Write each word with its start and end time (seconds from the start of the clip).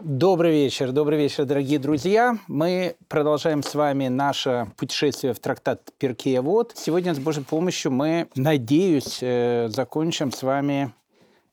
Добрый 0.00 0.52
вечер, 0.52 0.92
добрый 0.92 1.18
вечер, 1.18 1.44
дорогие 1.44 1.80
друзья. 1.80 2.38
Мы 2.46 2.94
продолжаем 3.08 3.64
с 3.64 3.74
вами 3.74 4.06
наше 4.06 4.68
путешествие 4.76 5.34
в 5.34 5.40
трактат 5.40 5.90
Перкея 5.98 6.40
Вот. 6.40 6.72
Сегодня 6.76 7.16
с 7.16 7.18
Божьей 7.18 7.42
помощью 7.42 7.90
мы, 7.90 8.28
надеюсь, 8.36 9.18
э, 9.22 9.66
закончим 9.68 10.30
с 10.30 10.44
вами 10.44 10.92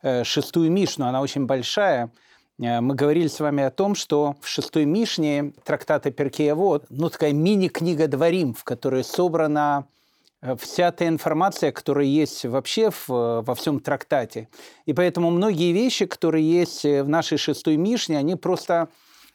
э, 0.04 0.24
шестую 0.24 0.72
Мишну. 0.72 1.08
Она 1.08 1.22
очень 1.22 1.48
большая. 1.48 2.12
Э, 2.60 2.82
мы 2.82 2.94
говорили 2.94 3.30
с 3.30 3.40
вами 3.40 3.64
о 3.64 3.72
том, 3.72 3.96
что 3.96 4.36
в 4.42 4.48
шестой 4.48 4.86
Мишне 4.86 5.54
трактата 5.64 6.12
Перкея 6.12 6.54
Вот, 6.54 6.86
ну, 6.92 7.10
такая 7.10 7.34
мини-книга 7.34 8.08
Дворим, 8.08 8.54
в 8.54 8.64
которой 8.64 9.04
собрана 9.04 9.88
вся 10.58 10.92
та 10.92 11.08
информация, 11.08 11.72
которая 11.72 12.06
есть 12.06 12.46
вообще 12.46 12.92
в, 12.92 13.08
во 13.08 13.56
всем 13.56 13.80
трактате. 13.80 14.50
И 14.86 14.94
поэтому 14.94 15.32
многие 15.32 15.72
вещи, 15.72 16.06
которые 16.06 16.50
есть 16.50 16.86
э, 16.86 17.04
в 17.04 17.10
нашей 17.10 17.38
шестой 17.38 17.78
Мишне, 17.78 18.18
они 18.18 18.36
просто 18.36 18.90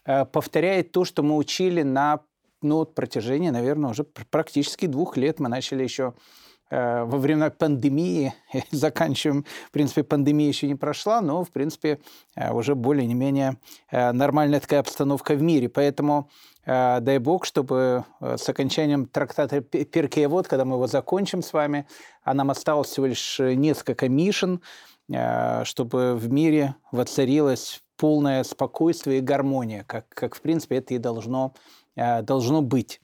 э, 0.05 0.25
повторяют 0.25 0.93
то, 0.93 1.05
что 1.05 1.23
мы 1.23 1.37
учили 1.37 1.83
на 1.83 2.21
ну, 2.63 2.85
протяжении, 2.85 3.51
наверное, 3.51 3.91
уже 3.91 4.05
практически 4.05 4.87
двух 4.87 5.17
лет. 5.17 5.41
Мы 5.41 5.49
начали 5.49 5.83
еще 5.83 6.15
Э, 6.71 7.03
во 7.05 7.19
время 7.19 7.51
пандемии, 7.51 8.33
заканчиваем, 8.71 9.45
в 9.67 9.71
принципе, 9.73 10.05
пандемия 10.05 10.49
еще 10.49 10.69
не 10.69 10.77
прошла, 10.77 11.21
но, 11.21 11.43
в 11.43 11.51
принципе, 11.51 11.99
э, 12.37 12.53
уже 12.53 12.75
более-менее 12.77 13.57
э, 13.91 14.13
нормальная 14.13 14.61
такая 14.61 14.81
обстановка 14.81 15.35
в 15.35 15.43
мире. 15.43 15.69
Поэтому 15.69 16.31
дай 16.67 17.19
бог, 17.19 17.45
чтобы 17.45 18.05
с 18.21 18.49
окончанием 18.49 19.07
трактата 19.07 19.61
Перкеевод, 19.61 20.47
когда 20.47 20.65
мы 20.65 20.77
его 20.77 20.87
закончим 20.87 21.43
с 21.43 21.53
вами, 21.53 21.87
а 22.23 22.35
нам 22.35 22.51
осталось 22.51 22.89
всего 22.89 23.07
лишь 23.07 23.39
несколько 23.39 24.09
мишен, 24.09 24.61
чтобы 25.65 26.15
в 26.17 26.31
мире 26.31 26.75
воцарилось 26.93 27.83
полное 27.97 28.45
спокойствие 28.45 29.19
и 29.19 29.23
гармония, 29.23 29.85
как, 29.85 30.09
как 30.09 30.35
в 30.35 30.41
принципе, 30.41 30.77
это 30.77 30.95
и 30.95 30.99
должно, 30.99 31.55
должно 31.97 32.63
быть. 32.63 33.01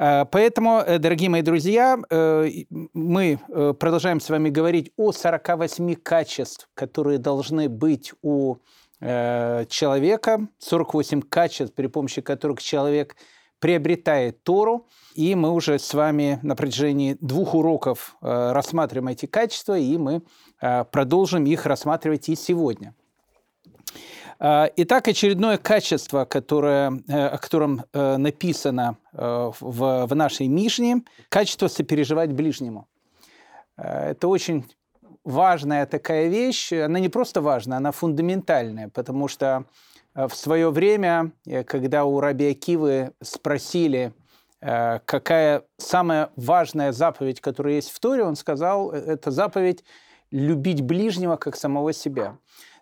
Э, 0.00 0.24
поэтому, 0.24 0.78
э, 0.78 0.98
дорогие 0.98 1.28
мои 1.28 1.42
друзья, 1.42 1.98
э, 2.08 2.48
мы 2.94 3.38
продолжаем 3.78 4.18
с 4.18 4.30
вами 4.30 4.48
говорить 4.48 4.92
о 4.96 5.12
48 5.12 5.94
качеств, 5.94 6.70
которые 6.74 7.18
должны 7.18 7.68
быть 7.68 8.14
у 8.22 8.56
человека, 9.00 10.46
48 10.58 11.22
качеств, 11.22 11.74
при 11.74 11.86
помощи 11.86 12.20
которых 12.20 12.62
человек 12.62 13.16
приобретает 13.58 14.42
Тору. 14.42 14.86
И 15.14 15.34
мы 15.34 15.52
уже 15.52 15.78
с 15.78 15.94
вами 15.94 16.38
на 16.42 16.54
протяжении 16.54 17.16
двух 17.20 17.54
уроков 17.54 18.16
рассматриваем 18.20 19.08
эти 19.08 19.24
качества, 19.26 19.78
и 19.78 19.96
мы 19.96 20.22
продолжим 20.60 21.44
их 21.44 21.64
рассматривать 21.64 22.28
и 22.28 22.36
сегодня. 22.36 22.94
Итак, 24.42 25.06
очередное 25.06 25.58
качество, 25.58 26.24
которое, 26.24 27.02
э, 27.08 27.26
о 27.26 27.36
котором 27.36 27.84
э, 27.92 28.16
написано 28.16 28.96
э, 29.12 29.50
в, 29.60 30.06
в 30.06 30.14
нашей 30.14 30.48
Мишне, 30.48 31.02
качество 31.28 31.68
сопереживать 31.68 32.32
ближнему. 32.32 32.88
Это 33.76 34.28
очень 34.28 34.64
важная 35.24 35.86
такая 35.86 36.28
вещь. 36.28 36.72
Она 36.72 36.98
не 37.00 37.08
просто 37.08 37.40
важная, 37.40 37.78
она 37.78 37.92
фундаментальная, 37.92 38.88
потому 38.88 39.28
что 39.28 39.64
в 40.14 40.34
свое 40.34 40.70
время, 40.70 41.32
когда 41.66 42.04
у 42.04 42.20
Раби 42.20 42.50
Акивы 42.50 43.12
спросили, 43.22 44.12
какая 44.60 45.62
самая 45.78 46.30
важная 46.36 46.92
заповедь, 46.92 47.40
которая 47.40 47.74
есть 47.74 47.90
в 47.90 48.00
Торе, 48.00 48.24
он 48.24 48.34
сказал, 48.34 48.90
это 48.90 49.30
заповедь 49.30 49.84
любить 50.30 50.82
ближнего 50.82 51.36
как 51.36 51.56
самого 51.56 51.92
себя. 51.92 52.36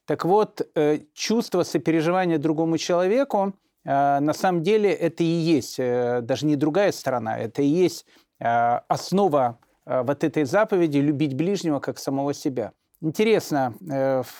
Так 0.08 0.24
вот, 0.24 0.66
э, 0.74 1.00
чувство 1.12 1.64
сопереживания 1.64 2.38
другому 2.38 2.78
человеку, 2.78 3.52
э, 3.84 4.20
на 4.20 4.32
самом 4.32 4.62
деле 4.62 4.90
это 4.90 5.22
и 5.22 5.26
есть 5.26 5.78
э, 5.78 6.20
даже 6.22 6.46
не 6.46 6.56
другая 6.56 6.92
сторона, 6.92 7.38
это 7.38 7.62
и 7.62 7.66
есть 7.66 8.06
основа 8.40 9.58
вот 9.88 10.24
этой 10.24 10.44
заповеди 10.44 10.98
«любить 10.98 11.34
ближнего 11.34 11.80
как 11.80 11.98
самого 11.98 12.34
себя». 12.34 12.72
Интересно, 13.00 13.74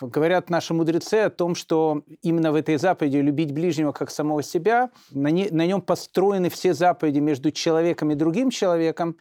говорят 0.01 0.51
наши 0.51 0.75
мудрецы 0.75 1.15
о 1.15 1.31
том, 1.31 1.55
что 1.55 2.03
именно 2.23 2.51
в 2.51 2.57
этой 2.57 2.77
заповеди 2.77 3.19
«любить 3.19 3.53
ближнего 3.53 3.93
как 3.93 4.11
самого 4.11 4.43
себя» 4.43 4.91
на, 5.13 5.29
не, 5.29 5.49
на 5.51 5.65
нем 5.65 5.81
построены 5.81 6.51
все 6.51 6.75
заповеди 6.75 7.21
между 7.21 7.53
человеком 7.53 8.11
и 8.11 8.17
другим 8.17 8.51
человеком 8.51 9.17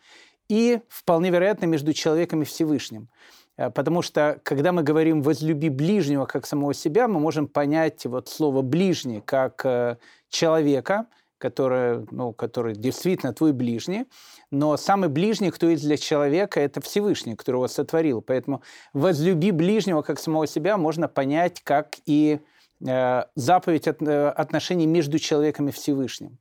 и, 0.49 0.79
вполне 0.89 1.29
вероятно, 1.29 1.65
между 1.65 1.93
человеком 1.93 2.41
и 2.41 2.45
Всевышним. 2.45 3.09
Э, 3.57 3.69
потому 3.69 4.01
что, 4.01 4.39
когда 4.43 4.71
мы 4.71 4.83
говорим 4.83 5.21
«возлюби 5.21 5.69
ближнего 5.69 6.25
как 6.25 6.45
самого 6.45 6.73
себя», 6.73 7.07
мы 7.07 7.19
можем 7.19 7.47
понять 7.47 8.05
вот 8.05 8.29
слово 8.29 8.61
«ближний» 8.61 9.21
как 9.21 9.65
э, 9.65 9.97
человека, 10.29 11.07
который, 11.37 12.05
ну, 12.11 12.33
который 12.33 12.73
действительно 12.75 13.33
твой 13.33 13.53
ближний, 13.53 14.05
но 14.51 14.77
самый 14.77 15.09
ближний, 15.09 15.51
кто 15.51 15.67
есть 15.69 15.83
для 15.83 15.97
человека, 15.97 16.59
это 16.59 16.81
Всевышний, 16.81 17.35
который 17.35 17.57
его 17.57 17.67
сотворил. 17.67 18.21
Поэтому 18.21 18.61
«возлюби 18.93 19.51
ближнего 19.51 20.01
как 20.01 20.19
самого 20.19 20.47
себя» 20.47 20.77
можно 20.77 21.07
понять 21.07 21.61
как 21.63 21.95
и 22.05 22.39
э, 22.85 23.23
заповедь 23.35 23.87
от, 23.87 24.01
э, 24.01 24.29
отношений 24.29 24.87
между 24.87 25.19
человеком 25.19 25.67
и 25.69 25.71
Всевышним. 25.71 26.37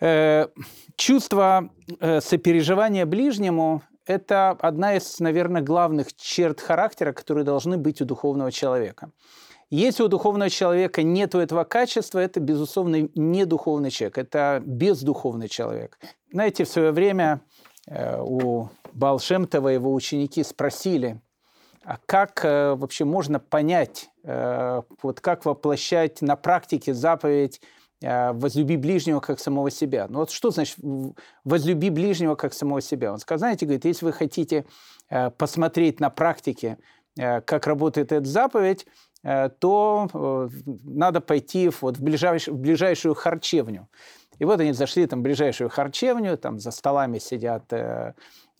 Э, 0.00 0.48
чувство 0.96 1.70
э, 2.00 2.20
сопереживания 2.20 3.06
ближнему 3.06 3.82
это 4.06 4.50
одна 4.60 4.96
из, 4.96 5.20
наверное, 5.20 5.62
главных 5.62 6.14
черт 6.16 6.60
характера, 6.60 7.12
которые 7.12 7.44
должны 7.44 7.76
быть 7.76 8.00
у 8.00 8.04
духовного 8.04 8.50
человека. 8.50 9.10
Если 9.70 10.02
у 10.02 10.08
духовного 10.08 10.50
человека 10.50 11.04
нет 11.04 11.36
этого 11.36 11.62
качества, 11.62 12.18
это, 12.18 12.40
безусловно, 12.40 13.08
не 13.14 13.44
духовный 13.44 13.90
человек, 13.90 14.18
это 14.18 14.60
бездуховный 14.66 15.48
человек. 15.48 15.96
Знаете, 16.32 16.64
в 16.64 16.68
свое 16.68 16.90
время 16.90 17.40
э, 17.86 18.20
у 18.20 18.68
Балшемтова 18.92 19.68
его 19.68 19.94
ученики 19.94 20.42
спросили, 20.42 21.20
а 21.84 21.98
как 22.04 22.44
э, 22.44 22.74
вообще 22.74 23.04
можно 23.04 23.38
понять, 23.38 24.10
э, 24.24 24.82
вот 25.04 25.20
как 25.20 25.44
воплощать 25.44 26.20
на 26.20 26.34
практике 26.34 26.92
заповедь 26.92 27.60
возлюби 28.02 28.78
ближнего 28.78 29.20
как 29.20 29.38
самого 29.38 29.70
себя. 29.70 30.06
Ну 30.08 30.20
вот 30.20 30.30
что 30.30 30.50
значит 30.50 30.78
возлюби 31.44 31.90
ближнего 31.90 32.34
как 32.34 32.54
самого 32.54 32.80
себя? 32.80 33.12
Он 33.12 33.18
сказал, 33.18 33.40
знаете, 33.40 33.66
говорит, 33.66 33.84
если 33.84 34.06
вы 34.06 34.14
хотите 34.14 34.64
посмотреть 35.36 36.00
на 36.00 36.08
практике, 36.08 36.78
как 37.14 37.66
работает 37.66 38.10
эта 38.10 38.26
заповедь, 38.26 38.86
то 39.22 40.48
надо 40.84 41.20
пойти 41.20 41.70
вот 41.80 41.98
в, 41.98 42.02
ближайшую, 42.02 42.56
в 42.56 42.60
ближайшую 42.60 43.14
харчевню. 43.14 43.88
И 44.38 44.44
вот 44.44 44.60
они 44.60 44.72
зашли 44.72 45.06
там 45.06 45.20
в 45.20 45.22
ближайшую 45.22 45.68
харчевню, 45.68 46.38
там 46.38 46.58
за 46.58 46.70
столами 46.70 47.18
сидят 47.18 47.70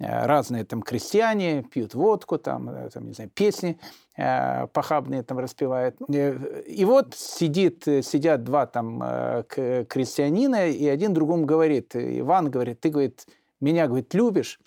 Э, 0.01 0.25
разные 0.27 0.65
там 0.65 0.81
крестьяне 0.81 1.63
пьют 1.63 1.95
водку, 1.95 2.39
там, 2.39 2.71
э, 2.71 2.89
там 2.89 3.07
не 3.07 3.13
знаю, 3.13 3.31
песни 3.31 3.79
э, 4.17 4.67
похабные 4.69 5.23
там 5.23 5.39
распевают. 5.39 5.97
И 6.09 6.85
вот 6.87 7.15
сидит, 7.15 7.85
сидят 7.85 8.43
два 8.43 8.67
там 8.67 9.01
крестьянина, 9.47 10.69
и 10.69 10.87
один 10.89 11.13
другому 11.13 11.45
говорит, 11.45 11.95
Иван 11.95 12.51
говорит, 12.51 12.81
ты, 12.81 12.89
говорит, 12.89 13.27
меня, 13.61 13.87
говорит, 13.87 14.15
любишь? 14.15 14.59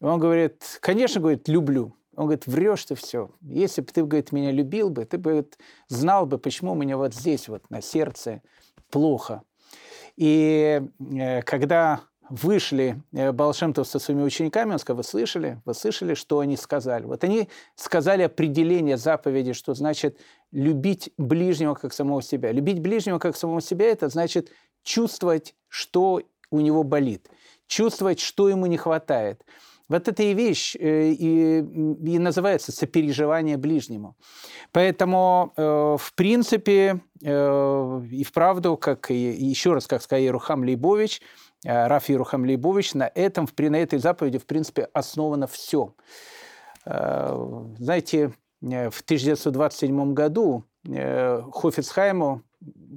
И 0.00 0.04
он 0.04 0.20
говорит, 0.20 0.78
конечно, 0.80 1.20
говорит, 1.20 1.48
люблю. 1.48 1.96
Он 2.16 2.24
говорит, 2.24 2.46
врешь 2.46 2.84
ты 2.84 2.94
все. 2.94 3.30
Если 3.40 3.80
бы 3.80 3.88
ты, 3.92 4.04
говорит, 4.04 4.32
меня 4.32 4.50
любил 4.50 4.90
бы, 4.90 5.04
ты 5.04 5.16
бы 5.16 5.30
говорит, 5.30 5.58
знал 5.88 6.26
бы, 6.26 6.38
почему 6.38 6.72
у 6.72 6.74
меня 6.74 6.96
вот 6.96 7.14
здесь 7.14 7.48
вот 7.48 7.68
на 7.70 7.80
сердце 7.80 8.42
плохо. 8.90 9.42
И 10.16 10.82
когда 11.46 12.02
вышли 12.30 13.02
э, 13.12 13.32
Балшемтов 13.32 13.88
со 13.88 13.98
своими 13.98 14.22
учениками, 14.22 14.72
он 14.72 14.78
сказал, 14.78 14.98
вы 14.98 15.04
слышали? 15.04 15.60
Вы 15.64 15.74
слышали, 15.74 16.14
что 16.14 16.38
они 16.38 16.56
сказали? 16.56 17.04
Вот 17.04 17.24
они 17.24 17.48
сказали 17.74 18.22
определение 18.22 18.96
заповеди, 18.96 19.52
что 19.52 19.74
значит 19.74 20.18
любить 20.52 21.12
ближнего 21.18 21.74
как 21.74 21.92
самого 21.92 22.22
себя. 22.22 22.52
Любить 22.52 22.80
ближнего 22.80 23.18
как 23.18 23.36
самого 23.36 23.60
себя– 23.60 23.86
это 23.90 24.08
значит 24.08 24.52
чувствовать, 24.82 25.54
что 25.68 26.22
у 26.50 26.60
него 26.60 26.84
болит, 26.84 27.28
чувствовать, 27.66 28.20
что 28.20 28.48
ему 28.48 28.66
не 28.66 28.76
хватает. 28.76 29.44
Вот 29.90 30.08
это 30.08 30.22
и 30.22 30.32
вещь 30.32 30.74
э, 30.76 31.10
и, 31.10 31.58
и 31.58 32.18
называется 32.18 32.72
сопереживание 32.72 33.58
ближнему. 33.58 34.16
Поэтому, 34.72 35.52
э, 35.56 35.62
в 35.98 36.14
принципе, 36.14 37.02
и 37.22 38.24
вправду, 38.26 38.78
как 38.78 39.10
и, 39.10 39.14
еще 39.14 39.74
раз, 39.74 39.86
как 39.86 40.00
сказал 40.00 40.24
Ерухам 40.24 40.64
Лейбович, 40.64 41.20
Э, 41.64 41.88
Раф 41.88 42.08
Ирухам 42.08 42.44
Лейбович, 42.44 42.94
на, 42.94 43.10
этом, 43.14 43.48
на 43.56 43.76
этой 43.76 43.98
заповеди, 43.98 44.38
в 44.38 44.46
принципе, 44.46 44.88
основано 44.92 45.46
все. 45.46 45.94
Э, 46.86 47.34
знаете, 47.78 48.32
э, 48.62 48.90
в 48.90 49.00
1927 49.02 50.14
году 50.14 50.64
Хофицхайму 50.82 52.42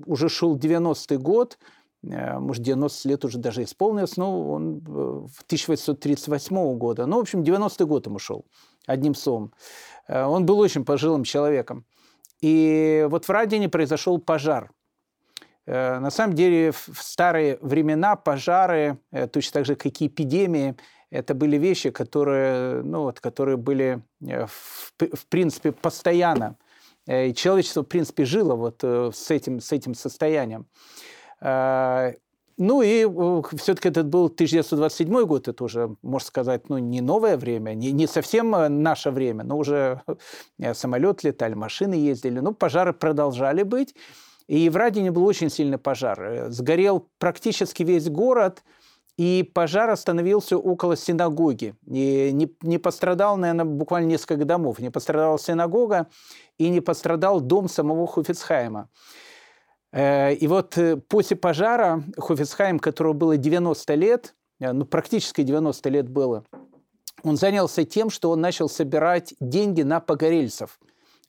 уже 0.06 0.30
шел 0.30 0.57
90-й 0.57 1.18
год, 1.18 1.57
может, 2.03 2.61
90 2.61 3.09
лет 3.09 3.25
уже 3.25 3.38
даже 3.38 3.63
исполнилось, 3.63 4.17
но 4.17 4.51
он 4.51 4.79
в 4.79 5.41
1838 5.45 6.77
года. 6.77 7.05
Ну, 7.05 7.17
в 7.17 7.21
общем, 7.21 7.41
90-й 7.41 7.85
год 7.85 8.05
ему 8.05 8.19
шел, 8.19 8.45
одним 8.85 9.15
словом. 9.15 9.53
Он 10.09 10.45
был 10.45 10.59
очень 10.59 10.83
пожилым 10.83 11.23
человеком. 11.23 11.85
И 12.41 13.07
вот 13.09 13.25
в 13.25 13.29
Радине 13.29 13.69
произошел 13.69 14.19
пожар. 14.19 14.71
На 15.65 16.11
самом 16.11 16.35
деле 16.35 16.73
в 16.73 17.01
старые 17.01 17.57
времена 17.61 18.17
пожары, 18.17 18.97
точно 19.31 19.53
так 19.53 19.65
же, 19.65 19.75
как 19.75 20.01
и 20.01 20.07
эпидемии, 20.07 20.75
это 21.09 21.33
были 21.33 21.57
вещи, 21.57 21.89
которые, 21.89 22.81
ну, 22.83 23.03
вот, 23.03 23.21
которые 23.21 23.56
были, 23.56 24.01
в, 24.19 24.94
в 24.99 25.25
принципе, 25.29 25.71
постоянно. 25.71 26.57
И 27.07 27.33
человечество, 27.33 27.83
в 27.83 27.88
принципе, 27.88 28.25
жило 28.25 28.56
вот 28.56 28.83
с 28.83 29.31
этим, 29.31 29.61
с 29.61 29.71
этим 29.71 29.94
состоянием. 29.94 30.65
Ну 32.57 32.81
и 32.84 33.06
э, 33.06 33.42
все-таки 33.57 33.90
этот 33.90 34.07
был 34.07 34.25
1927 34.25 35.25
год, 35.25 35.48
это 35.48 35.63
уже, 35.63 35.95
можно 36.04 36.28
сказать, 36.28 36.69
ну, 36.69 36.78
не 36.78 37.01
новое 37.01 37.36
время, 37.36 37.74
не, 37.74 37.92
не 37.92 38.06
совсем 38.06 38.56
э, 38.56 38.69
наше 38.69 39.10
время, 39.10 39.44
но 39.44 39.57
уже 39.57 40.01
э, 40.60 40.74
самолет 40.75 41.24
летали, 41.24 41.56
машины 41.56 41.95
ездили, 41.95 42.40
но 42.40 42.54
пожары 42.54 42.94
продолжали 42.94 43.63
быть. 43.63 43.95
И 44.48 44.69
в 44.69 44.75
Радине 44.75 45.10
был 45.10 45.25
очень 45.25 45.50
сильный 45.50 45.78
пожар. 45.78 46.45
Сгорел 46.50 47.07
практически 47.18 47.81
весь 47.81 48.10
город, 48.10 48.63
и 49.18 49.50
пожар 49.54 49.90
остановился 49.90 50.57
около 50.57 50.95
синагоги. 50.95 51.75
И 51.88 52.31
не, 52.34 52.54
не 52.62 52.78
пострадал, 52.78 53.38
наверное, 53.38 53.66
буквально 53.66 54.07
несколько 54.07 54.44
домов. 54.45 54.80
Не 54.80 54.90
пострадала 54.90 55.40
синагога 55.40 56.07
и 56.57 56.69
не 56.69 56.81
пострадал 56.81 57.42
дом 57.42 57.69
самого 57.69 58.06
Хуфицхайма. 58.06 58.90
Э, 59.94 60.34
и 60.34 60.48
вот 60.48 60.78
э, 60.78 60.98
после 60.98 61.38
пожара 61.38 62.04
Хофицхайм, 62.18 62.80
которому 62.80 63.13
было 63.13 63.38
90 63.38 63.94
лет, 63.94 64.36
э, 64.60 64.72
ну, 64.72 64.86
практически 64.86 65.44
90 65.44 65.90
лет 65.90 66.10
было, 66.10 66.44
он 67.24 67.38
занялся 67.38 67.86
тем, 67.86 68.10
что 68.10 68.31
он 68.31 68.42
начал 68.42 68.68
собирать 68.68 69.36
деньги 69.40 69.84
на 69.84 70.00
погорельцев. 70.00 70.80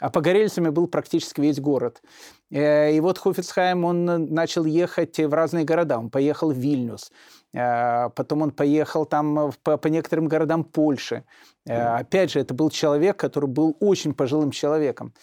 А 0.00 0.10
погорельцами 0.10 0.70
был 0.70 0.88
практически 0.88 1.40
весь 1.40 1.60
город. 1.60 2.02
И 2.50 2.98
вот 3.00 3.18
Хофицхайм, 3.18 3.84
он 3.84 4.04
начал 4.04 4.64
ехать 4.64 5.20
в 5.20 5.32
разные 5.32 5.64
города. 5.64 5.98
Он 5.98 6.10
поехал 6.10 6.50
в 6.50 6.56
Вильнюс, 6.56 7.12
потом 7.52 8.42
он 8.42 8.50
поехал 8.50 9.06
там 9.06 9.52
по, 9.62 9.76
по 9.76 9.86
некоторым 9.86 10.26
городам 10.26 10.64
Польши. 10.64 11.22
Опять 11.64 12.32
же, 12.32 12.40
это 12.40 12.54
был 12.54 12.70
человек, 12.70 13.16
который 13.16 13.48
был 13.48 13.76
очень 13.78 14.14
пожилым 14.14 14.50
человеком. 14.50 15.14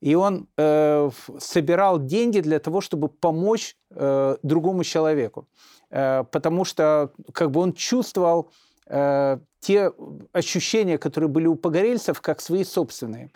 И 0.00 0.14
он 0.14 0.48
э, 0.56 1.10
собирал 1.38 1.98
деньги 1.98 2.40
для 2.40 2.58
того, 2.58 2.80
чтобы 2.80 3.08
помочь 3.08 3.76
э, 3.90 4.36
другому 4.42 4.84
человеку. 4.84 5.48
Э, 5.90 6.24
потому 6.30 6.64
что 6.64 7.12
как 7.32 7.50
бы 7.50 7.60
он 7.60 7.72
чувствовал 7.72 8.50
э, 8.88 9.38
те 9.60 9.92
ощущения, 10.32 10.98
которые 10.98 11.28
были 11.28 11.46
у 11.46 11.56
погорельцев, 11.56 12.20
как 12.20 12.40
свои 12.40 12.64
собственные. 12.64 13.30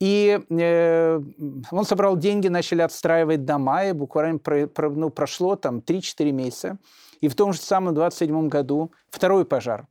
И 0.00 0.40
э, 0.48 1.20
он 1.70 1.84
собрал 1.84 2.16
деньги, 2.16 2.48
начали 2.48 2.82
отстраивать 2.82 3.44
дома, 3.44 3.84
и 3.84 3.92
буквально 3.92 4.38
про, 4.38 4.66
про, 4.66 4.90
ну, 4.90 5.10
прошло 5.10 5.56
там 5.56 5.78
3-4 5.78 6.32
месяца. 6.32 6.78
И 7.20 7.28
в 7.28 7.34
том 7.34 7.52
же 7.52 7.60
самом 7.60 7.94
27 7.94 8.48
году 8.48 8.92
второй 9.10 9.44
пожар. 9.44 9.86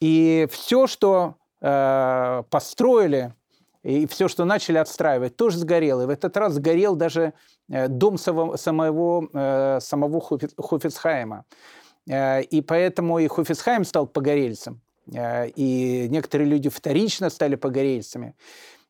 И 0.00 0.48
все, 0.50 0.86
что 0.86 1.36
э, 1.60 2.42
построили 2.50 3.34
и 3.82 4.06
все, 4.06 4.28
что 4.28 4.44
начали 4.44 4.78
отстраивать, 4.78 5.36
тоже 5.36 5.58
сгорело. 5.58 6.02
И 6.02 6.06
в 6.06 6.10
этот 6.10 6.36
раз 6.36 6.54
сгорел 6.54 6.94
даже 6.94 7.34
э, 7.68 7.88
дом 7.88 8.16
самого, 8.16 8.56
самого, 8.56 9.28
э, 9.32 9.80
самого 9.80 10.20
Хофицхайма. 10.20 11.44
Э, 12.08 12.42
и 12.42 12.60
поэтому 12.60 13.18
и 13.18 13.26
Хофицхайм 13.26 13.84
стал 13.84 14.06
погорельцем. 14.06 14.80
И 15.56 16.06
некоторые 16.10 16.48
люди 16.48 16.68
вторично 16.68 17.28
стали 17.28 17.56
погорельцами. 17.56 18.36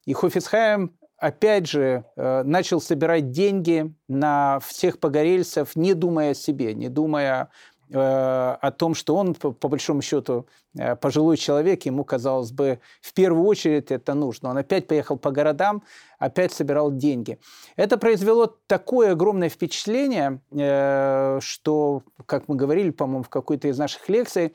И 0.05 0.12
Хофицхайм 0.12 0.95
опять 1.17 1.69
же, 1.69 2.05
начал 2.17 2.81
собирать 2.81 3.31
деньги 3.31 3.95
на 4.09 4.59
всех 4.61 4.99
погорельцев, 4.99 5.75
не 5.77 5.95
думая 5.95 6.33
о 6.33 6.35
себе, 6.35 6.75
не 6.75 6.88
думая 6.88 7.49
о 7.94 8.71
том, 8.71 8.94
что 8.94 9.17
он, 9.17 9.35
по, 9.35 9.53
по 9.53 9.69
большому 9.69 10.03
счету, 10.03 10.47
э, 10.79 10.97
пожилой 10.97 11.37
человек, 11.37 11.85
ему, 11.85 12.05
казалось 12.05 12.50
бы, 12.50 12.81
в 13.00 13.12
первую 13.12 13.47
очередь 13.47 13.91
это 13.91 14.15
нужно. 14.15 14.50
Он 14.50 14.59
опять 14.59 14.87
поехал 14.87 15.19
по 15.19 15.31
городам, 15.31 15.83
опять 16.19 16.53
собирал 16.53 16.91
деньги. 16.91 17.39
Это 17.77 17.99
произвело 17.99 18.56
такое 18.67 19.12
огромное 19.12 19.49
впечатление, 19.49 20.41
э, 20.53 21.39
что, 21.43 22.03
как 22.27 22.49
мы 22.49 22.56
говорили, 22.56 22.91
по-моему, 22.91 23.25
в 23.25 23.29
какой-то 23.29 23.69
из 23.69 23.79
наших 23.79 24.09
лекций, 24.09 24.55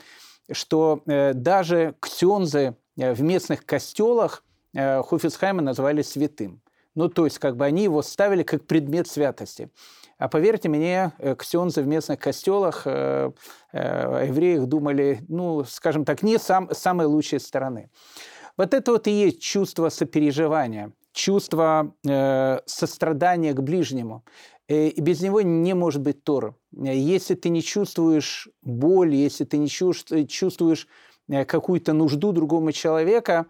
что 0.52 1.02
даже 1.06 1.96
ксензы 2.00 2.76
в 2.96 3.22
местных 3.22 3.66
костелах 3.66 4.46
Хофицхайма 4.74 5.62
называли 5.62 6.02
святым. 6.02 6.62
Ну, 6.98 7.10
то 7.10 7.26
есть, 7.26 7.38
как 7.38 7.58
бы 7.58 7.64
они 7.64 7.84
его 7.84 8.02
ставили 8.02 8.42
как 8.42 8.66
предмет 8.66 9.08
святости. 9.08 9.70
А 10.18 10.28
поверьте 10.28 10.68
мне, 10.68 11.12
э, 11.20 11.36
ксензы 11.36 11.84
в 11.84 11.88
местных 11.88 12.18
костелах 12.18 12.82
э, 12.86 13.30
э, 13.72 14.26
евреях 14.28 14.66
думали, 14.66 15.20
ну, 15.28 15.64
скажем 15.64 16.06
так, 16.06 16.24
не 16.24 16.40
сам, 16.40 16.70
самой 16.74 17.06
лучшей 17.06 17.40
стороны. 17.40 17.92
Вот 18.58 18.74
это 18.74 18.94
вот 18.94 19.06
и 19.06 19.12
есть 19.12 19.40
чувство 19.40 19.90
сопереживания, 19.90 20.92
чувство 21.14 21.94
э, 22.04 22.62
сострадания 22.66 23.54
к 23.54 23.62
ближнему. 23.62 24.26
И 24.68 25.00
без 25.00 25.22
него 25.22 25.42
не 25.42 25.76
может 25.76 26.02
быть 26.02 26.24
Тора. 26.24 26.56
Если 26.72 27.36
ты 27.36 27.50
не 27.50 27.62
чувствуешь 27.62 28.50
боль, 28.64 29.14
если 29.14 29.46
ты 29.46 29.60
не 29.60 29.70
чувствуешь 29.70 30.88
какую-то 31.46 31.94
нужду 31.94 32.32
другого 32.32 32.74
человека, 32.74 33.46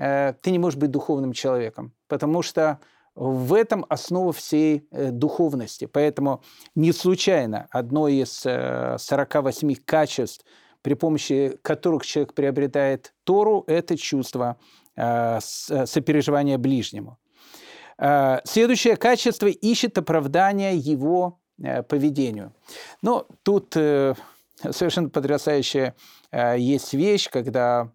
ты 0.00 0.50
не 0.50 0.58
можешь 0.58 0.78
быть 0.78 0.90
духовным 0.90 1.32
человеком. 1.34 1.92
Потому 2.08 2.40
что 2.42 2.80
в 3.14 3.54
этом 3.54 3.84
основа 3.88 4.32
всей 4.32 4.86
э, 4.90 5.10
духовности. 5.10 5.86
Поэтому 5.86 6.42
не 6.74 6.92
случайно 6.92 7.66
одно 7.70 8.08
из 8.08 8.30
48 8.40 9.72
э, 9.72 9.74
качеств, 9.84 10.44
при 10.82 10.94
помощи 10.94 11.58
которых 11.62 12.06
человек 12.06 12.32
приобретает 12.34 13.12
Тору, 13.24 13.64
это 13.66 13.98
чувство 13.98 14.56
э, 14.96 15.38
сопереживания 15.40 16.58
ближнему. 16.58 17.18
Следующее 18.44 18.96
качество 18.96 19.46
ищет 19.46 19.98
оправдания 19.98 20.74
его 20.74 21.38
поведению. 21.58 22.54
Но 23.02 23.26
тут 23.42 23.74
совершенно 23.74 25.10
потрясающая 25.10 25.94
есть 26.32 26.94
вещь, 26.94 27.28
когда 27.28 27.92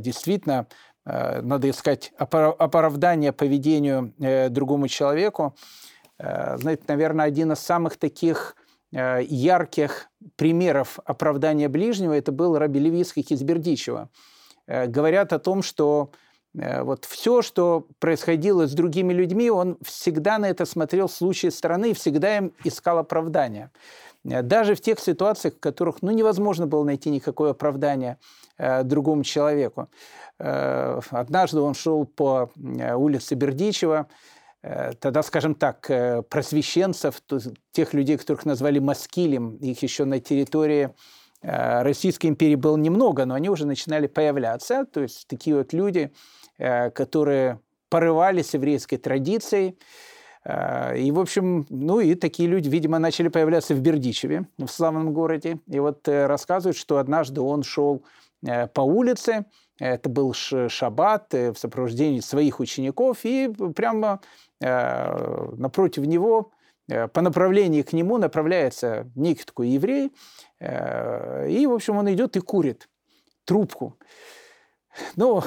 действительно 0.00 0.66
Э, 0.66 0.93
надо 1.06 1.68
искать 1.68 2.12
оправдание 2.16 3.32
поведению 3.32 4.14
э, 4.18 4.48
другому 4.48 4.88
человеку. 4.88 5.54
Э, 6.18 6.56
знаете, 6.56 6.84
наверное, 6.88 7.26
один 7.26 7.52
из 7.52 7.58
самых 7.60 7.96
таких 7.96 8.56
ярких 8.92 10.08
примеров 10.36 11.00
оправдания 11.04 11.68
ближнего 11.68 12.12
это 12.12 12.30
был 12.30 12.56
Раби 12.56 12.78
Левицкий 12.78 13.26
из 13.28 13.42
Бердичева. 13.42 14.08
Говорят 14.68 15.32
о 15.32 15.40
том, 15.40 15.64
что 15.64 16.12
вот 16.54 17.04
все, 17.04 17.42
что 17.42 17.88
происходило 17.98 18.68
с 18.68 18.72
другими 18.72 19.12
людьми, 19.12 19.50
он 19.50 19.78
всегда 19.82 20.38
на 20.38 20.48
это 20.48 20.64
смотрел 20.64 21.08
с 21.08 21.20
лучшей 21.20 21.50
стороны 21.50 21.90
и 21.90 21.94
всегда 21.94 22.36
им 22.36 22.52
искал 22.62 22.98
оправдания. 22.98 23.72
Даже 24.22 24.76
в 24.76 24.80
тех 24.80 25.00
ситуациях, 25.00 25.54
в 25.54 25.58
которых 25.58 25.96
ну, 26.00 26.12
невозможно 26.12 26.68
было 26.68 26.84
найти 26.84 27.10
никакое 27.10 27.50
оправдание 27.50 28.18
другому 28.84 29.24
человеку. 29.24 29.88
Э, 30.38 31.00
однажды 31.10 31.60
он 31.60 31.74
шел 31.74 32.04
по 32.04 32.50
э, 32.56 32.94
улице 32.94 33.34
Бердичева, 33.34 34.08
э, 34.62 34.92
тогда, 34.98 35.22
скажем 35.22 35.54
так, 35.54 35.90
просвещенцев, 36.28 37.22
тех 37.72 37.94
людей, 37.94 38.18
которых 38.18 38.44
назвали 38.44 38.78
маскилем, 38.78 39.56
их 39.56 39.82
еще 39.82 40.04
на 40.04 40.20
территории 40.20 40.90
Российской 41.42 42.28
империи 42.28 42.54
было 42.54 42.78
немного, 42.78 43.26
но 43.26 43.34
они 43.34 43.50
уже 43.50 43.66
начинали 43.66 44.06
появляться, 44.06 44.86
то 44.86 45.02
есть 45.02 45.28
такие 45.28 45.54
вот 45.54 45.74
люди, 45.74 46.10
которые 46.56 47.60
порывались 47.90 48.54
еврейской 48.54 48.96
традицией, 48.96 49.78
и, 50.48 51.12
в 51.12 51.20
общем, 51.20 51.66
ну 51.68 52.00
и 52.00 52.14
такие 52.14 52.48
люди, 52.48 52.70
видимо, 52.70 52.98
начали 52.98 53.28
появляться 53.28 53.74
в 53.74 53.80
Бердичеве, 53.82 54.46
в 54.56 54.68
славном 54.68 55.12
городе. 55.12 55.58
И 55.66 55.78
вот 55.80 56.08
рассказывают, 56.08 56.78
что 56.78 56.96
однажды 56.96 57.42
он 57.42 57.62
шел 57.62 58.02
по 58.40 58.80
улице, 58.80 59.44
это 59.78 60.08
был 60.08 60.32
шаббат 60.34 61.34
э, 61.34 61.52
в 61.52 61.58
сопровождении 61.58 62.20
своих 62.20 62.60
учеников, 62.60 63.24
и 63.24 63.52
прямо 63.74 64.20
э, 64.60 65.48
напротив 65.56 66.06
него, 66.06 66.52
э, 66.88 67.08
по 67.08 67.20
направлению 67.20 67.84
к 67.84 67.92
нему 67.92 68.18
направляется 68.18 69.10
некий 69.16 69.44
такой 69.44 69.68
еврей, 69.68 70.12
и, 70.60 71.66
в 71.66 71.72
общем, 71.72 71.96
он 71.96 72.10
идет 72.12 72.36
и 72.36 72.40
курит 72.40 72.88
трубку. 73.44 73.98
Ну, 75.16 75.42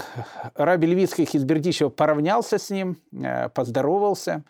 Раби 0.54 0.86
Левицкий 0.86 1.24
из 1.24 1.44
Бердичева 1.44 1.90
поравнялся 1.90 2.60
с 2.60 2.70
ним, 2.70 2.98
поздоровался, 3.56 4.44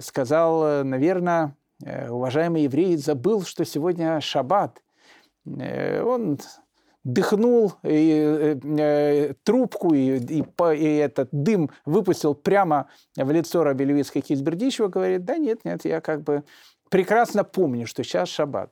сказал, 0.00 0.82
наверное, 0.82 1.54
уважаемый 2.08 2.62
еврей 2.62 2.96
забыл, 2.96 3.42
что 3.42 3.64
сегодня 3.64 4.20
шаббат. 4.20 4.82
Он 5.44 6.38
дыхнул 7.04 7.74
и, 7.82 8.58
э, 8.62 9.34
трубку, 9.42 9.94
и, 9.94 10.18
и, 10.18 10.44
и 10.76 10.96
этот 10.96 11.28
дым 11.32 11.70
выпустил 11.84 12.34
прямо 12.34 12.88
в 13.16 13.30
лицо 13.30 13.64
Раби 13.64 13.84
Левицкого 13.84 14.22
Кизбердичева, 14.22 14.88
говорит, 14.88 15.24
да 15.24 15.38
нет, 15.38 15.64
нет, 15.64 15.84
я 15.84 16.00
как 16.00 16.22
бы 16.22 16.44
прекрасно 16.90 17.44
помню, 17.44 17.86
что 17.86 18.02
сейчас 18.02 18.28
шаббат. 18.28 18.70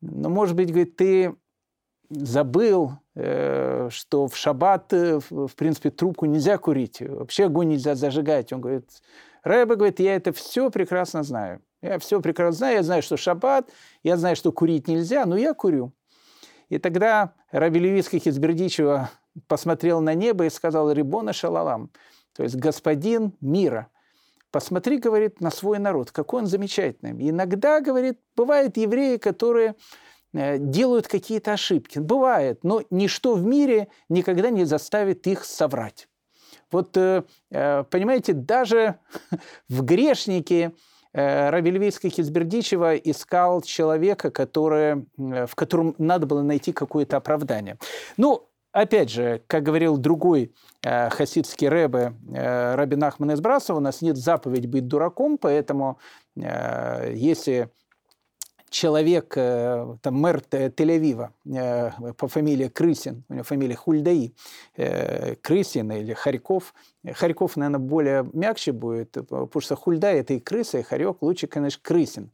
Но, 0.00 0.28
может 0.28 0.56
быть, 0.56 0.70
говорит, 0.70 0.96
ты 0.96 1.34
забыл, 2.08 2.92
э, 3.14 3.88
что 3.90 4.26
в 4.26 4.36
шаббат, 4.36 4.92
э, 4.92 5.20
в 5.20 5.54
принципе, 5.54 5.90
трубку 5.90 6.26
нельзя 6.26 6.58
курить, 6.58 7.00
вообще 7.00 7.44
огонь 7.44 7.68
нельзя 7.68 7.94
зажигать. 7.94 8.52
Он 8.52 8.60
говорит, 8.60 8.90
Рэба 9.44 9.76
говорит, 9.76 10.00
я 10.00 10.16
это 10.16 10.32
все 10.32 10.70
прекрасно 10.70 11.22
знаю. 11.22 11.62
Я 11.82 11.98
все 11.98 12.20
прекрасно 12.20 12.56
знаю, 12.56 12.76
я 12.76 12.82
знаю, 12.82 13.02
что 13.02 13.16
шаббат, 13.16 13.70
я 14.02 14.16
знаю, 14.16 14.36
что 14.36 14.52
курить 14.52 14.88
нельзя, 14.88 15.24
но 15.24 15.36
я 15.36 15.54
курю. 15.54 15.92
И 16.70 16.78
тогда 16.78 17.34
Раби 17.50 17.80
Левицкий 17.80 18.20
Хизбердичева 18.20 19.10
посмотрел 19.48 20.00
на 20.00 20.14
небо 20.14 20.46
и 20.46 20.50
сказал, 20.50 20.90
Рибона 20.90 21.32
Шалалам, 21.32 21.90
то 22.34 22.44
есть 22.44 22.56
господин 22.56 23.34
мира, 23.40 23.88
посмотри, 24.50 24.98
говорит, 24.98 25.40
на 25.40 25.50
свой 25.50 25.78
народ, 25.78 26.12
какой 26.12 26.42
он 26.42 26.46
замечательный. 26.46 27.28
Иногда, 27.28 27.80
говорит, 27.80 28.18
бывают 28.36 28.76
евреи, 28.76 29.16
которые 29.16 29.74
э, 30.32 30.58
делают 30.58 31.08
какие-то 31.08 31.52
ошибки. 31.52 31.98
Бывает, 31.98 32.62
но 32.62 32.82
ничто 32.90 33.34
в 33.34 33.44
мире 33.44 33.88
никогда 34.08 34.50
не 34.50 34.64
заставит 34.64 35.26
их 35.26 35.44
соврать. 35.44 36.08
Вот, 36.70 36.96
э, 36.96 37.24
э, 37.50 37.84
понимаете, 37.90 38.32
даже 38.32 38.96
в 39.68 39.82
грешнике 39.82 40.72
Раби 41.12 41.70
Львийский 41.70 42.10
Хизбердичева 42.10 42.96
искал 42.96 43.62
человека, 43.62 44.30
который, 44.30 45.06
в 45.16 45.54
котором 45.54 45.94
надо 45.98 46.26
было 46.26 46.42
найти 46.42 46.72
какое-то 46.72 47.16
оправдание. 47.16 47.78
Ну, 48.16 48.48
опять 48.72 49.10
же, 49.10 49.42
как 49.46 49.62
говорил 49.62 49.96
другой 49.96 50.52
э, 50.84 51.10
хасидский 51.10 51.68
рэбе 51.68 52.14
э, 52.32 52.74
Раби 52.74 52.96
Нахман 52.96 53.32
из 53.32 53.40
у 53.70 53.80
нас 53.80 54.02
нет 54.02 54.16
заповедь 54.16 54.66
быть 54.66 54.86
дураком, 54.86 55.38
поэтому 55.38 55.98
э, 56.36 57.12
если 57.14 57.70
человек, 58.70 59.34
э, 59.36 59.96
там, 60.00 60.14
мэр 60.14 60.42
Тель-Авива 60.50 61.30
э, 61.44 62.12
по 62.16 62.28
фамилии 62.28 62.68
Крысин, 62.68 63.24
у 63.28 63.34
него 63.34 63.44
фамилия 63.44 63.74
Хульдаи, 63.74 64.32
э, 64.76 65.34
Крысин 65.36 65.90
или 65.92 66.14
Харьков. 66.14 66.72
Харьков, 67.12 67.56
наверное, 67.56 67.80
более 67.80 68.30
мягче 68.32 68.72
будет, 68.72 69.12
потому 69.12 69.60
что 69.60 69.76
Хульда– 69.76 70.06
это 70.12 70.34
и 70.34 70.40
крыса, 70.40 70.78
и 70.78 70.82
Харек, 70.82 71.20
лучше, 71.20 71.46
конечно, 71.46 71.80
Крысин. 71.82 72.30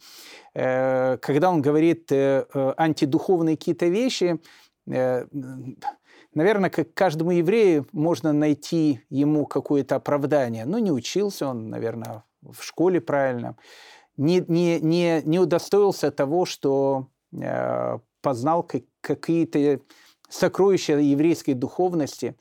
Когда 0.52 1.50
он 1.50 1.62
говорит 1.62 2.10
антидуховные 2.10 3.56
какие-то 3.56 3.86
вещи, 3.86 4.40
наверное, 4.86 6.70
как 6.70 6.94
каждому 6.94 7.30
еврею 7.30 7.86
можно 7.92 8.32
найти 8.32 9.00
ему 9.08 9.46
какое-то 9.46 9.96
оправдание. 9.96 10.64
Ну, 10.64 10.78
не 10.78 10.90
учился 10.90 11.46
он, 11.46 11.70
наверное, 11.70 12.24
в 12.42 12.62
школе 12.62 13.00
правильно 13.00 13.56
не, 14.16 14.44
не, 14.48 14.80
не, 14.80 15.22
не 15.24 15.38
удостоился 15.38 16.10
того, 16.10 16.44
что 16.46 17.08
э, 17.32 17.98
познал 18.22 18.62
как, 18.62 18.82
какие-то 19.00 19.80
сокровища 20.28 20.98
еврейской 20.98 21.54
духовности. 21.54 22.36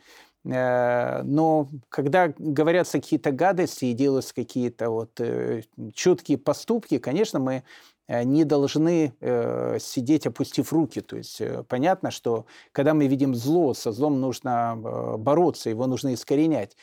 Э, 0.45 1.21
но 1.23 1.67
когда 1.89 2.33
говорятся 2.37 2.99
какие-то 2.99 3.31
гадости 3.31 3.85
и 3.85 3.93
делаются 3.93 4.33
какие-то 4.33 4.89
вот 4.89 5.19
э, 5.19 5.63
четкие 5.93 6.37
поступки, 6.37 6.97
конечно, 6.97 7.39
мы 7.39 7.63
э, 8.07 8.23
не 8.23 8.45
должны 8.45 9.13
э, 9.19 9.77
сидеть, 9.79 10.27
опустив 10.27 10.71
руки. 10.71 11.01
То 11.01 11.17
есть 11.17 11.41
э, 11.41 11.63
понятно, 11.67 12.11
что 12.11 12.45
когда 12.71 12.93
мы 12.93 13.07
видим 13.07 13.35
зло, 13.35 13.73
со 13.73 13.91
злом 13.91 14.21
нужно 14.21 14.75
э, 14.75 15.17
бороться, 15.17 15.69
его 15.69 15.87
нужно 15.87 16.13
искоренять. 16.13 16.77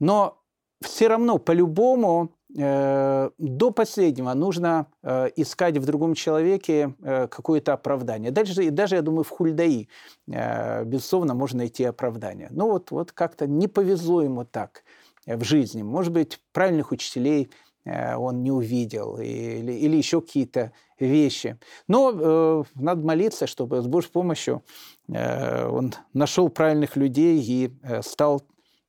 Но 0.00 0.38
все 0.82 1.08
равно, 1.08 1.38
по-любому, 1.38 2.32
до 2.54 3.70
последнего 3.74 4.34
нужно 4.34 4.86
э, 5.02 5.30
искать 5.36 5.78
в 5.78 5.86
другом 5.86 6.14
человеке 6.14 6.94
э, 7.02 7.26
какое-то 7.28 7.72
оправдание. 7.72 8.30
Дальше, 8.30 8.70
даже, 8.70 8.96
я 8.96 9.02
думаю, 9.02 9.24
в 9.24 9.30
Хульдаи, 9.30 9.88
безусловно, 10.26 11.34
можно 11.34 11.58
найти 11.58 11.84
оправдание. 11.84 12.48
Но 12.50 12.66
ну 12.66 12.72
вот, 12.72 12.90
вот 12.90 13.12
как-то 13.12 13.46
не 13.46 13.68
повезло 13.68 14.22
ему 14.22 14.44
так 14.44 14.84
в 15.26 15.44
жизни. 15.44 15.82
Может 15.82 16.12
быть, 16.12 16.40
правильных 16.52 16.92
учителей 16.92 17.48
он 17.84 18.44
не 18.44 18.52
увидел 18.52 19.18
или, 19.18 19.72
или 19.72 19.96
еще 19.96 20.20
какие-то 20.20 20.70
вещи. 21.06 21.58
Но 21.88 22.12
э, 22.14 22.62
надо 22.74 23.04
молиться, 23.04 23.46
чтобы 23.46 23.82
с 23.82 23.86
Божьей 23.86 24.10
помощью 24.10 24.62
э, 25.08 25.66
он 25.66 25.94
нашел 26.12 26.48
правильных 26.48 26.96
людей 26.96 27.40
и 27.40 27.72
э, 27.82 28.02
стал 28.02 28.42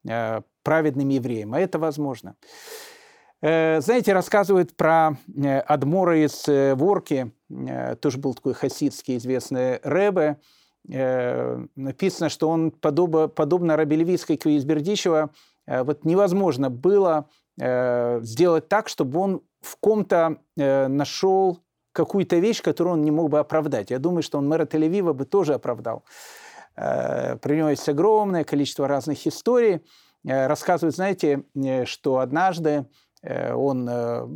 э, 0.07 0.41
праведным 0.63 1.09
евреем. 1.09 1.53
А 1.53 1.59
это 1.59 1.79
возможно. 1.79 2.35
Э, 3.45 3.81
знаете, 3.81 4.13
рассказывают 4.13 4.73
про 4.73 5.17
э, 5.27 5.59
Адмора 5.59 6.17
из 6.17 6.47
э, 6.47 6.75
Ворки, 6.75 7.33
тоже 7.99 8.17
был 8.17 8.33
такой 8.35 8.53
хасидский 8.53 9.17
известный 9.17 9.79
Рэбе. 9.83 10.39
Написано, 10.85 12.29
что 12.29 12.49
он, 12.49 12.71
подобно, 12.71 13.27
подобно 13.27 13.77
Раби 13.77 13.95
Левицкой 13.95 14.37
Квизбердичева, 14.37 15.29
вот 15.67 16.03
невозможно 16.03 16.69
было 16.69 17.29
сделать 17.55 18.67
так, 18.67 18.89
чтобы 18.89 19.19
он 19.19 19.41
в 19.61 19.77
ком-то 19.79 20.39
нашел 20.57 21.59
какую-то 21.93 22.37
вещь, 22.37 22.61
которую 22.61 22.95
он 22.95 23.03
не 23.03 23.11
мог 23.11 23.29
бы 23.29 23.39
оправдать. 23.39 23.91
Я 23.91 23.99
думаю, 23.99 24.23
что 24.23 24.39
он 24.39 24.49
мэра 24.49 24.65
Тель-Авива 24.65 25.13
бы 25.13 25.23
тоже 25.23 25.53
оправдал. 25.53 26.03
При 26.75 27.55
него 27.55 27.69
есть 27.69 27.87
огромное 27.87 28.43
количество 28.43 28.85
разных 28.87 29.25
историй. 29.25 29.85
Рассказывают, 30.25 30.95
знаете, 30.95 31.43
что 31.85 32.17
однажды 32.17 32.87
он 33.23 33.87
э, 33.89 34.27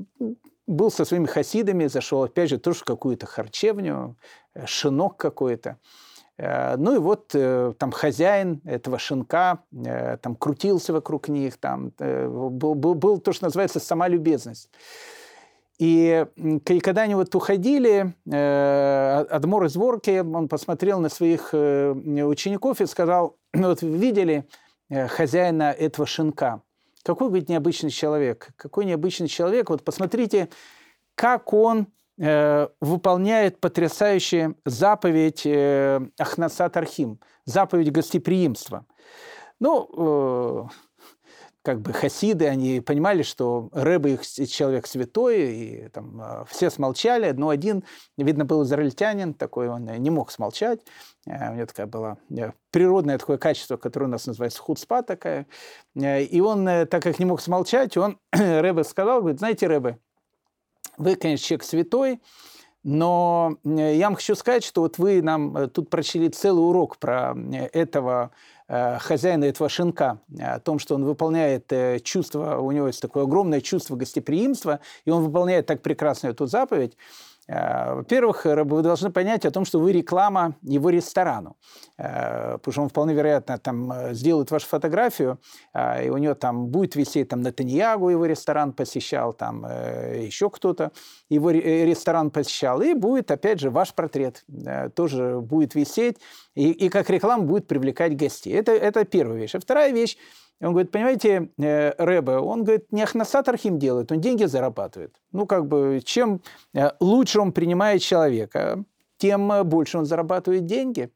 был 0.66 0.92
со 0.92 1.06
своими 1.06 1.26
хасидами, 1.26 1.88
зашел 1.88 2.24
опять 2.24 2.50
же 2.50 2.58
тоже 2.58 2.80
в 2.80 2.84
какую-то 2.86 3.26
харчевню, 3.26 4.16
э, 4.54 4.66
шинок 4.66 5.18
какой-то. 5.18 5.78
Ну 6.40 6.94
и 6.94 7.00
вот 7.00 7.30
там 7.30 7.92
хозяин 7.92 8.62
этого 8.64 9.00
шинка 9.00 9.64
там 10.22 10.36
крутился 10.36 10.94
вокруг 10.94 11.30
них, 11.30 11.58
там 11.58 11.92
был, 11.98 12.76
был, 12.76 12.94
был 12.94 13.18
то, 13.18 13.34
что 13.34 13.46
называется 13.46 13.80
сама 13.80 14.08
любезность. 14.08 14.70
И, 15.80 16.28
когда 16.84 17.02
они 17.02 17.16
вот 17.16 17.34
уходили, 17.34 18.14
Адмор 18.28 19.66
из 19.66 19.76
Ворки, 19.76 20.20
он 20.20 20.48
посмотрел 20.48 21.00
на 21.00 21.10
своих 21.10 21.56
учеников 21.56 22.82
и 22.82 22.86
сказал, 22.86 23.36
«Ну 23.54 23.70
вот 23.70 23.82
видели 23.82 24.48
хозяина 24.92 25.72
этого 25.72 26.06
шинка? 26.06 26.62
Какой, 27.08 27.30
говорит, 27.30 27.48
необычный 27.48 27.90
человек? 27.90 28.50
Какой 28.58 28.84
необычный 28.84 29.30
человек? 29.30 29.70
Вот 29.70 29.82
посмотрите, 29.86 30.50
как 31.16 31.54
он 31.54 31.88
э, 32.20 32.68
выполняет 32.82 33.62
потрясающую 33.62 34.58
заповедь 34.66 35.46
э, 35.46 36.02
Ахнасат 36.20 36.76
Архим, 36.76 37.22
заповедь 37.46 37.94
гостеприимства. 37.94 38.86
Ну, 39.62 40.68
э, 40.70 40.87
как 41.68 41.82
бы 41.82 41.92
хасиды, 41.92 42.48
они 42.48 42.80
понимали, 42.80 43.24
что 43.24 43.68
Рэбе 43.74 44.14
их 44.14 44.22
человек 44.50 44.88
святой, 44.88 45.52
и 45.52 45.90
там 45.90 46.18
а, 46.22 46.46
все 46.50 46.70
смолчали, 46.70 47.30
но 47.32 47.50
один, 47.50 47.84
видно, 48.18 48.46
был 48.46 48.64
израильтянин, 48.64 49.34
такой 49.34 49.68
он 49.68 49.84
не 49.84 50.10
мог 50.10 50.32
смолчать, 50.32 50.80
э, 51.26 51.52
у 51.52 51.56
него 51.56 51.66
такая 51.66 51.86
была 51.86 52.20
э, 52.30 52.54
природное 52.72 53.18
такое 53.18 53.38
качество, 53.38 53.76
которое 53.76 54.06
у 54.06 54.10
нас 54.10 54.28
называется 54.28 54.62
худспа 54.62 55.04
такая, 55.04 55.46
э, 55.94 56.24
и 56.24 56.40
он, 56.40 56.64
так 56.64 57.04
как 57.04 57.20
не 57.20 57.26
мог 57.26 57.42
смолчать, 57.42 57.98
он 57.98 58.18
Рэбе 58.32 58.86
сказал, 58.86 59.20
говорит, 59.20 59.40
знаете, 59.40 59.68
Рэбе, 59.68 60.00
вы, 60.98 61.16
конечно, 61.16 61.46
человек 61.46 61.66
святой, 61.66 62.22
но 62.84 63.58
я 63.66 64.06
вам 64.06 64.16
хочу 64.16 64.36
сказать, 64.36 64.64
что 64.64 64.80
вот 64.80 65.00
вы 65.00 65.22
нам 65.22 65.70
тут 65.72 65.90
прочли 65.90 66.30
целый 66.30 66.62
урок 66.62 66.96
про 66.96 67.36
этого 67.74 68.32
Э, 68.32 68.32
хозяина 68.68 69.46
этого 69.46 69.70
шинка, 69.70 70.20
э, 70.38 70.44
о 70.44 70.60
том, 70.60 70.80
что 70.80 70.96
он 70.96 71.06
выполняет 71.06 71.72
э, 71.72 72.00
чувство, 72.00 72.58
у 72.58 72.72
него 72.72 72.88
есть 72.88 73.02
такое 73.02 73.24
огромное 73.24 73.62
чувство 73.62 73.96
гостеприимства, 73.96 74.80
и 75.06 75.10
он 75.10 75.24
выполняет 75.24 75.66
так 75.66 75.82
прекрасно 75.82 76.28
эту 76.28 76.48
заповедь, 76.48 76.98
Э, 76.98 77.27
во-первых, 77.48 78.46
вы 78.46 78.82
должны 78.82 79.10
понять 79.10 79.46
о 79.46 79.52
том, 79.52 79.64
что 79.64 79.80
вы 79.80 79.94
реклама 79.94 80.56
его 80.62 80.90
ресторану. 80.90 81.56
Э, 81.98 82.58
потому 82.58 82.72
что 82.72 82.82
он 82.82 82.90
вполне 82.90 83.14
вероятно 83.14 83.58
там 83.58 83.92
э, 83.92 84.14
сделает 84.14 84.52
вашу 84.52 84.68
фотографию, 84.68 85.40
и 86.04 86.10
у 86.10 86.18
него 86.18 86.34
там 86.34 86.68
будет 86.68 86.96
висеть 86.96 87.30
там 87.30 87.42
Натаньягу 87.42 88.10
его 88.10 88.26
ресторан 88.26 88.74
посещал, 88.74 89.34
там 89.34 89.66
еще 89.66 90.50
кто-то 90.50 90.92
его 91.30 91.52
ресторан 91.52 92.32
посещал, 92.32 92.82
и 92.82 92.94
будет, 92.94 93.32
опять 93.32 93.60
же, 93.60 93.70
ваш 93.70 93.94
портрет 93.94 94.44
тоже 94.96 95.40
будет 95.40 95.76
висеть, 95.76 96.18
и, 96.56 96.72
и 96.72 96.90
как 96.90 97.10
реклама 97.10 97.44
будет 97.44 97.68
привлекать 97.68 98.18
гостей. 98.18 98.54
Это, 98.54 98.72
это 98.72 99.06
первая 99.06 99.40
вещь. 99.40 99.56
А 99.56 99.60
вторая 99.60 99.92
вещь, 99.92 100.18
он 100.60 100.72
говорит, 100.72 100.92
понимаете, 100.92 101.50
э, 101.60 101.94
Рэбе, 101.98 102.38
он, 102.38 102.64
говорит, 102.64 102.92
не 102.92 103.04
Ахнасат 103.04 103.48
Архим 103.48 103.78
делает, 103.78 104.12
он 104.12 104.22
деньги 104.22 104.46
зарабатывает. 104.46 105.16
Ну, 105.32 105.46
как 105.46 105.68
бы, 105.68 106.02
чем 106.04 106.42
э, 106.74 106.92
лучше 107.00 107.40
он 107.40 107.52
принимает 107.52 108.02
человека, 108.02 108.84
тем 109.18 109.52
больше 109.66 109.98
он 109.98 110.06
зарабатывает 110.06 110.66
деньги. 110.66 111.12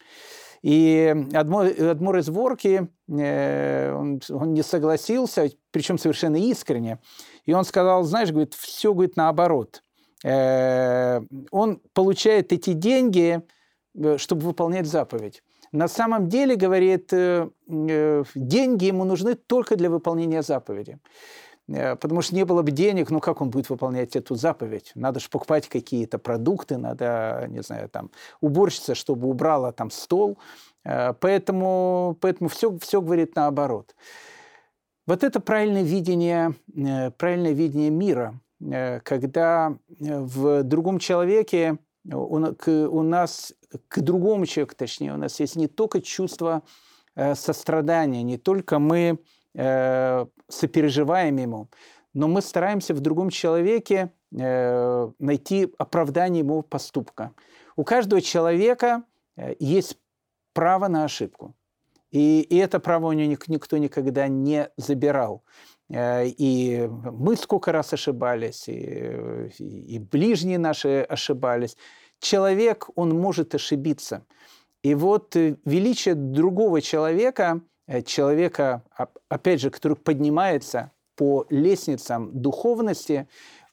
И 0.61 1.15
Адмор, 1.33 1.67
Адмор 1.67 2.17
из 2.17 2.29
Ворки, 2.29 2.87
э, 3.09 3.93
он, 3.93 4.21
он 4.29 4.53
не 4.53 4.61
согласился, 4.61 5.49
причем 5.71 5.97
совершенно 5.97 6.35
искренне. 6.35 6.99
И 7.45 7.53
он 7.53 7.65
сказал, 7.65 8.03
знаешь, 8.03 8.29
говорит, 8.29 8.53
все, 8.53 8.93
говорит, 8.93 9.15
наоборот. 9.15 9.81
Э, 10.23 11.21
он 11.49 11.81
получает 11.93 12.53
эти 12.53 12.73
деньги, 12.73 13.41
э, 13.95 14.17
чтобы 14.17 14.41
выполнять 14.45 14.85
заповедь. 14.85 15.41
На 15.71 15.87
самом 15.87 16.27
деле, 16.27 16.55
говорит, 16.55 17.13
э, 17.13 17.49
э, 17.67 18.23
деньги 18.35 18.85
ему 18.85 19.05
нужны 19.05 19.35
только 19.35 19.77
для 19.77 19.89
выполнения 19.89 20.41
заповеди. 20.41 20.99
Э, 21.69 21.95
потому 21.95 22.21
что 22.21 22.35
не 22.35 22.43
было 22.43 22.61
бы 22.61 22.71
денег, 22.71 23.09
ну 23.09 23.21
как 23.21 23.41
он 23.41 23.49
будет 23.49 23.69
выполнять 23.69 24.17
эту 24.17 24.35
заповедь? 24.35 24.91
Надо 24.95 25.21
же 25.21 25.29
покупать 25.29 25.69
какие-то 25.69 26.19
продукты, 26.19 26.77
надо, 26.77 27.45
не 27.47 27.61
знаю, 27.61 27.87
там, 27.87 28.11
уборщица, 28.41 28.95
чтобы 28.95 29.29
убрала 29.29 29.71
там 29.71 29.91
стол. 29.91 30.37
Поэтому, 30.83 32.17
поэтому 32.19 32.49
все, 32.49 32.75
все 32.79 33.01
говорит 33.01 33.35
наоборот. 33.35 33.95
Вот 35.05 35.23
это 35.23 35.39
правильное 35.39 35.83
видение, 35.83 36.55
правильное 37.17 37.51
видение 37.51 37.91
мира, 37.91 38.39
когда 39.03 39.77
в 39.99 40.63
другом 40.63 40.97
человеке 40.97 41.77
у, 42.11 42.37
у 42.37 43.01
нас, 43.03 43.53
к 43.87 44.01
другому 44.01 44.45
человеку, 44.45 44.75
точнее, 44.75 45.13
у 45.13 45.17
нас 45.17 45.39
есть 45.39 45.55
не 45.55 45.67
только 45.67 46.01
чувство 46.01 46.63
сострадания, 47.33 48.23
не 48.23 48.37
только 48.37 48.79
мы 48.79 49.19
э, 49.53 50.25
сопереживаем 50.47 51.37
ему, 51.37 51.69
но 52.13 52.27
мы 52.27 52.41
стараемся 52.41 52.93
в 52.93 52.99
другом 52.99 53.29
человеке 53.29 54.11
э, 54.37 55.11
найти 55.19 55.73
оправдание 55.77 56.39
ему 56.39 56.61
поступка. 56.61 57.33
У 57.75 57.83
каждого 57.83 58.21
человека 58.21 59.03
э, 59.37 59.55
есть 59.59 59.97
право 60.53 60.87
на 60.87 61.05
ошибку. 61.05 61.55
И, 62.11 62.41
и 62.41 62.57
это 62.57 62.79
право 62.79 63.07
у 63.07 63.13
него 63.13 63.35
никто 63.47 63.77
никогда 63.77 64.27
не 64.27 64.69
забирал. 64.75 65.43
Э, 65.89 66.27
и 66.27 66.87
мы 66.89 67.37
сколько 67.37 67.71
раз 67.71 67.93
ошибались, 67.93 68.67
и, 68.67 69.53
и 69.59 69.99
ближние 69.99 70.57
наши 70.57 71.05
ошибались. 71.07 71.77
Человек, 72.21 72.87
он 72.95 73.09
может 73.19 73.53
ошибиться. 73.53 74.25
И 74.83 74.95
вот 74.95 75.35
э, 75.35 75.57
величие 75.65 76.15
другого 76.15 76.81
человека 76.81 77.61
Э, 77.91 78.01
человека, 78.01 78.83
опять 79.27 79.59
же, 79.59 79.69
который 79.69 79.97
поднимается 79.97 80.91
по 81.17 81.45
лестницам 81.49 82.31
духовности, 82.41 83.27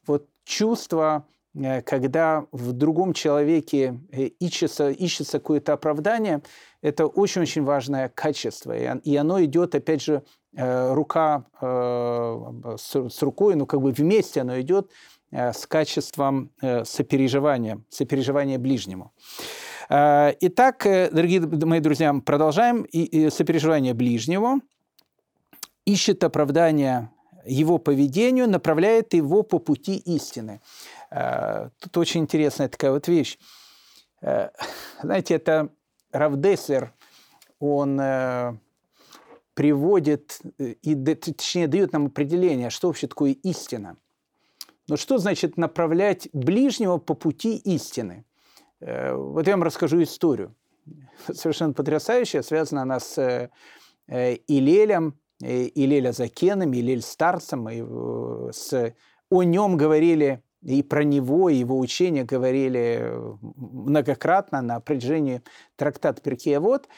вот 0.07 0.27
чувство, 0.45 1.25
э, 1.55 1.83
когда 1.83 2.47
в 2.51 2.73
другом 2.73 3.13
человеке 3.13 4.01
ищется, 4.41 4.91
ищется 4.91 5.39
какое-то 5.39 5.73
оправдание, 5.75 6.43
это 6.83 7.07
очень-очень 7.07 7.63
важное 7.63 8.09
качество. 8.09 8.77
И 8.77 9.17
оно 9.17 9.45
идет, 9.45 9.75
опять 9.77 10.03
же, 10.03 10.23
рука 10.55 11.45
с 11.61 13.23
рукой, 13.23 13.55
ну 13.55 13.67
как 13.67 13.83
бы 13.83 13.93
вместе 13.93 14.41
оно 14.41 14.59
идет 14.61 14.91
с 15.31 15.67
качеством 15.67 16.51
сопереживания, 16.85 17.83
сопереживания 17.91 18.59
ближнему. 18.59 19.13
Э, 19.89 20.35
итак, 20.41 20.87
э, 20.87 21.11
дорогие 21.11 21.41
мои 21.41 21.81
друзья, 21.81 22.15
продолжаем. 22.25 22.83
И, 22.83 23.31
сопереживание 23.31 23.95
ближнего 23.95 24.61
ищет 25.87 26.25
оправдание 26.25 27.11
его 27.47 27.79
поведению, 27.79 28.49
направляет 28.49 29.15
его 29.15 29.43
по 29.43 29.59
пути 29.59 29.97
истины. 29.97 30.61
Э, 31.11 31.71
тут 31.81 31.97
очень 31.97 32.21
интересная 32.21 32.69
такая 32.69 32.91
вот 32.91 33.09
вещь. 33.09 33.39
Знаете, 34.21 35.35
это 35.35 35.69
Равдеслер, 36.11 36.93
он 37.61 38.01
приводит, 39.55 40.41
и, 40.59 40.97
точнее, 41.15 41.69
дает 41.69 41.93
нам 41.93 42.07
определение, 42.07 42.71
что 42.71 42.89
вообще 42.89 43.07
такое 43.07 43.31
истина. 43.31 43.97
Но 44.89 44.97
что 44.97 45.19
значит 45.19 45.57
направлять 45.59 46.29
ближнего 46.33 46.97
по 46.97 47.15
пути 47.15 47.57
истины? 47.57 48.25
Э, 48.81 49.15
вот 49.15 49.47
я 49.47 49.53
вам 49.55 49.63
расскажу 49.63 50.03
историю. 50.03 50.55
Совершенно 51.33 51.75
потрясающая. 51.75 52.43
Связана 52.43 52.83
она 52.83 52.99
с 52.99 53.19
э, 53.19 54.37
Илелем, 54.49 55.19
Илеля 55.41 56.13
Закеном, 56.13 56.73
Илель 56.75 57.03
Старцем. 57.03 57.69
И 57.69 57.83
э, 57.85 58.51
с... 58.53 58.95
О 59.31 59.43
нем 59.43 59.77
говорили 59.77 60.43
и 60.63 60.83
про 60.83 61.05
него, 61.05 61.51
и 61.51 61.57
его 61.57 61.79
учение 61.79 62.25
говорили 62.25 63.13
многократно 63.43 64.63
на 64.63 64.81
протяжении 64.81 65.43
трактата 65.77 66.23
Перкея. 66.23 66.61
Вот. 66.61 66.89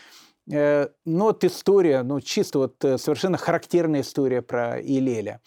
Но 0.47 0.89
вот 1.05 1.45
история, 1.45 2.03
ну, 2.05 2.21
чисто 2.21 2.61
вот 2.61 2.77
совершенно 2.81 3.37
характерная 3.37 4.03
история 4.03 4.43
про 4.43 4.81
Илеля. 4.81 5.41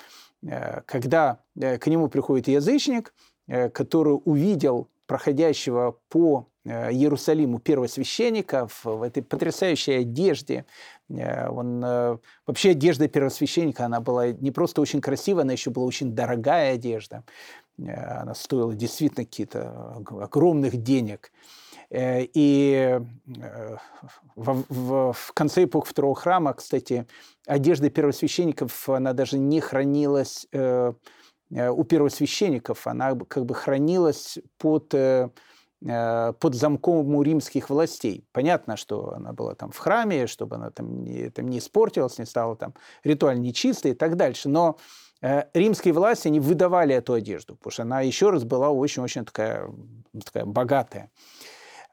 Когда 0.86 1.40
к 1.54 1.88
нему 1.88 2.10
приходит 2.10 2.48
язычник, 2.48 3.14
который 3.48 4.20
увидел 4.26 4.90
проходящего 5.08 5.98
по 6.10 6.48
э, 6.66 6.92
Иерусалиму 6.92 7.60
первосвященника 7.60 8.68
в, 8.84 9.04
этой 9.04 9.22
потрясающей 9.22 10.00
одежде. 10.00 10.66
Э, 11.10 11.50
он, 11.50 11.84
э, 11.84 12.18
вообще 12.48 12.72
одежда 12.72 13.08
первосвященника, 13.08 13.86
она 13.86 14.00
была 14.00 14.32
не 14.32 14.52
просто 14.52 14.82
очень 14.82 15.02
красивая, 15.02 15.44
она 15.44 15.54
еще 15.54 15.70
была 15.72 15.86
очень 15.86 16.14
дорогая 16.14 16.76
одежда. 16.76 17.24
Она 17.78 18.36
стоила 18.36 18.76
действительно 18.76 19.26
какие-то 19.26 20.04
огромных 20.22 20.78
денег. 20.78 21.32
И 21.96 23.00
в, 24.36 24.64
в, 24.68 25.34
конце 25.34 25.66
эпохи 25.66 25.90
Второго 25.90 26.16
храма, 26.16 26.54
кстати, 26.54 27.06
одежда 27.46 27.92
первосвященников, 27.92 28.90
она 28.90 29.14
даже 29.14 29.38
не 29.38 29.60
хранилась 29.60 30.48
Э, 31.54 31.70
у 31.70 31.84
первосвященников, 31.84 32.88
она 32.88 33.16
как 33.28 33.46
бы 33.46 33.54
хранилась 33.54 34.40
под, 34.58 34.94
э, 34.94 35.30
э, 35.86 36.34
под 36.40 36.56
замком 36.56 37.16
у 37.16 37.22
римских 37.22 37.70
властей. 37.70 38.26
Понятно, 38.32 38.78
что 38.78 39.14
она 39.14 39.34
была 39.34 39.56
там 39.56 39.72
в 39.72 39.78
храме, 39.78 40.28
чтобы 40.28 40.56
она 40.56 40.72
там 40.72 41.04
не, 41.04 41.30
там 41.30 41.48
не 41.48 41.60
испортилась, 41.60 42.18
не 42.18 42.26
стала 42.26 42.56
там 42.56 42.74
ритуально 43.04 43.42
нечистой 43.42 43.92
и 43.92 43.96
так 43.96 44.16
дальше. 44.16 44.50
Но 44.50 44.78
римские 45.54 45.94
власти, 45.94 46.28
они 46.28 46.42
выдавали 46.42 46.94
эту 46.94 47.14
одежду, 47.14 47.56
потому 47.56 47.72
что 47.72 47.84
она 47.84 48.02
еще 48.02 48.30
раз 48.30 48.44
была 48.44 48.70
очень-очень 48.72 49.24
такая, 49.24 49.70
такая 50.26 50.44
богатая. 50.44 51.12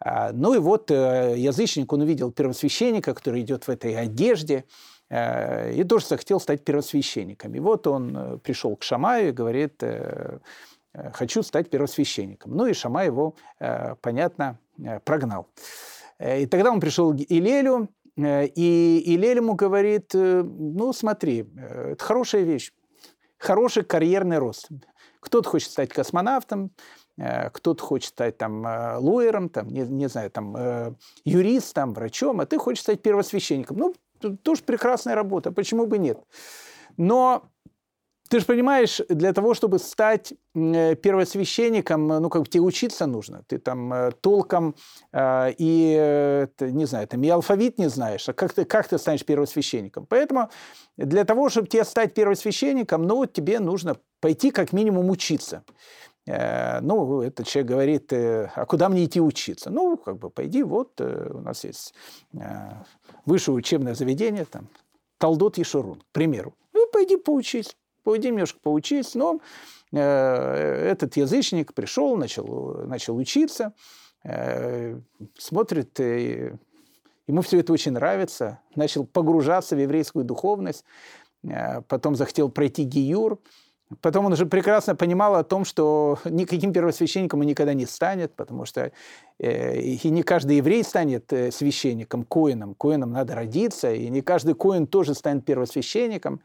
А, 0.01 0.33
ну 0.33 0.55
и 0.55 0.59
вот 0.59 0.91
язычник, 0.91 1.93
он 1.93 2.01
увидел 2.03 2.33
первосвященника, 2.33 3.15
который 3.15 3.43
идет 3.43 3.65
в 3.65 3.71
этой 3.71 3.97
одежде, 3.97 4.65
Э, 5.11 5.73
и 5.73 5.83
тоже 5.85 6.07
захотел 6.07 6.39
стать 6.39 6.65
первосвященником. 6.65 7.55
И 7.55 7.61
вот 7.61 7.87
он 7.87 8.17
э, 8.17 8.39
пришел 8.39 8.77
к 8.77 8.85
Шамаю 8.85 9.29
и 9.29 9.33
говорит, 9.33 9.83
э, 9.83 10.39
хочу 11.13 11.43
стать 11.43 11.69
первосвященником. 11.69 12.57
Ну 12.57 12.67
и 12.67 12.73
Шамай 12.73 13.07
его, 13.07 13.37
понятно, 14.01 14.59
прогнал. 15.05 15.47
И 16.19 16.47
тогда 16.47 16.73
он 16.73 16.81
пришел 16.81 17.13
к 17.13 17.21
Илелю, 17.29 17.89
и 18.17 19.03
Илель 19.07 19.37
ему 19.37 19.55
говорит, 19.55 20.13
ну 20.13 20.93
смотри, 20.93 21.47
это 21.57 22.05
хорошая 22.05 22.43
вещь, 22.43 22.73
хороший 23.39 23.85
карьерный 23.85 24.39
рост. 24.39 24.69
Кто-то 25.21 25.49
хочет 25.49 25.71
стать 25.71 25.91
космонавтом, 25.91 26.73
кто-то 27.53 27.83
хочет 27.85 28.11
стать 28.11 28.39
там 28.39 28.65
лоером, 28.99 29.49
там, 29.49 29.69
не, 29.69 29.83
не 29.83 30.09
знаю, 30.09 30.31
там, 30.31 30.97
юристом, 31.25 31.93
врачом, 31.93 32.41
а 32.41 32.47
ты 32.47 32.59
хочешь 32.59 32.83
стать 32.83 33.03
первосвященником. 33.03 33.77
Ну, 33.77 33.95
тоже 34.43 34.63
прекрасная 34.63 35.15
работа, 35.15 35.53
почему 35.53 35.87
бы 35.87 35.99
нет? 35.99 36.19
Но 36.97 37.51
ты 38.31 38.39
же 38.39 38.47
понимаешь, 38.47 39.01
для 39.09 39.33
того, 39.33 39.55
чтобы 39.55 39.81
стать 39.81 40.35
э, 40.55 40.95
первосвященником, 40.95 42.07
ну, 42.07 42.29
как 42.31 42.43
бы 42.43 42.49
тебе 42.49 42.63
учиться 42.63 43.07
нужно. 43.07 43.43
Ты 43.49 43.59
там 43.59 43.93
э, 43.93 44.13
толком 44.21 44.77
э, 45.13 45.53
и, 45.59 46.47
не 46.61 46.85
знаю, 46.85 47.09
там 47.09 47.25
и 47.25 47.29
алфавит 47.29 47.79
не 47.79 47.89
знаешь, 47.91 48.29
а 48.29 48.33
как 48.33 48.53
ты, 48.53 48.65
как 48.65 48.87
ты 48.87 48.99
станешь 48.99 49.25
первосвященником? 49.25 50.07
Поэтому 50.07 50.49
для 50.97 51.25
того, 51.25 51.49
чтобы 51.49 51.67
тебе 51.67 51.85
стать 51.85 52.15
первосвященником, 52.15 53.03
ну, 53.03 53.17
вот 53.17 53.33
тебе 53.33 53.59
нужно 53.59 53.97
пойти 54.21 54.53
как 54.53 54.73
минимум 54.73 55.11
учиться. 55.11 55.65
Ну, 56.27 57.23
этот 57.23 57.47
человек 57.47 57.71
говорит, 57.71 58.13
а 58.13 58.65
куда 58.67 58.89
мне 58.89 59.05
идти 59.05 59.21
учиться? 59.21 59.71
Ну, 59.71 59.97
как 59.97 60.19
бы, 60.19 60.31
пойди, 60.31 60.63
вот 60.63 61.01
у 61.01 61.41
нас 61.41 61.65
есть 61.65 61.95
высшее 63.25 63.57
учебное 63.57 63.95
заведение, 63.95 64.45
там, 64.45 64.69
Талдот 65.21 65.59
Ешурун, 65.59 66.01
к 66.01 66.13
примеру. 66.13 66.55
Ну, 66.73 66.87
пойди 66.91 67.17
поучись, 67.17 67.77
пойди 68.03 68.29
немножко 68.29 68.59
поучись. 68.61 69.15
Но 69.15 69.41
э, 69.93 69.99
этот 69.99 71.17
язычник 71.17 71.75
пришел, 71.75 72.17
начал, 72.17 72.87
начал 72.87 73.17
учиться, 73.17 73.75
э, 74.25 74.99
смотрит, 75.39 76.01
э, 76.01 76.57
ему 77.27 77.43
все 77.43 77.61
это 77.61 77.73
очень 77.75 77.93
нравится, 77.93 78.61
начал 78.77 79.05
погружаться 79.05 79.77
в 79.77 79.79
еврейскую 79.79 80.25
духовность, 80.25 80.85
э, 81.43 81.83
потом 81.83 82.17
захотел 82.17 82.49
пройти 82.49 82.85
гиюр, 82.85 83.39
Потом 84.01 84.27
он 84.27 84.33
уже 84.33 84.47
прекрасно 84.47 84.95
понимал 84.95 85.35
о 85.35 85.43
том, 85.43 85.65
что 85.65 86.19
никаким 86.25 86.73
первосвященником 86.73 87.41
он 87.41 87.47
никогда 87.47 87.75
не 87.75 87.87
станет, 87.87 88.35
потому 88.37 88.65
что 88.65 88.93
э, 89.39 89.81
и 89.81 90.09
не 90.11 90.23
каждый 90.23 90.59
еврей 90.59 90.85
станет 90.85 91.33
э, 91.33 91.51
священником, 91.51 92.25
коином. 92.25 92.75
Коином 92.75 93.11
надо 93.11 93.35
родиться, 93.35 93.93
и 93.93 94.09
не 94.09 94.23
каждый 94.23 94.55
коин 94.55 94.87
тоже 94.87 95.15
станет 95.15 95.45
первосвященником. 95.45 96.41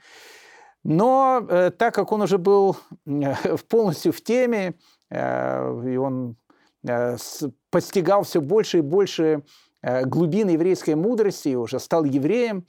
Но 0.83 1.45
э, 1.47 1.69
так 1.69 1.93
как 1.93 2.11
он 2.11 2.23
уже 2.23 2.39
был 2.39 2.77
э, 3.05 3.35
полностью 3.69 4.11
в 4.11 4.23
теме, 4.23 4.73
э, 5.11 5.83
и 5.87 5.97
он 5.97 6.37
э, 6.83 7.15
с, 7.15 7.47
постигал 7.69 8.23
все 8.23 8.41
больше 8.41 8.79
и 8.79 8.81
больше 8.81 9.43
э, 9.83 10.03
глубин 10.05 10.47
еврейской 10.47 10.95
мудрости, 10.95 11.49
и 11.49 11.55
уже 11.55 11.79
стал 11.79 12.05
евреем, 12.05 12.65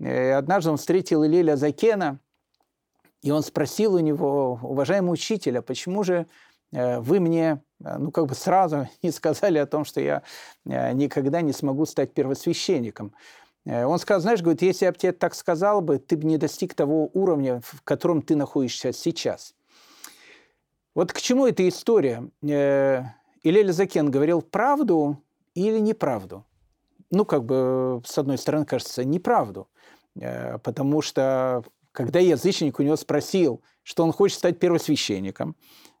э, 0.00 0.32
однажды 0.32 0.70
он 0.70 0.78
встретил 0.78 1.26
Илеля 1.26 1.56
Закена– 1.56 2.20
и 3.24 3.30
он 3.30 3.42
спросил 3.42 3.94
у 3.94 4.00
него, 4.00 4.60
уважаемый 4.62 5.10
учитель, 5.10 5.56
а 5.56 5.62
почему 5.62 6.04
же 6.04 6.26
э, 6.72 7.00
вы 7.00 7.20
мне, 7.20 7.62
э, 7.82 7.96
ну, 7.96 8.10
как 8.10 8.26
бы 8.26 8.34
сразу 8.34 8.86
не 9.02 9.10
сказали 9.10 9.56
о 9.56 9.64
том, 9.64 9.86
что 9.86 10.02
я 10.02 10.22
э, 10.66 10.92
никогда 10.92 11.40
не 11.40 11.54
смогу 11.54 11.86
стать 11.86 12.12
первосвященником? 12.12 13.14
Он 13.66 13.98
сказал, 13.98 14.20
знаешь, 14.20 14.42
говорит, 14.42 14.60
если 14.60 14.84
я 14.84 14.92
бы 14.92 14.98
тебе 14.98 15.12
так 15.12 15.34
сказал 15.34 15.80
бы, 15.80 15.98
ты 15.98 16.18
бы 16.18 16.26
не 16.26 16.36
достиг 16.36 16.74
того 16.74 17.08
уровня, 17.14 17.62
в 17.64 17.80
котором 17.80 18.20
ты 18.20 18.36
находишься 18.36 18.92
сейчас. 18.92 19.54
Вот 20.94 21.14
к 21.14 21.20
чему 21.22 21.46
эта 21.46 21.66
история? 21.66 22.28
Илель 22.42 23.72
Закен 23.72 24.10
говорил 24.10 24.42
правду 24.42 25.16
или 25.54 25.78
неправду? 25.78 26.44
Ну, 27.10 27.24
как 27.24 27.46
бы, 27.46 28.02
с 28.04 28.18
одной 28.18 28.36
стороны, 28.36 28.66
кажется, 28.66 29.02
неправду, 29.02 29.66
потому 30.12 31.00
что 31.00 31.64
когда 31.94 32.18
язычник 32.18 32.80
у 32.80 32.82
него 32.82 32.96
спросил, 32.96 33.62
что 33.84 34.02
он 34.02 34.12
хочет 34.12 34.38
стать 34.38 34.58
первосвященником, 34.58 35.56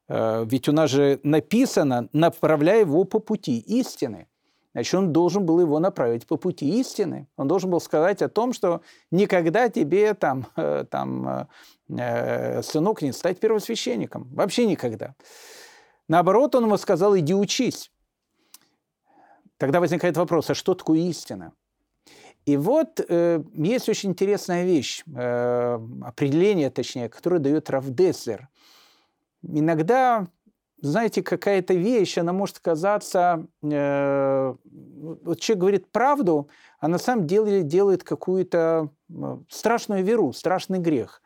э, 0.08 0.44
ведь 0.44 0.68
у 0.68 0.72
нас 0.72 0.90
же 0.90 1.20
написано 1.22 2.08
«направляй 2.12 2.80
его 2.80 3.04
по 3.04 3.20
пути 3.20 3.58
истины». 3.58 4.26
Значит, 4.72 4.94
он 4.94 5.12
должен 5.12 5.46
был 5.46 5.60
его 5.60 5.78
направить 5.78 6.26
по 6.26 6.36
пути 6.36 6.80
истины. 6.80 7.28
Он 7.36 7.46
должен 7.46 7.70
был 7.70 7.80
сказать 7.80 8.22
о 8.22 8.28
том, 8.28 8.52
что 8.52 8.80
никогда 9.12 9.68
тебе, 9.68 10.14
там, 10.14 10.48
э, 10.56 10.84
там, 10.90 11.48
э, 11.88 12.60
сынок, 12.62 13.00
не 13.02 13.12
стать 13.12 13.38
первосвященником. 13.38 14.28
Вообще 14.34 14.66
никогда. 14.66 15.14
Наоборот, 16.08 16.56
он 16.56 16.64
ему 16.64 16.76
сказал, 16.76 17.16
иди 17.16 17.34
учись. 17.34 17.92
Тогда 19.58 19.78
возникает 19.78 20.16
вопрос, 20.16 20.50
а 20.50 20.54
что 20.54 20.74
такое 20.74 20.98
истина? 20.98 21.52
И 22.46 22.56
вот 22.58 23.00
э, 23.08 23.42
есть 23.54 23.88
очень 23.88 24.10
интересная 24.10 24.64
вещь, 24.64 25.02
э, 25.06 25.78
определение, 26.02 26.70
точнее, 26.70 27.08
которое 27.08 27.38
дает 27.38 27.70
Равдеслер. 27.70 28.48
Иногда, 29.42 30.26
знаете, 30.80 31.22
какая-то 31.22 31.72
вещь, 31.74 32.18
она 32.18 32.32
может 32.32 32.58
казаться... 32.58 33.46
Э, 33.62 34.54
вот 34.62 35.40
человек 35.40 35.60
говорит 35.60 35.90
правду, 35.90 36.48
а 36.80 36.88
на 36.88 36.98
самом 36.98 37.26
деле 37.26 37.62
делает 37.62 38.04
какую-то 38.04 38.90
э, 39.08 39.38
страшную 39.48 40.04
веру, 40.04 40.34
страшный 40.34 40.80
грех. 40.80 41.22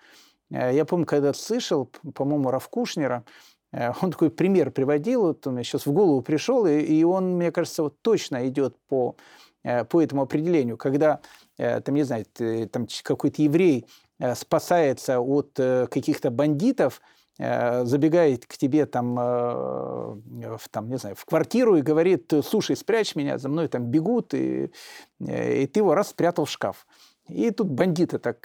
Э, 0.53 0.73
я 0.73 0.85
помню, 0.85 1.05
когда 1.05 1.33
слышал, 1.33 1.91
по-моему, 2.15 2.53
Равкушнера, 2.53 3.25
э, 3.73 3.91
он 4.01 4.13
такой 4.13 4.31
пример 4.31 4.71
приводил, 4.71 5.23
вот 5.23 5.45
он 5.49 5.55
мне 5.55 5.65
сейчас 5.65 5.87
в 5.87 5.93
голову 5.93 6.23
пришел, 6.23 6.65
и, 6.65 6.79
и 6.79 7.03
он, 7.03 7.37
мне 7.37 7.51
кажется, 7.51 7.83
вот 7.83 8.01
точно 8.03 8.47
идет 8.47 8.77
по 8.87 9.17
по 9.62 10.03
этому 10.03 10.23
определению, 10.23 10.77
когда, 10.77 11.21
э, 11.59 11.81
там, 11.81 11.94
не 11.94 12.05
знаю, 12.05 12.25
там 12.71 12.87
какой-то 13.03 13.42
еврей 13.42 13.87
э, 14.18 14.35
спасается 14.35 15.21
от 15.21 15.53
каких-то 15.55 16.31
бандитов, 16.31 17.01
забегает 17.40 18.47
к 18.47 18.57
тебе 18.57 18.85
там, 18.85 19.14
в, 19.14 20.68
там, 20.73 20.88
не 20.88 20.99
знаю, 20.99 21.14
в 21.14 21.25
квартиру 21.25 21.77
и 21.77 21.83
говорит, 21.83 22.33
слушай, 22.44 22.75
спрячь 22.75 23.14
меня, 23.14 23.38
за 23.38 23.49
мной 23.49 23.68
там 23.68 23.85
бегут, 23.85 24.35
и, 24.35 24.73
и 25.21 25.66
ты 25.68 25.79
его 25.79 25.94
раз 25.94 26.09
спрятал 26.09 26.47
в 26.47 26.51
шкаф. 26.51 26.85
И 27.29 27.53
тут 27.53 27.68
бандиты 27.68 28.18
так 28.18 28.40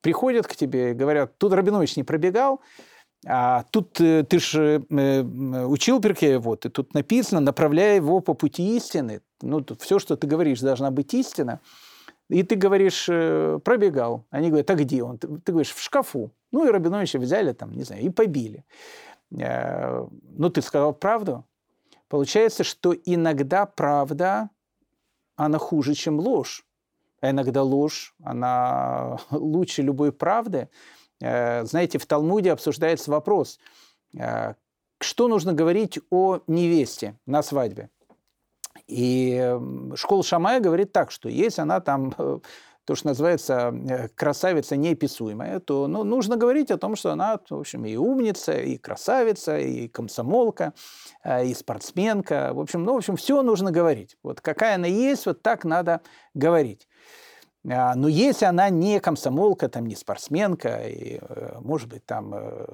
приходят 0.00 0.46
к 0.46 0.56
тебе 0.56 0.92
и 0.92 0.94
говорят, 0.94 1.36
тут 1.36 1.52
Рабинович 1.52 1.98
не 1.98 2.02
пробегал, 2.02 2.62
а 3.26 3.64
тут 3.70 4.00
э, 4.00 4.24
ты 4.24 4.38
же 4.38 4.84
э, 4.90 5.22
учил 5.64 6.00
Перкея, 6.00 6.38
вот, 6.38 6.66
и 6.66 6.68
тут 6.68 6.94
написано, 6.94 7.40
направляя 7.40 7.96
его 7.96 8.20
по 8.20 8.34
пути 8.34 8.76
истины. 8.76 9.22
Ну, 9.42 9.60
тут 9.60 9.82
все, 9.82 9.98
что 9.98 10.16
ты 10.16 10.26
говоришь, 10.26 10.60
должна 10.60 10.90
быть 10.90 11.12
истина. 11.14 11.60
И 12.28 12.42
ты 12.42 12.56
говоришь, 12.56 13.06
э, 13.08 13.58
пробегал. 13.64 14.24
Они 14.30 14.48
говорят, 14.48 14.70
а 14.70 14.74
где 14.74 15.02
он? 15.02 15.18
Ты, 15.18 15.28
ты 15.38 15.52
говоришь, 15.52 15.74
в 15.74 15.82
шкафу. 15.82 16.32
Ну, 16.52 16.66
и 16.66 16.70
Рабиновича 16.70 17.18
взяли 17.18 17.52
там, 17.52 17.72
не 17.72 17.82
знаю, 17.82 18.02
и 18.02 18.10
побили. 18.10 18.64
Ну, 19.30 20.48
ты 20.48 20.62
сказал 20.62 20.94
правду. 20.94 21.44
Получается, 22.08 22.64
что 22.64 22.94
иногда 22.94 23.66
правда, 23.66 24.48
она 25.36 25.58
хуже, 25.58 25.92
чем 25.92 26.18
ложь. 26.18 26.64
А 27.20 27.30
иногда 27.30 27.62
ложь, 27.62 28.14
она 28.22 29.18
лучше 29.30 29.82
любой 29.82 30.12
правды. 30.12 30.68
Э, 31.20 31.64
знаете, 31.64 31.98
в 31.98 32.06
Талмуде 32.06 32.52
обсуждается 32.52 33.10
вопрос, 33.10 33.58
э, 34.16 34.54
что 35.00 35.28
нужно 35.28 35.52
говорить 35.52 35.98
о 36.10 36.40
невесте 36.46 37.16
на 37.26 37.42
свадьбе. 37.42 37.90
И 38.86 39.56
школа 39.96 40.22
Шамая 40.22 40.60
говорит 40.60 40.92
так, 40.92 41.10
что 41.10 41.28
если 41.28 41.60
она 41.62 41.80
там 41.80 42.14
э, 42.16 42.38
то, 42.84 42.94
что 42.94 43.08
называется 43.08 44.10
красавица 44.14 44.74
неописуемая, 44.76 45.60
то 45.60 45.88
ну, 45.88 46.04
нужно 46.04 46.36
говорить 46.36 46.70
о 46.70 46.78
том, 46.78 46.96
что 46.96 47.12
она, 47.12 47.38
в 47.50 47.54
общем, 47.54 47.84
и 47.84 47.96
умница, 47.96 48.52
и 48.58 48.78
красавица, 48.78 49.58
и 49.58 49.88
комсомолка, 49.88 50.72
и 51.44 51.52
спортсменка. 51.52 52.52
В 52.54 52.60
общем, 52.60 52.84
ну, 52.84 52.94
в 52.94 52.96
общем, 52.96 53.16
все 53.16 53.42
нужно 53.42 53.72
говорить. 53.72 54.16
Вот 54.22 54.40
какая 54.40 54.76
она 54.76 54.86
есть, 54.86 55.26
вот 55.26 55.42
так 55.42 55.66
надо 55.66 56.00
говорить. 56.32 56.87
А, 57.70 57.94
но 57.94 58.08
если 58.08 58.46
она 58.46 58.70
не 58.70 59.00
комсомолка, 59.00 59.68
там, 59.68 59.86
не 59.86 59.94
спортсменка, 59.94 60.88
и, 60.88 61.18
э, 61.20 61.58
может 61.60 61.88
быть, 61.88 62.04
там 62.06 62.34
э, 62.34 62.66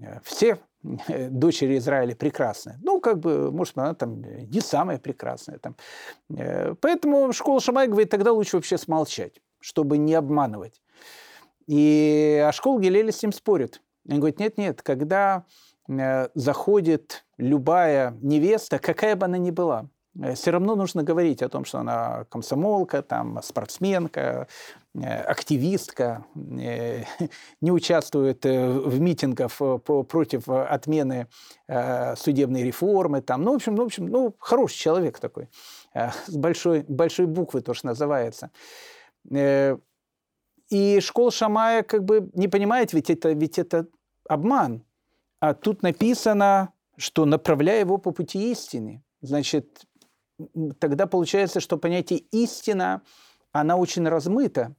э, 0.00 0.20
все 0.24 0.58
дочери 0.82 1.78
Израиля 1.78 2.14
прекрасны. 2.14 2.76
Ну, 2.82 3.00
как 3.00 3.18
бы, 3.20 3.50
может, 3.50 3.78
она 3.78 3.94
там 3.94 4.22
не 4.22 4.60
самая 4.60 4.98
прекрасная. 4.98 5.58
Там. 5.58 5.76
Поэтому 6.80 7.32
школа 7.32 7.60
Шамай 7.60 7.86
говорит, 7.86 8.10
тогда 8.10 8.32
лучше 8.32 8.56
вообще 8.56 8.78
смолчать, 8.78 9.40
чтобы 9.60 9.96
не 9.96 10.14
обманывать. 10.14 10.82
И, 11.68 12.44
а 12.44 12.50
школа 12.50 12.80
Гелеля 12.80 13.12
с 13.12 13.22
ним 13.22 13.30
спорит. 13.30 13.80
Он 14.08 14.16
говорит, 14.16 14.40
нет-нет, 14.40 14.82
когда 14.82 15.44
заходит 16.34 17.24
любая 17.38 18.18
невеста, 18.20 18.80
какая 18.80 19.14
бы 19.14 19.26
она 19.26 19.38
ни 19.38 19.52
была, 19.52 19.88
все 20.34 20.50
равно 20.50 20.76
нужно 20.76 21.02
говорить 21.02 21.42
о 21.42 21.48
том, 21.48 21.64
что 21.64 21.78
она 21.78 22.26
комсомолка, 22.28 23.02
там, 23.02 23.42
спортсменка, 23.42 24.46
э, 24.94 25.22
активистка, 25.22 26.26
э, 26.34 27.04
не 27.60 27.70
участвует 27.70 28.44
в 28.44 29.00
митингах 29.00 29.52
против 30.08 30.48
отмены 30.48 31.28
судебной 32.16 32.62
реформы. 32.62 33.22
Там. 33.22 33.42
Ну, 33.42 33.52
в 33.52 33.54
общем, 33.56 33.74
ну, 33.74 33.82
в 33.84 33.86
общем, 33.86 34.06
ну, 34.06 34.34
хороший 34.38 34.76
человек 34.76 35.18
такой, 35.18 35.48
с 35.94 36.36
большой, 36.36 36.84
большой 36.88 37.26
буквы 37.26 37.62
тоже 37.62 37.80
называется. 37.84 38.50
И 40.72 41.00
школа 41.00 41.30
Шамая 41.30 41.82
как 41.82 42.04
бы 42.04 42.30
не 42.32 42.48
понимает, 42.48 42.92
ведь 42.92 43.10
это, 43.10 43.32
ведь 43.32 43.58
это 43.58 43.86
обман. 44.26 44.84
А 45.38 45.54
тут 45.54 45.82
написано, 45.82 46.72
что 46.96 47.24
направляя 47.24 47.80
его 47.80 47.98
по 47.98 48.10
пути 48.12 48.52
истины. 48.52 49.02
Значит, 49.20 49.86
тогда 50.78 51.06
получается, 51.06 51.60
что 51.60 51.78
понятие 51.78 52.20
«истина», 52.30 53.02
она 53.52 53.76
очень 53.76 54.08
размыта. 54.08 54.74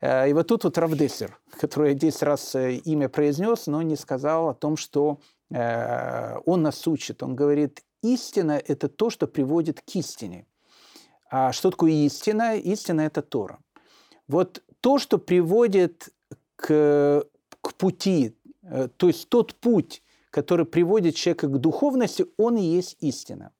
Э, 0.00 0.28
и 0.28 0.32
вот 0.32 0.48
тут 0.48 0.64
вот 0.64 0.78
Равдессер, 0.78 1.38
который 1.60 1.92
я 1.92 1.94
10 1.94 2.22
раз 2.22 2.54
э, 2.54 2.74
имя 2.74 3.08
произнес, 3.08 3.66
но 3.66 3.82
не 3.82 3.96
сказал 3.96 4.48
о 4.48 4.54
том, 4.54 4.76
что 4.76 5.18
э, 5.50 6.36
он 6.44 6.62
нас 6.62 6.86
учит. 6.86 7.22
Он 7.22 7.34
говорит, 7.34 7.82
истина– 8.02 8.60
это 8.68 8.88
то, 8.88 9.10
что 9.10 9.26
приводит 9.26 9.80
к 9.80 9.96
истине. 9.96 10.46
А 11.30 11.52
что 11.52 11.70
такое 11.70 11.92
истина? 11.92 12.56
Истина– 12.56 13.00
это 13.02 13.22
Тора. 13.22 13.58
Вот 14.28 14.62
то, 14.80 14.98
что 14.98 15.18
приводит 15.18 16.10
к, 16.56 17.24
к 17.60 17.74
пути, 17.74 18.36
то 18.96 19.08
есть 19.08 19.28
тот 19.28 19.54
путь, 19.54 20.02
который 20.30 20.66
приводит 20.66 21.14
человека 21.14 21.48
к 21.48 21.58
духовности, 21.58 22.26
он 22.36 22.56
и 22.56 22.62
есть 22.62 22.96
истина. 23.00 23.52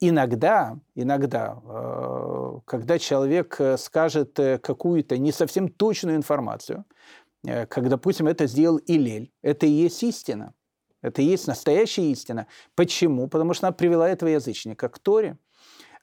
Иногда, 0.00 0.78
иногда, 0.94 1.58
э, 1.64 2.52
когда 2.66 2.98
человек 2.98 3.56
э, 3.58 3.78
скажет 3.78 4.38
э, 4.38 4.58
какую-то 4.58 5.16
не 5.16 5.32
совсем 5.32 5.68
точную 5.68 6.16
информацию, 6.16 6.84
как, 7.42 7.88
допустим, 7.88 8.26
это 8.26 8.46
сделал 8.48 8.78
Илель, 8.86 9.30
это 9.40 9.66
и 9.66 9.70
есть 9.70 10.02
истина. 10.02 10.52
Это 11.00 11.22
и 11.22 11.26
есть 11.26 11.46
настоящая 11.46 12.10
истина. 12.10 12.48
Почему? 12.74 13.28
Потому 13.28 13.54
что 13.54 13.68
она 13.68 13.72
привела 13.72 14.08
этого 14.08 14.30
язычника 14.30 14.88
к 14.88 14.98
Торе. 14.98 15.38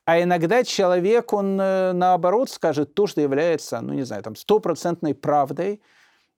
А 0.06 0.21
иногда 0.21 0.63
человек, 0.63 1.34
он 1.34 1.58
наоборот 1.58 2.49
скажет 2.49 2.93
то, 2.93 3.08
что 3.08 3.19
является, 3.19 3.82
ну 3.82 3.93
не 3.93 4.03
знаю, 4.03 4.23
там, 4.23 4.38
стопроцентной 4.38 5.15
правдой, 5.15 5.82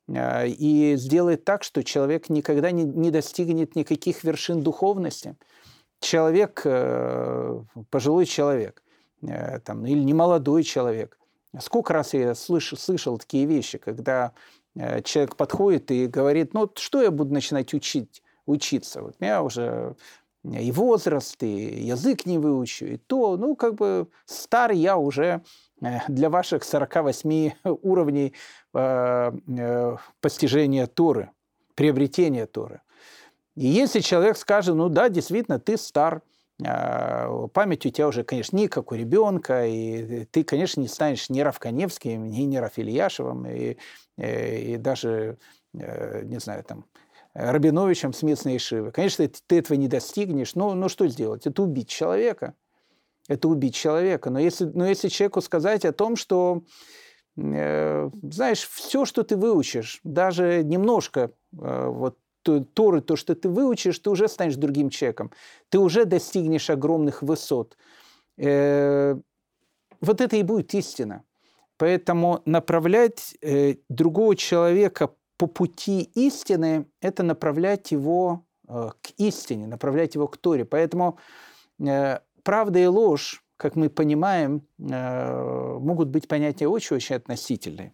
и 0.08 0.96
сделает 0.98 1.46
так, 1.46 1.64
что 1.64 1.84
человек 1.84 2.30
никогда 2.30 2.72
не, 2.72 2.84
не 2.84 3.12
достигнет 3.12 3.76
никаких 3.76 4.24
вершин 4.24 4.64
духовности. 4.64 5.36
Человек, 6.00 6.62
пожилой 7.90 8.26
человек, 8.26 8.84
там, 9.64 9.86
или 9.86 10.00
немолодой 10.00 10.64
человек. 10.64 11.18
Сколько 11.60 11.94
раз 11.94 12.14
я 12.14 12.36
слыш, 12.36 12.74
слышал 12.78 13.18
такие 13.18 13.46
вещи, 13.46 13.78
когда 13.78 14.34
человек 15.04 15.36
подходит 15.36 15.90
и 15.92 16.06
говорит, 16.06 16.54
ну 16.54 16.70
что 16.76 17.02
я 17.02 17.12
буду 17.12 17.34
начинать 17.34 17.74
учить, 17.74 18.22
учиться? 18.46 19.02
Вот 19.02 19.20
меня 19.20 19.42
уже 19.42 19.96
и 20.54 20.72
возраст, 20.72 21.42
и 21.44 21.82
язык 21.88 22.26
не 22.26 22.38
выучу, 22.38 22.86
и 22.86 22.98
то, 22.98 23.38
ну, 23.38 23.56
как 23.56 23.76
бы 23.76 24.08
стар 24.26 24.72
я 24.72 24.98
уже 24.98 25.42
э, 25.82 26.00
для 26.08 26.30
ваших 26.30 26.64
48 26.64 27.52
уровней 27.82 28.34
э, 28.74 29.32
э, 29.48 29.98
постижения 30.22 30.88
Торы, 30.88 31.32
приобретения 31.74 32.46
Торы. 32.46 32.82
И 33.56 33.68
если 33.68 34.00
человек 34.00 34.38
скажет, 34.38 34.76
ну 34.76 34.90
да, 34.90 35.10
действительно, 35.10 35.60
ты 35.60 35.78
стар, 35.78 36.22
э, 36.64 37.48
память 37.54 37.86
у 37.86 37.90
тебя 37.90 38.08
уже, 38.08 38.24
конечно, 38.24 38.58
не 38.58 38.68
как 38.68 38.92
у 38.92 38.96
ребенка, 38.96 39.66
и 39.66 40.26
ты, 40.26 40.44
конечно, 40.44 40.82
не 40.82 40.88
станешь 40.88 41.30
ни 41.30 41.42
Равканевским, 41.42 42.30
ни, 42.30 42.42
ни 42.42 42.58
Рафильяшевым, 42.58 43.46
и, 43.48 43.78
и, 44.18 44.74
и 44.74 44.78
даже, 44.78 45.38
не 45.74 46.40
знаю, 46.40 46.64
там, 46.64 46.86
Рабиновичем 47.36 48.14
с 48.14 48.24
местной 48.24 48.56
Ишивы. 48.56 48.92
Конечно, 48.92 49.30
ты 49.48 49.60
этого 49.60 49.78
не 49.78 49.90
достигнешь, 49.90 50.56
но, 50.56 50.74
но 50.74 50.88
что 50.88 51.08
сделать? 51.08 51.46
Это 51.46 51.64
убить 51.64 51.90
человека. 51.90 52.56
Это 53.28 53.50
убить 53.50 53.76
человека. 53.76 54.30
Но 54.30 54.40
если, 54.40 54.66
но 54.66 54.88
если 54.88 55.10
человеку 55.10 55.42
сказать 55.42 55.84
о 55.84 55.92
том, 55.92 56.16
что, 56.16 56.62
э, 57.36 58.10
знаешь, 58.24 58.70
все, 58.70 59.04
что 59.04 59.24
ты 59.24 59.36
выучишь, 59.36 60.00
даже 60.06 60.64
немножко 60.64 61.32
э, 61.60 61.88
вот 61.88 62.18
Торы, 62.74 63.02
то, 63.02 63.16
что 63.16 63.36
ты 63.36 63.50
выучишь, 63.50 64.00
ты 64.00 64.10
уже 64.10 64.28
станешь 64.28 64.56
другим 64.56 64.90
человеком. 64.90 65.32
Ты 65.70 65.80
уже 65.80 66.06
достигнешь 66.06 66.70
огромных 66.70 67.22
высот. 67.22 67.78
Э, 68.38 69.16
вот 70.02 70.22
это 70.22 70.36
и 70.36 70.44
будет 70.44 70.74
истина. 70.74 71.24
Поэтому 71.78 72.42
направлять 72.46 73.36
э, 73.42 73.76
другого 73.90 74.36
человека 74.36 75.10
по 75.38 75.48
пути 75.48 76.10
истины– 76.16 76.86
это 77.02 77.24
направлять 77.24 77.92
его 77.92 78.46
э, 78.68 78.90
к 79.02 79.12
истине, 79.18 79.68
направлять 79.68 80.16
его 80.16 80.28
к 80.28 80.38
Торе. 80.38 80.64
Поэтому 80.64 81.18
э, 81.80 82.20
правда 82.44 82.80
и 82.80 82.86
ложь, 82.86 83.44
как 83.58 83.76
мы 83.76 83.90
понимаем, 83.90 84.62
э, 84.80 85.78
могут 85.80 86.10
быть 86.10 86.28
понятия 86.28 86.68
очень-очень 86.68 87.16
относительные. 87.16 87.94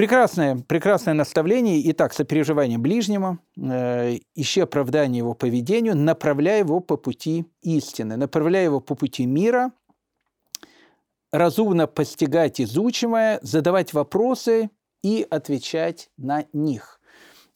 Прекрасное, 0.00 0.56
прекрасное 0.56 1.12
наставление. 1.12 1.82
Итак, 1.90 2.14
сопереживание 2.14 2.78
ближнему, 2.78 3.38
э, 3.58 4.16
ищи 4.34 4.62
оправдание 4.62 5.18
его 5.18 5.34
поведению, 5.34 5.94
направляя 5.94 6.60
его 6.60 6.80
по 6.80 6.96
пути 6.96 7.44
истины, 7.60 8.16
направляя 8.16 8.64
его 8.64 8.80
по 8.80 8.94
пути 8.94 9.26
мира, 9.26 9.72
разумно 11.32 11.86
постигать 11.86 12.62
изучимое, 12.62 13.40
задавать 13.42 13.92
вопросы 13.92 14.70
и 15.02 15.26
отвечать 15.28 16.08
на 16.16 16.46
них. 16.54 16.98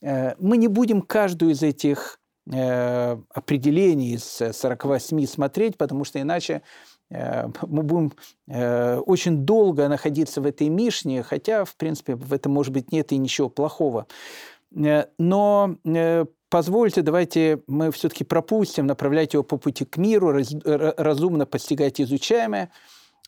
Э, 0.03 0.35
мы 0.37 0.57
не 0.57 0.67
будем 0.67 1.01
каждую 1.01 1.53
из 1.53 1.63
этих 1.63 2.19
э, 2.53 3.17
определений 3.33 4.13
из 4.13 4.23
48 4.23 5.25
смотреть, 5.25 5.77
потому 5.79 6.03
что 6.03 6.21
иначе 6.21 6.61
мы 7.67 7.83
будем 7.83 8.13
очень 8.47 9.45
долго 9.45 9.87
находиться 9.87 10.41
в 10.41 10.45
этой 10.45 10.69
Мишне, 10.69 11.23
хотя, 11.23 11.63
в 11.65 11.75
принципе, 11.75 12.15
в 12.15 12.33
этом, 12.33 12.51
может 12.51 12.73
быть, 12.73 12.91
нет 12.91 13.11
и 13.11 13.17
ничего 13.17 13.49
плохого. 13.49 14.07
Но 14.71 15.75
позвольте, 16.49 17.01
давайте 17.01 17.61
мы 17.67 17.91
все-таки 17.91 18.23
пропустим, 18.23 18.87
направлять 18.87 19.33
его 19.33 19.43
по 19.43 19.57
пути 19.57 19.85
к 19.85 19.97
миру, 19.97 20.37
разумно 20.63 21.45
постигать 21.45 22.01
изучаемое. 22.01 22.71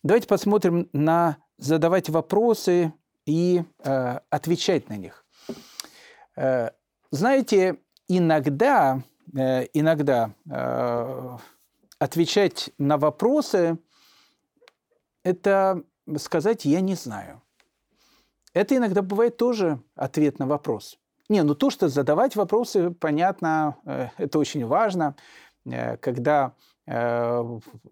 Давайте 0.04 0.28
посмотрим 0.28 0.89
на 0.93 1.38
задавать 1.58 2.10
вопросы 2.10 2.93
и 3.26 3.63
э, 3.84 4.19
отвечать 4.30 4.89
на 4.89 4.95
них. 4.95 5.26
Э, 6.36 6.69
знаете, 7.12 7.78
иногда, 8.08 9.02
э, 9.36 9.65
иногда 9.73 10.32
э, 10.50 11.38
отвечать 11.99 12.71
на 12.77 12.97
вопросы– 12.97 13.77
это 15.23 15.83
сказать 16.17 16.65
«я 16.65 16.81
не 16.81 16.95
знаю». 16.95 17.41
Это 18.53 18.75
иногда 18.75 19.01
бывает 19.01 19.38
тоже 19.38 19.81
ответ 19.95 20.39
на 20.39 20.47
вопрос. 20.47 20.97
Не, 21.29 21.43
ну 21.43 21.53
то, 21.53 21.69
что 21.69 21.89
задавать 21.89 22.36
вопросы, 22.36 22.91
понятно, 22.91 23.77
э, 23.86 24.07
это 24.17 24.39
очень 24.39 24.65
важно. 24.65 25.15
Э, 25.65 25.97
когда 25.97 26.53
Э, 26.88 27.41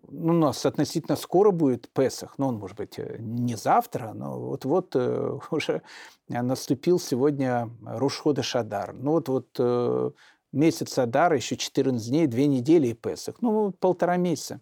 ну, 0.08 0.34
у 0.34 0.38
нас 0.38 0.66
относительно 0.66 1.18
скоро 1.18 1.52
будет 1.52 1.90
Песах, 1.90 2.38
но 2.38 2.48
он, 2.48 2.58
может 2.58 2.78
быть, 2.78 2.98
не 2.98 3.56
завтра, 3.56 4.14
но 4.14 4.40
вот-вот 4.40 4.96
уже 5.52 5.82
наступил 6.30 7.00
сегодня 7.00 7.70
Рушхода 7.86 8.42
Шадар. 8.42 8.94
Ну 8.94 9.12
вот, 9.12 9.28
вот 9.28 10.16
месяц 10.56 10.98
Адар, 10.98 11.34
еще 11.34 11.56
14 11.58 12.10
дней, 12.10 12.28
две 12.28 12.48
недели 12.48 12.88
и 12.88 12.94
Песах. 12.94 13.36
Ну, 13.42 13.72
полтора 13.72 14.18
месяца. 14.18 14.62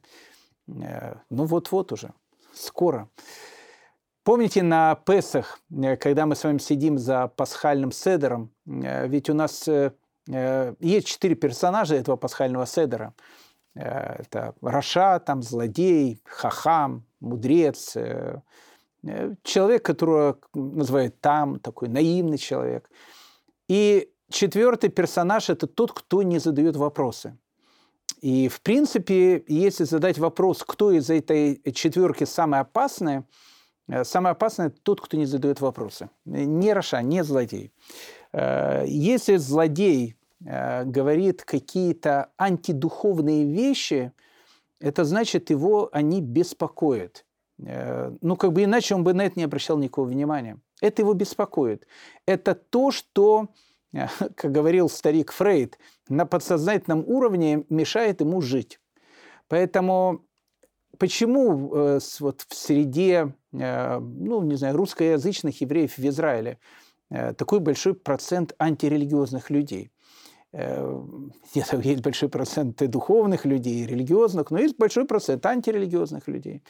Ну, 0.67 1.15
вот-вот 1.29 1.91
уже, 1.91 2.13
скоро. 2.53 3.09
Помните 4.23 4.63
на 4.63 4.95
Песах, 4.95 5.59
когда 5.99 6.25
мы 6.25 6.35
с 6.35 6.43
вами 6.43 6.57
сидим 6.57 6.97
за 6.97 7.27
пасхальным 7.27 7.91
седером, 7.91 8.51
ведь 8.65 9.29
у 9.29 9.33
нас 9.33 9.67
есть 10.27 11.07
четыре 11.07 11.35
персонажа 11.35 11.95
этого 11.95 12.15
пасхального 12.15 12.65
седера– 12.65 13.13
Э, 13.75 14.21
это 14.21 14.55
Раша, 14.61 15.19
там, 15.19 15.41
злодей, 15.41 16.19
хахам, 16.25 17.05
мудрец, 17.19 17.95
э, 17.95 18.41
э, 19.03 19.35
человек, 19.43 19.85
которого 19.85 20.39
называют 20.53 21.19
там, 21.21 21.59
такой 21.59 21.89
наивный 21.89 22.37
человек. 22.37 22.89
И 23.67 24.12
четвертый 24.33 24.89
персонаж– 24.89 25.49
это 25.49 25.67
тот, 25.67 25.91
кто 25.91 26.23
не 26.23 26.39
задает 26.39 26.75
вопросы. 26.75 27.37
И, 28.21 28.47
в 28.47 28.61
принципе, 28.61 29.43
если 29.47 29.83
задать 29.83 30.17
вопрос, 30.17 30.63
кто 30.65 30.91
из 30.91 31.09
этой 31.09 31.61
четверки 31.73 32.25
самый 32.25 32.59
опасный, 32.59 33.23
самый 34.03 34.31
опасный– 34.31 34.65
это 34.67 34.77
тот, 34.83 35.01
кто 35.01 35.17
не 35.17 35.25
задает 35.25 35.61
вопросы. 35.61 36.09
Не 36.25 36.73
Раша, 36.73 37.01
не 37.01 37.23
злодей. 37.23 37.71
Если 38.33 39.37
злодей 39.37 40.15
Э, 40.45 40.83
говорит 40.83 41.43
какие-то 41.43 42.31
антидуховные 42.37 43.45
вещи, 43.45 44.11
это 44.79 45.05
значит, 45.05 45.49
его 45.49 45.89
они 45.93 46.21
беспокоят. 46.21 47.25
Э, 47.65 48.11
ну, 48.21 48.35
как 48.35 48.51
бы 48.51 48.63
иначе 48.63 48.95
он 48.95 49.03
бы 49.03 49.13
на 49.13 49.25
это 49.25 49.39
не 49.39 49.45
обращал 49.45 49.77
никакого 49.77 50.07
внимания. 50.07 50.57
Это 50.81 51.01
его 51.01 51.13
беспокоит. 51.13 51.87
Это 52.25 52.55
то, 52.55 52.91
что, 52.91 53.47
как 54.35 54.51
говорил 54.51 54.89
старик 54.89 55.31
Фрейд, 55.31 55.77
на 56.09 56.25
подсознательном 56.25 57.03
уровне 57.07 57.65
мешает 57.69 58.21
ему 58.21 58.41
жить. 58.41 58.79
Поэтому 59.47 60.25
почему 60.97 61.73
э, 61.73 61.99
вот 62.19 62.45
в 62.47 62.55
среде, 62.55 63.33
ну, 63.51 64.43
не 64.43 64.55
знаю, 64.55 64.75
русскоязычных 64.75 65.61
евреев 65.61 65.97
в 65.97 66.07
Израиле 66.07 66.57
такой 67.09 67.59
большой 67.59 67.93
процент 67.93 68.55
антирелигиозных 68.57 69.51
людей? 69.51 69.91
Где-то 70.51 71.77
есть 71.83 72.01
большой 72.01 72.29
процент 72.29 72.77
духовных 72.89 73.45
людей, 73.45 73.85
религиозных, 73.85 74.49
но 74.49 74.59
есть 74.59 74.77
большой 74.77 75.05
процент 75.05 75.45
антирелигиозных 75.45 76.27
людей. 76.27 76.63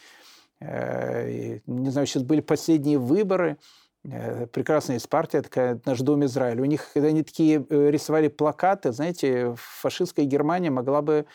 Э, 0.63 1.59
не 1.65 1.89
знаю, 1.89 2.07
сейчас 2.07 2.23
были 2.23 2.41
последние 2.41 2.97
выборы, 2.97 3.51
э, 3.51 3.55
прекрасная 4.03 4.97
есть 4.97 5.09
партия 5.09 5.41
такая 5.41 5.79
«Наш 5.85 5.99
дом 5.99 6.25
Израиль». 6.25 6.59
У 6.59 6.65
них, 6.65 6.91
когда 6.93 7.09
они 7.09 7.23
такие 7.23 7.65
э, 7.69 7.89
рисовали 7.89 8.27
плакаты, 8.27 8.91
знаете, 8.91 9.55
фашистская 9.57 10.25
Германия 10.25 10.69
могла 10.69 11.01
бы 11.01 11.25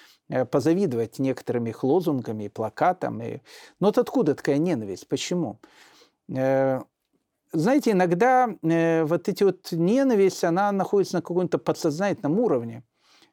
позавидовать 0.51 1.19
некоторым 1.19 1.67
их 1.67 1.83
лозунгами 1.83 2.45
и 2.45 2.49
плакатам. 2.51 3.19
Но 3.81 3.87
вот 3.87 3.97
откуда 3.97 4.35
такая 4.35 4.59
ненависть? 4.59 5.09
Почему? 5.09 5.59
знаете, 7.53 7.93
иногда 7.93 8.55
э, 8.63 9.05
вот 9.05 9.29
эти 9.29 9.43
вот 9.43 9.73
ненависть, 9.73 10.45
она 10.45 10.71
находится 10.73 11.17
на 11.17 11.23
каком-то 11.23 11.59
подсознательном 11.59 12.39
уровне. 12.41 12.83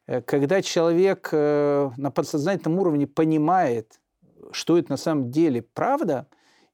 Э, 0.07 0.21
когда 0.21 0.61
человек 0.61 1.29
э, 1.31 1.91
на 1.97 2.11
подсознательном 2.11 2.79
уровне 2.79 3.07
понимает, 3.07 3.99
что 4.51 4.77
это 4.77 4.91
на 4.91 4.97
самом 4.97 5.31
деле 5.31 5.61
правда, 5.61 6.27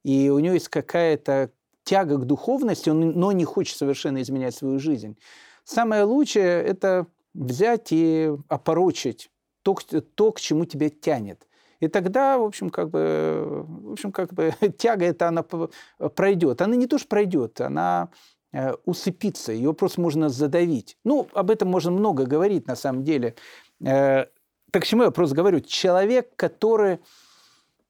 и 0.04 0.30
у 0.30 0.38
него 0.38 0.54
есть 0.54 0.68
какая-то 0.68 1.50
тяга 1.84 2.16
к 2.16 2.24
духовности, 2.24 2.90
он, 2.90 3.10
но 3.12 3.32
не 3.32 3.44
хочет 3.44 3.76
совершенно 3.76 4.22
изменять 4.22 4.54
свою 4.54 4.78
жизнь. 4.78 5.18
Самое 5.64 6.04
лучшее– 6.04 6.62
это 6.64 7.06
взять 7.34 7.88
и 7.90 8.32
опорочить 8.48 9.30
то, 9.62 9.76
то, 10.14 10.32
к 10.32 10.40
чему 10.40 10.64
тебя 10.64 10.90
тянет. 10.90 11.46
И 11.80 11.88
тогда, 11.88 12.38
в 12.38 12.42
общем, 12.42 12.70
как 12.70 12.90
бы, 12.90 13.64
в 13.66 13.92
общем, 13.92 14.12
как 14.12 14.32
бы 14.34 14.54
тяга 14.78 15.06
эта, 15.06 15.28
она 15.28 15.42
пройдет. 15.42 16.62
Она 16.62 16.76
не 16.76 16.86
то, 16.86 16.98
что 16.98 17.08
пройдет, 17.08 17.60
она 17.60 18.08
усыпиться, 18.84 19.52
ее 19.52 19.72
просто 19.72 20.00
можно 20.00 20.28
задавить. 20.28 20.98
Ну, 21.04 21.26
об 21.32 21.50
этом 21.50 21.68
можно 21.68 21.90
много 21.90 22.26
говорить 22.26 22.66
на 22.66 22.76
самом 22.76 23.02
деле. 23.02 23.34
Так 23.80 24.28
к 24.72 24.84
чему 24.84 25.04
я 25.04 25.10
просто 25.10 25.34
говорю? 25.34 25.60
Человек, 25.60 26.36
который 26.36 26.98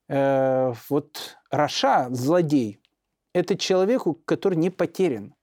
вот 0.09 1.37
Раша, 1.51 2.09
злодей, 2.11 2.79
это 3.33 3.57
человек, 3.57 4.03
который 4.25 4.57
не 4.57 4.71
потерян, 4.71 5.35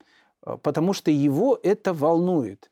потому 0.61 0.93
что 0.93 1.11
его 1.11 1.59
это 1.61 1.93
волнует. 1.93 2.71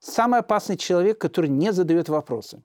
Самый 0.00 0.40
опасный 0.40 0.76
человек, 0.76 1.18
который 1.18 1.50
не 1.50 1.72
задает 1.72 2.08
вопросы. 2.08 2.62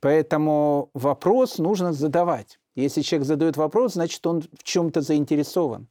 Поэтому 0.00 0.90
вопрос 0.92 1.58
нужно 1.58 1.92
задавать. 1.92 2.58
Если 2.74 3.02
человек 3.02 3.26
задает 3.26 3.56
вопрос, 3.56 3.94
значит, 3.94 4.26
он 4.26 4.42
в 4.42 4.62
чем-то 4.62 5.00
заинтересован. 5.00 5.88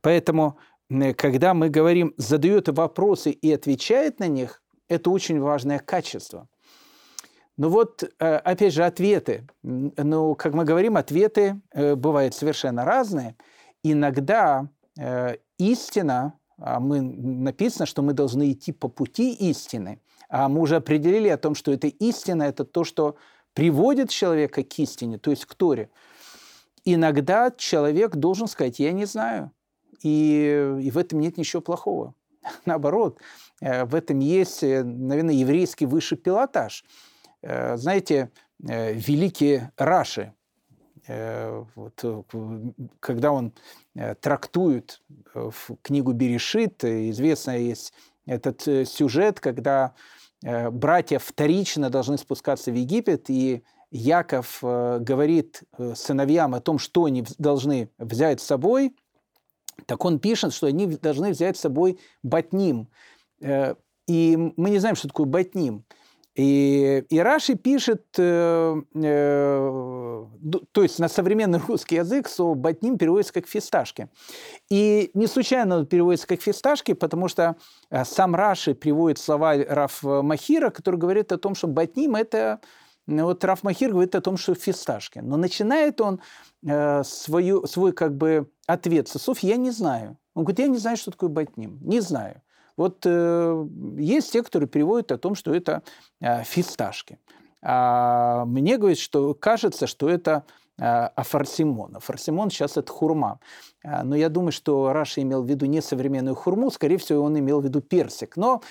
Поэтому, 0.00 0.58
когда 1.16 1.54
мы 1.54 1.68
говорим 1.68 2.14
«задает 2.16 2.68
вопросы 2.68 3.30
и 3.30 3.52
отвечает 3.52 4.18
на 4.18 4.26
них», 4.26 4.62
это 4.88 5.10
очень 5.10 5.40
важное 5.40 5.78
качество. 5.78 6.48
Ну 7.56 7.68
вот, 7.68 8.02
э, 8.02 8.36
опять 8.36 8.74
же, 8.74 8.84
ответы. 8.84 9.46
Ну, 9.62 10.34
как 10.34 10.54
мы 10.54 10.64
говорим, 10.64 10.96
ответы 10.96 11.60
э, 11.72 11.94
бывают 11.94 12.34
совершенно 12.34 12.84
разные. 12.84 13.36
Иногда 13.84 14.62
э, 14.64 14.83
истина, 15.58 16.38
а 16.58 16.80
мы 16.80 17.00
написано, 17.00 17.86
что 17.86 18.02
мы 18.02 18.12
должны 18.12 18.52
идти 18.52 18.72
по 18.72 18.88
пути 18.88 19.32
истины, 19.32 20.00
а 20.28 20.48
мы 20.48 20.60
уже 20.60 20.76
определили 20.76 21.28
о 21.28 21.38
том, 21.38 21.54
что 21.54 21.72
это 21.72 21.88
истина, 21.88 22.44
это 22.44 22.64
то, 22.64 22.84
что 22.84 23.16
приводит 23.54 24.10
человека 24.10 24.62
к 24.62 24.78
истине, 24.78 25.18
то 25.18 25.30
есть 25.30 25.46
к 25.46 25.54
Торе. 25.54 25.90
Иногда 26.84 27.50
человек 27.50 28.16
должен 28.16 28.46
сказать, 28.46 28.78
я 28.78 28.92
не 28.92 29.06
знаю. 29.06 29.50
И, 30.02 30.78
и 30.82 30.90
в 30.90 30.98
этом 30.98 31.20
нет 31.20 31.38
ничего 31.38 31.62
плохого. 31.62 32.14
Наоборот, 32.66 33.20
э, 33.60 33.84
в 33.84 33.94
этом 33.94 34.18
есть, 34.18 34.62
э, 34.62 34.82
наверное, 34.82 35.34
еврейский 35.34 35.86
высший 35.86 36.18
пилотаж. 36.18 36.84
Э, 37.42 37.76
знаете, 37.76 38.30
великие 38.58 39.72
Раши, 39.76 40.32
вот, 41.06 42.26
когда 43.00 43.32
он 43.32 43.52
трактует 44.20 45.02
в 45.34 45.76
книгу 45.82 46.12
Берешит, 46.12 46.84
известно 46.84 47.52
есть 47.58 47.92
этот 48.26 48.62
сюжет, 48.88 49.40
когда 49.40 49.94
братья 50.42 51.18
вторично 51.18 51.90
должны 51.90 52.18
спускаться 52.18 52.70
в 52.70 52.74
Египет, 52.74 53.30
и 53.30 53.62
Яков 53.94 54.58
э, 54.60 54.98
говорит 54.98 55.62
э, 55.78 55.94
сыновьям 55.94 56.56
о 56.56 56.60
том, 56.60 56.80
что 56.80 57.04
они 57.04 57.24
должны 57.38 57.90
взять 57.96 58.40
с 58.40 58.44
собой, 58.44 58.96
так 59.86 60.04
он 60.04 60.18
пишет, 60.18 60.52
что 60.52 60.66
они 60.66 60.86
должны 60.86 61.30
взять 61.30 61.56
с 61.56 61.60
собой 61.60 62.00
батним. 62.24 62.88
Э, 63.40 63.76
и 64.08 64.36
мы 64.56 64.70
не 64.70 64.80
знаем, 64.80 64.96
что 64.96 65.06
такое 65.06 65.26
батним. 65.26 65.84
И, 66.34 67.04
и 67.08 67.18
Раши 67.20 67.54
пишет, 67.54 68.04
э, 68.18 68.82
э, 68.94 70.24
то 70.72 70.82
есть 70.82 70.98
на 70.98 71.08
современный 71.08 71.60
русский 71.60 71.96
язык 71.96 72.28
слово 72.28 72.54
«батним» 72.54 72.98
переводится 72.98 73.32
как 73.32 73.46
«фисташки». 73.46 74.08
И 74.68 75.10
не 75.14 75.28
случайно 75.28 75.86
переводится 75.86 76.26
как 76.26 76.42
«фисташки», 76.42 76.94
потому 76.94 77.28
что 77.28 77.56
сам 78.04 78.34
Раши 78.34 78.74
приводит 78.74 79.18
слова 79.18 79.54
Раф 79.56 80.02
Махира, 80.02 80.70
который 80.70 80.96
говорит 80.96 81.30
о 81.30 81.38
том, 81.38 81.54
что 81.54 81.68
«батним»– 81.68 82.16
это 82.16 82.60
ну, 83.06 83.24
вот 83.24 83.44
Раф 83.44 83.62
Махир 83.62 83.90
говорит 83.90 84.14
о 84.14 84.20
том, 84.20 84.36
что 84.36 84.54
фисташки. 84.54 85.18
Но 85.18 85.36
начинает 85.36 86.00
он 86.00 86.20
э, 86.66 87.02
свою, 87.04 87.66
свой 87.66 87.92
как 87.92 88.16
бы 88.16 88.50
ответ 88.66 89.08
со 89.08 89.18
слов 89.18 89.40
«я 89.40 89.56
не 89.56 89.70
знаю». 89.70 90.16
Он 90.34 90.44
говорит, 90.44 90.58
я 90.60 90.68
не 90.68 90.78
знаю, 90.78 90.96
что 90.96 91.10
такое 91.10 91.28
батним. 91.28 91.78
Не 91.82 92.00
знаю. 92.00 92.42
Вот 92.76 93.02
э, 93.04 93.66
есть 93.98 94.32
те, 94.32 94.42
которые 94.42 94.68
переводят 94.68 95.12
о 95.12 95.18
том, 95.18 95.34
что 95.34 95.54
это 95.54 95.82
э, 96.20 96.42
фисташки. 96.44 97.18
А 97.62 98.44
мне 98.44 98.76
говорит, 98.76 98.98
что 98.98 99.32
кажется, 99.34 99.86
что 99.86 100.08
это 100.08 100.44
э, 100.78 100.84
афарсимон. 100.84 101.96
Афарсимон 101.96 102.50
сейчас 102.50 102.76
это 102.76 102.92
хурма. 102.92 103.40
А, 103.82 104.04
но 104.04 104.14
я 104.16 104.28
думаю, 104.28 104.52
что 104.52 104.92
Раша 104.92 105.22
имел 105.22 105.42
в 105.42 105.48
виду 105.48 105.66
не 105.66 105.80
современную 105.80 106.34
хурму, 106.34 106.70
скорее 106.70 106.98
всего, 106.98 107.22
он 107.22 107.38
имел 107.38 107.60
в 107.60 107.64
виду 107.64 107.80
персик. 107.80 108.36
Но 108.36 108.62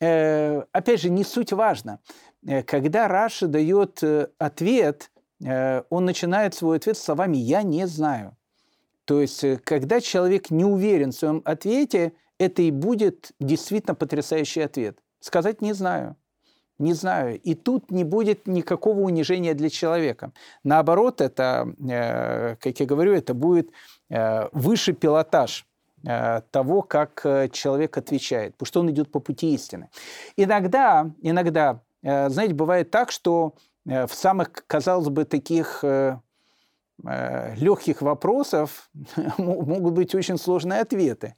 э, 0.00 0.62
опять 0.72 1.00
же, 1.00 1.08
не 1.08 1.24
суть 1.24 1.52
важно. 1.52 2.00
Э, 2.46 2.62
когда 2.62 3.08
Раша 3.08 3.46
дает 3.46 4.02
э, 4.02 4.28
ответ, 4.38 5.10
он 5.90 6.04
начинает 6.04 6.54
свой 6.54 6.76
ответ 6.76 6.96
словами 6.96 7.36
«я 7.36 7.64
не 7.64 7.88
знаю». 7.88 8.36
То 9.04 9.20
есть, 9.20 9.44
когда 9.64 10.00
человек 10.00 10.52
не 10.52 10.64
уверен 10.64 11.10
в 11.10 11.16
своем 11.16 11.42
ответе, 11.44 12.12
это 12.38 12.62
и 12.62 12.70
будет 12.70 13.32
действительно 13.40 13.94
потрясающий 13.94 14.60
ответ. 14.60 14.98
Сказать 15.20 15.62
«не 15.62 15.72
знаю». 15.72 16.16
Не 16.78 16.94
знаю. 16.94 17.38
И 17.40 17.54
тут 17.54 17.92
не 17.92 18.02
будет 18.02 18.48
никакого 18.48 19.00
унижения 19.00 19.54
для 19.54 19.70
человека. 19.70 20.32
Наоборот, 20.64 21.20
это, 21.20 21.68
как 22.60 22.80
я 22.80 22.86
говорю, 22.86 23.12
это 23.12 23.34
будет 23.34 23.70
высший 24.52 24.94
пилотаж 24.94 25.66
того, 26.02 26.82
как 26.82 27.22
человек 27.52 27.98
отвечает, 27.98 28.54
потому 28.54 28.66
что 28.66 28.80
он 28.80 28.90
идет 28.90 29.12
по 29.12 29.20
пути 29.20 29.54
истины. 29.54 29.90
Иногда, 30.36 31.12
иногда 31.20 31.82
Э, 32.02 32.28
знаете, 32.28 32.54
бывает 32.54 32.90
так, 32.90 33.10
что 33.10 33.54
э, 33.86 34.06
в 34.06 34.14
самых, 34.14 34.52
казалось 34.66 35.08
бы, 35.08 35.24
таких 35.24 35.84
э, 35.84 36.18
легких 37.56 38.02
вопросов 38.02 38.90
могут 39.38 39.94
быть 39.94 40.14
очень 40.14 40.38
сложные 40.38 40.80
ответы. 40.80 41.36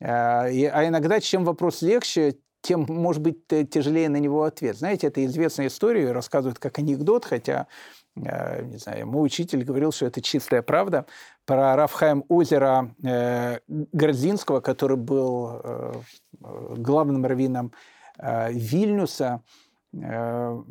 А 0.00 0.48
иногда, 0.50 1.20
чем 1.20 1.44
вопрос 1.44 1.82
легче, 1.82 2.36
тем, 2.62 2.86
может 2.88 3.22
быть, 3.22 3.46
тяжелее 3.46 4.08
на 4.08 4.16
него 4.16 4.44
ответ. 4.44 4.76
Знаете, 4.76 5.06
это 5.06 5.24
известная 5.24 5.66
история, 5.66 6.12
рассказывают 6.12 6.58
как 6.58 6.78
анекдот, 6.78 7.24
хотя, 7.26 7.66
не 8.16 8.78
знаю, 8.78 9.06
мой 9.06 9.26
учитель 9.26 9.64
говорил, 9.64 9.92
что 9.92 10.06
это 10.06 10.22
чистая 10.22 10.62
правда, 10.62 11.04
про 11.44 11.76
Рафхайм 11.76 12.24
озера 12.28 12.94
Городзинского, 13.68 14.60
который 14.60 14.96
был 14.96 15.60
главным 16.40 17.26
раввином 17.26 17.72
Вильнюса, 18.18 19.42
Э, 20.02 20.62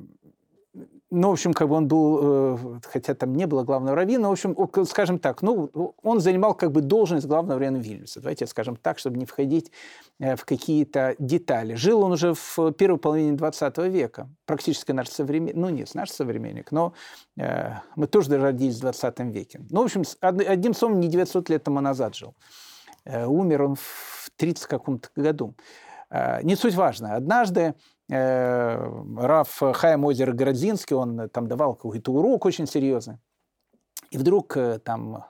ну, 1.16 1.30
в 1.30 1.34
общем, 1.34 1.54
как 1.54 1.70
бы 1.70 1.76
он 1.76 1.88
был, 1.88 2.20
э, 2.56 2.80
хотя 2.92 3.14
там 3.14 3.36
не 3.36 3.46
было 3.46 3.64
главного 3.64 3.96
раввина, 3.96 4.30
в 4.30 4.32
общем, 4.32 4.58
скажем 4.86 5.20
так, 5.20 5.44
ну, 5.44 5.94
он 6.02 6.20
занимал 6.20 6.56
как 6.56 6.72
бы 6.72 6.82
должность 6.82 7.28
главного 7.28 7.60
раввина 7.60 7.78
Вильнюса. 7.78 8.20
Давайте 8.20 8.48
скажем 8.48 8.76
так, 8.76 8.98
чтобы 8.98 9.18
не 9.18 9.26
входить 9.26 9.72
э, 10.20 10.36
в 10.36 10.44
какие-то 10.44 11.16
детали. 11.20 11.76
Жил 11.76 12.02
он 12.02 12.14
уже 12.14 12.34
в 12.34 12.72
первой 12.72 12.98
половине 12.98 13.34
20 13.34 13.78
века, 13.90 14.28
практически 14.46 14.92
наш 14.92 15.10
современник, 15.10 15.56
ну, 15.56 15.70
нет, 15.70 15.94
наш 15.94 16.10
современник, 16.10 16.72
но 16.72 16.94
э, 17.38 17.74
мы 17.96 18.08
тоже 18.08 18.36
родились 18.38 18.78
в 18.78 18.82
20 18.82 19.20
веке. 19.20 19.62
Ну, 19.70 19.82
в 19.82 19.86
общем, 19.86 20.02
одним 20.20 20.74
словом, 20.74 21.00
не 21.00 21.08
900 21.10 21.50
лет 21.50 21.64
тому 21.64 21.80
назад 21.80 22.16
жил. 22.16 22.34
Э, 23.06 23.28
умер 23.28 23.62
он 23.62 23.76
в 23.76 24.32
30 24.36 24.66
каком-то 24.66 25.10
году. 25.16 25.54
Э, 26.10 26.42
не 26.44 26.56
суть 26.56 26.76
важно. 26.76 27.16
Однажды 27.16 27.76
Раф 28.10 29.62
Хайм 29.74 30.06
Озер 30.06 30.36
он 30.92 31.30
там 31.30 31.48
давал 31.48 31.76
какой-то 31.76 32.12
урок 32.12 32.46
очень 32.46 32.68
серьезный. 32.68 33.18
И 34.12 34.18
вдруг 34.18 34.58
э, 34.58 34.80
там 34.80 35.26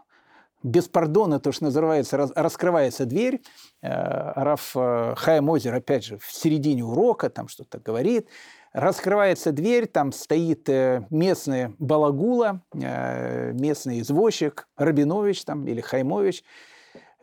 без 0.64 0.88
пардона, 0.88 1.40
то, 1.40 1.52
что 1.52 1.66
называется, 1.66 2.18
раскрывается 2.36 3.06
дверь. 3.06 3.42
Э, 3.82 4.34
Раф 4.36 4.74
Хайм 4.74 5.52
Озер, 5.52 5.76
опять 5.76 6.04
же, 6.04 6.18
в 6.18 6.32
середине 6.32 6.84
урока 6.84 7.30
там 7.30 7.48
что-то 7.48 7.80
говорит. 7.80 8.28
Раскрывается 8.74 9.52
дверь, 9.52 9.86
там 9.86 10.12
стоит 10.12 10.68
местный 11.12 11.76
балагула, 11.78 12.64
местный 12.74 14.02
извозчик, 14.02 14.68
Рабинович 14.78 15.46
там 15.46 15.68
или 15.68 15.80
Хаймович– 15.80 16.44
Э, 16.54 16.73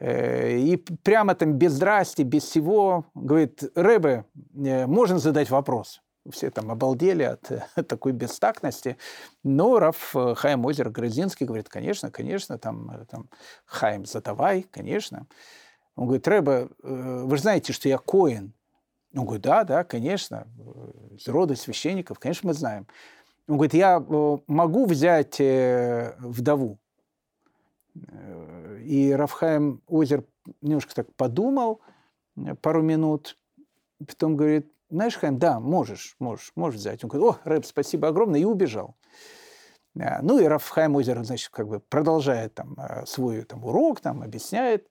и 0.00 0.76
прямо 1.02 1.34
там 1.34 1.52
без 1.52 1.72
здрасти, 1.72 2.22
без 2.22 2.44
всего, 2.44 3.04
говорит, 3.14 3.62
Рэбе, 3.74 4.24
э, 4.54 4.86
можно 4.86 5.18
задать 5.18 5.50
вопрос. 5.50 6.00
Все 6.30 6.50
там 6.50 6.70
обалдели 6.70 7.22
от, 7.22 7.50
от 7.74 7.86
такой 7.86 8.12
бестактности. 8.12 8.96
Но 9.44 9.78
Раф 9.78 10.16
э, 10.16 10.34
Хайм 10.36 10.66
Озер 10.66 10.88
Грозинский 10.88 11.44
говорит, 11.44 11.68
конечно, 11.68 12.10
конечно, 12.10 12.56
там, 12.56 13.06
там 13.10 13.28
Хайм, 13.66 14.06
задавай, 14.06 14.62
конечно. 14.70 15.26
Он 15.96 16.06
говорит, 16.06 16.26
Рэбе, 16.26 16.68
вы 16.82 17.36
же 17.36 17.42
знаете, 17.42 17.74
что 17.74 17.88
я 17.88 17.98
коин. 17.98 18.54
Он 19.14 19.24
говорит, 19.24 19.42
да, 19.42 19.64
да, 19.64 19.84
конечно, 19.84 20.46
из 21.10 21.28
рода 21.28 21.56
священников, 21.56 22.18
конечно, 22.18 22.46
мы 22.46 22.54
знаем. 22.54 22.86
Он 23.48 23.56
говорит, 23.56 23.74
я 23.74 24.00
могу 24.46 24.86
взять 24.86 25.36
вдову. 25.38 26.78
И 28.82 29.12
Рафхайм 29.12 29.82
Озер 29.88 30.24
немножко 30.60 30.94
так 30.94 31.14
подумал 31.14 31.80
э, 32.36 32.54
пару 32.54 32.82
минут, 32.82 33.36
потом 33.98 34.36
говорит, 34.36 34.72
знаешь, 34.90 35.16
Хайм, 35.16 35.38
да, 35.38 35.60
можешь, 35.60 36.16
можешь, 36.18 36.52
можешь 36.56 36.80
взять. 36.80 37.04
Он 37.04 37.10
говорит, 37.10 37.36
о, 37.36 37.48
Рэб, 37.48 37.64
спасибо 37.64 38.08
огромное, 38.08 38.40
и 38.40 38.44
убежал. 38.44 38.96
Э, 39.94 40.20
ну 40.22 40.38
и 40.38 40.44
Рафхайм 40.44 40.96
Озер, 40.96 41.22
значит, 41.24 41.50
как 41.50 41.68
бы 41.68 41.80
продолжает 41.80 42.54
там 42.54 42.74
э, 42.78 43.06
свой 43.06 43.42
там, 43.42 43.64
урок, 43.64 44.00
там, 44.00 44.22
объясняет. 44.22 44.88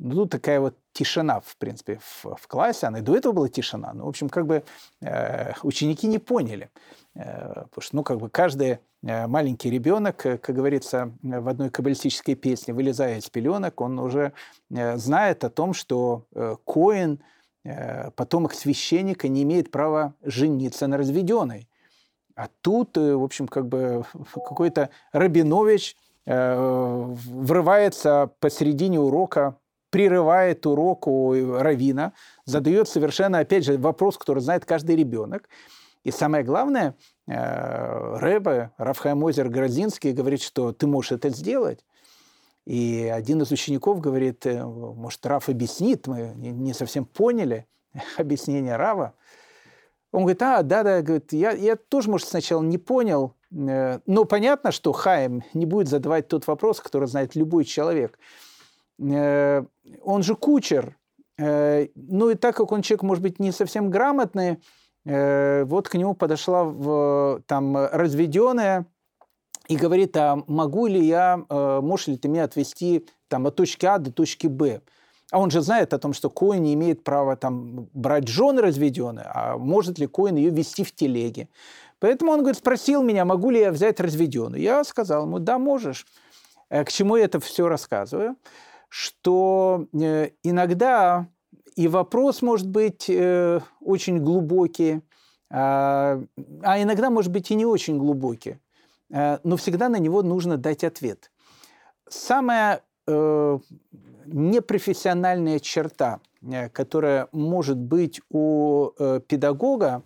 Ну, 0.00 0.26
такая 0.26 0.60
вот 0.60 0.76
тишина, 0.92 1.40
в 1.40 1.56
принципе, 1.56 2.00
в, 2.02 2.34
в 2.34 2.48
классе. 2.48 2.86
Она 2.86 3.00
и 3.00 3.02
до 3.02 3.14
этого 3.14 3.32
была 3.32 3.48
тишина. 3.48 3.92
Ну, 3.92 4.06
в 4.06 4.08
общем, 4.08 4.30
как 4.30 4.46
бы 4.46 4.64
э, 5.02 5.52
ученики 5.62 6.06
не 6.06 6.18
поняли. 6.18 6.70
Э, 7.14 7.64
потому 7.70 7.82
что, 7.82 7.96
ну, 7.96 8.02
как 8.02 8.18
бы 8.18 8.30
каждый 8.30 8.78
э, 9.02 9.26
маленький 9.26 9.70
ребенок, 9.70 10.24
э, 10.24 10.38
как 10.38 10.56
говорится 10.56 11.12
в 11.22 11.48
одной 11.48 11.68
каббалистической 11.68 12.34
песне, 12.34 12.72
вылезая 12.72 13.18
из 13.18 13.28
пеленок, 13.28 13.82
он 13.82 13.98
уже 13.98 14.32
э, 14.70 14.96
знает 14.96 15.44
о 15.44 15.50
том, 15.50 15.74
что 15.74 16.24
Коин, 16.64 17.22
потомок 18.16 18.54
священника, 18.54 19.28
не 19.28 19.42
имеет 19.42 19.70
права 19.70 20.14
жениться 20.22 20.86
на 20.86 20.96
разведенной. 20.96 21.68
А 22.34 22.48
тут, 22.62 22.96
в 22.96 23.22
общем, 23.22 23.46
как 23.46 23.68
бы 23.68 24.06
какой-то 24.32 24.88
Рабинович 25.12 25.94
врывается 26.24 28.30
посередине 28.40 29.00
урока 29.00 29.59
прерывает 29.90 30.64
урок 30.66 31.06
у 31.06 31.34
Равина, 31.58 32.12
задает 32.44 32.88
совершенно, 32.88 33.40
опять 33.40 33.64
же, 33.64 33.76
вопрос, 33.76 34.16
который 34.16 34.40
знает 34.40 34.64
каждый 34.64 34.96
ребенок. 34.96 35.48
И 36.02 36.10
самое 36.10 36.44
главное, 36.44 36.94
э, 37.26 38.16
Рэбе, 38.18 38.70
Рафхайм 38.78 39.24
Озер 39.24 39.48
Грозинский 39.50 40.12
говорит, 40.12 40.40
что 40.40 40.72
ты 40.72 40.86
можешь 40.86 41.12
это 41.12 41.28
сделать. 41.28 41.84
И 42.64 43.10
один 43.12 43.42
из 43.42 43.50
учеников 43.50 44.00
говорит, 44.00 44.46
э, 44.46 44.64
может, 44.64 45.26
Раф 45.26 45.48
объяснит, 45.48 46.06
мы 46.06 46.32
не 46.36 46.72
совсем 46.72 47.04
поняли 47.04 47.66
объяснение 48.16 48.76
Рава. 48.76 49.14
Он 50.12 50.22
говорит, 50.22 50.42
а, 50.42 50.62
да-да, 50.62 51.02
говорит, 51.02 51.32
я, 51.32 51.52
я 51.52 51.76
тоже, 51.76 52.10
может, 52.10 52.28
сначала 52.28 52.62
не 52.62 52.78
понял, 52.78 53.34
э, 53.52 53.98
но 54.06 54.24
понятно, 54.24 54.72
что 54.72 54.92
Хаим 54.92 55.42
не 55.52 55.66
будет 55.66 55.88
задавать 55.88 56.28
тот 56.28 56.46
вопрос, 56.46 56.80
который 56.80 57.08
знает 57.08 57.34
любой 57.34 57.64
человек– 57.64 58.18
он 59.00 60.22
же 60.22 60.34
кучер. 60.36 60.96
Э, 61.40 61.88
ну 61.94 62.30
и 62.30 62.34
так 62.34 62.56
как 62.56 62.70
он 62.72 62.82
человек, 62.82 63.02
может 63.02 63.22
быть, 63.22 63.38
не 63.38 63.52
совсем 63.52 63.90
грамотный, 63.90 64.58
э, 65.06 65.64
вот 65.64 65.88
к 65.88 65.94
нему 65.94 66.14
подошла 66.14 66.64
в, 66.64 67.42
там 67.46 67.76
разведенная 67.76 68.86
и 69.68 69.76
говорит, 69.76 70.16
а 70.16 70.42
могу 70.46 70.86
ли 70.86 71.04
я, 71.04 71.44
можешь 71.48 72.08
ли 72.08 72.18
ты 72.18 72.28
меня 72.28 72.44
отвезти 72.44 73.06
там, 73.28 73.46
от 73.46 73.54
точки 73.54 73.86
А 73.86 73.98
до 73.98 74.12
точки 74.12 74.48
Б? 74.48 74.80
А 75.30 75.38
он 75.38 75.52
же 75.52 75.60
знает 75.60 75.94
о 75.94 75.98
том, 75.98 76.12
что 76.12 76.28
Коин 76.28 76.64
не 76.64 76.74
имеет 76.74 77.04
права 77.04 77.36
там, 77.36 77.88
брать 77.94 78.26
жены 78.26 78.62
разведенные, 78.62 79.26
а 79.32 79.56
может 79.56 80.00
ли 80.00 80.08
Коин 80.08 80.34
ее 80.34 80.50
вести 80.50 80.82
в 80.82 80.92
телеге. 80.92 81.48
Поэтому 82.00 82.32
он 82.32 82.40
говорит, 82.40 82.58
спросил 82.58 83.04
меня, 83.04 83.24
могу 83.24 83.50
ли 83.50 83.60
я 83.60 83.70
взять 83.70 84.00
разведенную. 84.00 84.60
Я 84.60 84.82
сказал 84.82 85.26
ему, 85.26 85.38
да, 85.38 85.58
можешь. 85.58 86.04
К 86.68 86.88
чему 86.88 87.14
я 87.14 87.26
это 87.26 87.38
все 87.38 87.68
рассказываю? 87.68 88.36
Что 88.90 89.86
э, 89.92 90.30
иногда 90.42 91.26
и 91.76 91.88
вопрос 91.88 92.42
может 92.42 92.68
быть 92.68 93.08
э, 93.08 93.60
очень 93.80 94.18
глубокий, 94.18 95.00
а, 95.48 96.20
а 96.62 96.82
иногда 96.82 97.08
может 97.08 97.32
быть 97.32 97.50
и 97.50 97.54
не 97.54 97.64
очень 97.64 97.98
глубокий, 97.98 98.58
э, 99.10 99.38
но 99.44 99.56
всегда 99.56 99.88
на 99.88 99.98
него 99.98 100.22
нужно 100.22 100.58
дать 100.58 100.84
ответ. 100.84 101.32
Самая 102.08 102.82
непрофессиональная 104.26 105.58
черта, 105.58 106.20
которая 106.72 107.28
может 107.32 107.76
быть 107.78 108.20
у 108.30 108.90
педагога, 109.26 110.04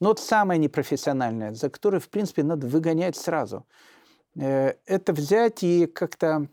но 0.00 0.08
вот 0.08 0.18
самая 0.18 0.58
непрофессиональная, 0.58 1.54
за 1.54 1.70
которой, 1.70 2.00
в 2.00 2.08
принципе, 2.08 2.42
надо 2.42 2.66
выгонять 2.66 3.16
сразу, 3.16 3.66
это 4.34 5.12
взять 5.12 5.62
и 5.62 5.86
как-то 5.86 6.48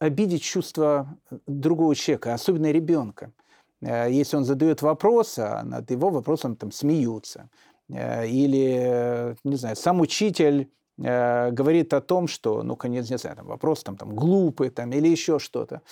обидеть 0.00 0.42
чувство 0.42 1.16
другого 1.46 1.94
человека, 1.94 2.34
особенно 2.34 2.72
ребенка. 2.72 3.30
Э, 3.80 4.10
если 4.10 4.36
он 4.36 4.44
задает 4.44 4.82
вопрос, 4.82 5.38
а 5.38 5.62
над 5.62 5.90
его 5.90 6.10
вопросом 6.10 6.56
там 6.56 6.72
смеются. 6.72 7.48
Э, 7.88 8.26
или, 8.26 9.36
не 9.44 9.56
знаю, 9.56 9.76
сам 9.76 10.00
учитель 10.00 10.70
э, 10.98 11.50
говорит 11.50 11.92
о 11.94 12.00
том, 12.00 12.28
что, 12.28 12.62
ну, 12.62 12.76
конец, 12.76 13.10
не 13.10 13.18
знаю, 13.18 13.36
там, 13.36 13.46
вопрос 13.46 13.82
там, 13.84 13.96
там 13.96 14.16
глупый 14.16 14.70
там, 14.70 14.90
или 14.90 15.08
еще 15.08 15.38
что-то. 15.38 15.82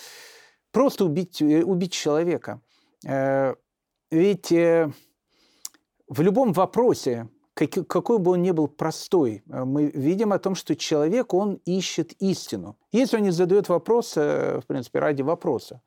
Просто 0.71 1.05
убить, 1.05 1.41
убить 1.41 1.93
человека. 1.93 2.61
Ведь 4.11 4.51
в 4.51 4.93
любом 6.21 6.53
вопросе 6.53 7.27
как, 7.67 7.87
какой 7.87 8.19
бы 8.19 8.31
он 8.31 8.41
ни 8.41 8.51
был 8.51 8.67
простой, 8.67 9.43
э, 9.51 9.63
мы 9.63 9.87
видим 9.87 10.31
о 10.31 10.39
том, 10.39 10.55
что 10.55 10.75
человек, 10.75 11.33
он 11.33 11.59
ищет 11.65 12.13
истину. 12.19 12.77
Если 12.91 13.17
он 13.17 13.23
не 13.23 13.31
задает 13.31 13.69
вопрос, 13.69 14.15
в 14.15 14.63
принципе, 14.67 14.99
ради 14.99 15.21
вопроса. 15.21 15.81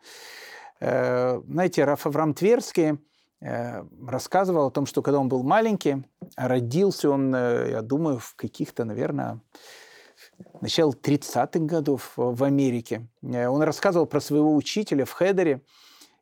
Э, 0.80 1.40
знаете, 1.48 1.84
Раф 1.84 2.06
Авраам 2.06 2.34
Тверский 2.34 2.98
э, 3.40 3.84
рассказывал 4.06 4.66
о 4.66 4.70
том, 4.70 4.86
что 4.86 5.02
когда 5.02 5.18
он 5.18 5.28
был 5.28 5.42
маленький, 5.42 6.04
родился 6.36 7.10
он, 7.10 7.34
я 7.34 7.80
думаю, 7.82 8.18
в 8.18 8.34
каких-то, 8.34 8.84
наверное, 8.84 9.40
начало 10.60 10.92
30-х 10.92 11.58
годов 11.60 12.12
в 12.16 12.44
Америке. 12.44 13.08
Он 13.22 13.62
рассказывал 13.62 14.06
про 14.06 14.20
своего 14.20 14.54
учителя 14.54 15.04
в 15.04 15.12
Хедере, 15.12 15.62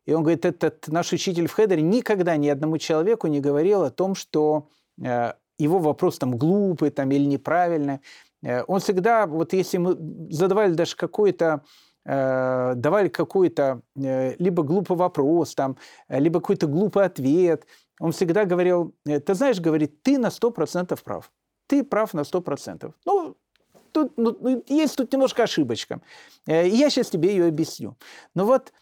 и 0.05 0.13
он 0.13 0.23
говорит, 0.23 0.45
этот 0.45 0.87
наш 0.87 1.13
учитель 1.13 1.47
в 1.47 1.53
Хедере 1.53 1.81
никогда 1.81 2.35
ни 2.37 2.47
одному 2.47 2.77
человеку 2.77 3.27
не 3.27 3.39
говорил 3.39 3.83
о 3.83 3.91
том, 3.91 4.15
что 4.15 4.69
его 5.61 5.79
вопрос 5.79 6.17
там 6.17 6.37
глупый 6.37 6.89
там, 6.89 7.11
или 7.11 7.25
неправильный. 7.25 7.99
Э, 8.43 8.63
он 8.67 8.79
всегда, 8.79 9.27
вот 9.27 9.53
если 9.53 9.77
мы 9.77 9.97
задавали 10.29 10.73
даже 10.73 10.95
какой-то 10.95 11.63
э, 12.05 12.73
давали 12.75 13.09
какой-то 13.09 13.81
э, 13.95 14.35
либо 14.39 14.63
глупый 14.63 14.97
вопрос, 14.97 15.55
там, 15.55 15.77
либо 16.09 16.39
какой-то 16.39 16.67
глупый 16.67 17.05
ответ, 17.05 17.65
он 17.99 18.11
всегда 18.11 18.45
говорил, 18.45 18.95
ты 19.05 19.33
знаешь, 19.33 19.59
говорит, 19.59 20.01
ты 20.01 20.17
на 20.17 20.27
100% 20.27 20.99
прав. 21.03 21.31
Ты 21.67 21.83
прав 21.83 22.13
на 22.13 22.21
100%. 22.21 22.91
Ну, 23.05 23.37
тут, 23.91 24.13
ну, 24.17 24.35
ну, 24.39 24.63
есть 24.67 24.97
тут 24.97 25.13
немножко 25.13 25.43
ошибочка. 25.43 26.01
Я 26.47 26.89
сейчас 26.89 27.09
тебе 27.09 27.29
ее 27.29 27.45
объясню. 27.45 27.95
Но 28.33 28.45
вот 28.45 28.73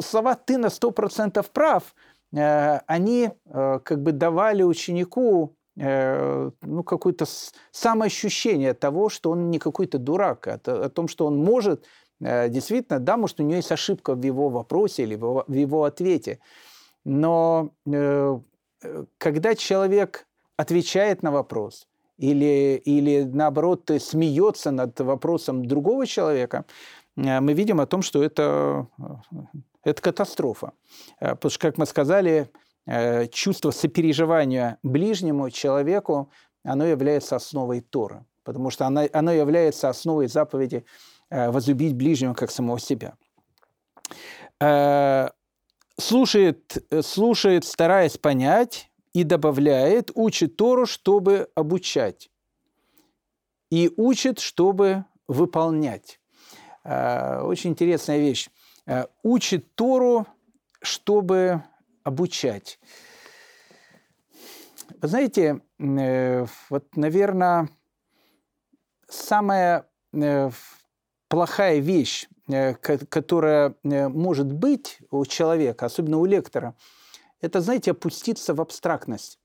слова 0.00 0.36
«ты 0.36 0.56
на 0.56 0.66
100% 0.66 1.44
прав», 1.52 1.94
они 2.32 3.30
как 3.50 4.02
бы 4.02 4.12
давали 4.12 4.62
ученику 4.62 5.56
ну, 5.76 6.82
какое-то 6.84 7.24
самоощущение 7.70 8.74
того, 8.74 9.08
что 9.08 9.30
он 9.30 9.50
не 9.50 9.58
какой-то 9.58 9.98
дурак, 9.98 10.46
а 10.46 10.60
о 10.64 10.88
том, 10.90 11.08
что 11.08 11.26
он 11.26 11.38
может 11.38 11.86
э, 12.20 12.48
действительно, 12.50 12.98
да, 12.98 13.16
может, 13.16 13.40
у 13.40 13.42
него 13.42 13.56
есть 13.56 13.72
ошибка 13.72 14.14
в 14.14 14.22
его 14.22 14.50
вопросе 14.50 15.04
или 15.04 15.16
в 15.16 15.52
его 15.52 15.84
ответе. 15.84 16.40
Но 17.04 17.70
э, 17.86 18.38
когда 19.16 19.54
человек 19.54 20.26
отвечает 20.56 21.22
на 21.22 21.30
вопрос 21.30 21.88
или, 22.18 22.80
или 22.84 23.22
наоборот 23.22 23.90
смеется 23.98 24.70
над 24.70 25.00
вопросом 25.00 25.64
другого 25.64 26.06
человека, 26.06 26.66
мы 27.16 27.52
видим 27.52 27.80
о 27.80 27.86
том, 27.86 28.02
что 28.02 28.22
это, 28.22 28.86
это 29.84 30.02
катастрофа. 30.02 30.72
Потому 31.20 31.50
что, 31.50 31.58
как 31.58 31.76
мы 31.76 31.84
сказали, 31.84 32.48
Э, 32.48 32.71
чувство 33.30 33.70
сопереживания 33.70 34.78
ближнему 34.82 35.50
человеку, 35.50 36.30
оно 36.64 36.84
является 36.84 37.36
основой 37.36 37.80
Торы, 37.80 38.24
потому 38.44 38.70
что 38.70 38.86
оно, 38.86 39.08
оно 39.12 39.32
является 39.32 39.88
основой 39.88 40.26
заповеди 40.28 40.84
э, 41.30 41.50
возлюбить 41.50 41.94
ближнего 41.94 42.34
как 42.34 42.50
самого 42.50 42.78
себя. 42.78 43.14
Э, 44.60 45.28
слушает, 45.98 46.84
слушает, 47.02 47.64
стараясь 47.64 48.18
понять, 48.18 48.88
и 49.12 49.24
добавляет, 49.24 50.10
учит 50.14 50.56
Тору, 50.56 50.86
чтобы 50.86 51.48
обучать, 51.54 52.30
и 53.70 53.92
учит, 53.96 54.38
чтобы 54.38 55.04
выполнять. 55.28 56.18
Очень 56.82 57.70
интересная 57.70 58.18
вещь. 58.18 58.48
Учит 59.22 59.74
Тору, 59.74 60.26
чтобы 60.80 61.62
обучать. 62.04 62.78
Вы 65.00 65.08
знаете, 65.08 65.60
э, 65.78 66.46
вот, 66.70 66.96
наверное, 66.96 67.68
самая 69.08 69.86
э, 70.12 70.50
плохая 71.28 71.78
вещь, 71.78 72.28
э, 72.48 72.74
которая 72.74 73.74
может 73.82 74.52
быть 74.52 74.98
у 75.10 75.24
человека, 75.24 75.86
особенно 75.86 76.18
у 76.18 76.24
лектора, 76.24 76.74
это, 77.40 77.60
знаете, 77.60 77.90
опуститься 77.90 78.54
в 78.54 78.60
абстрактность. 78.60 79.38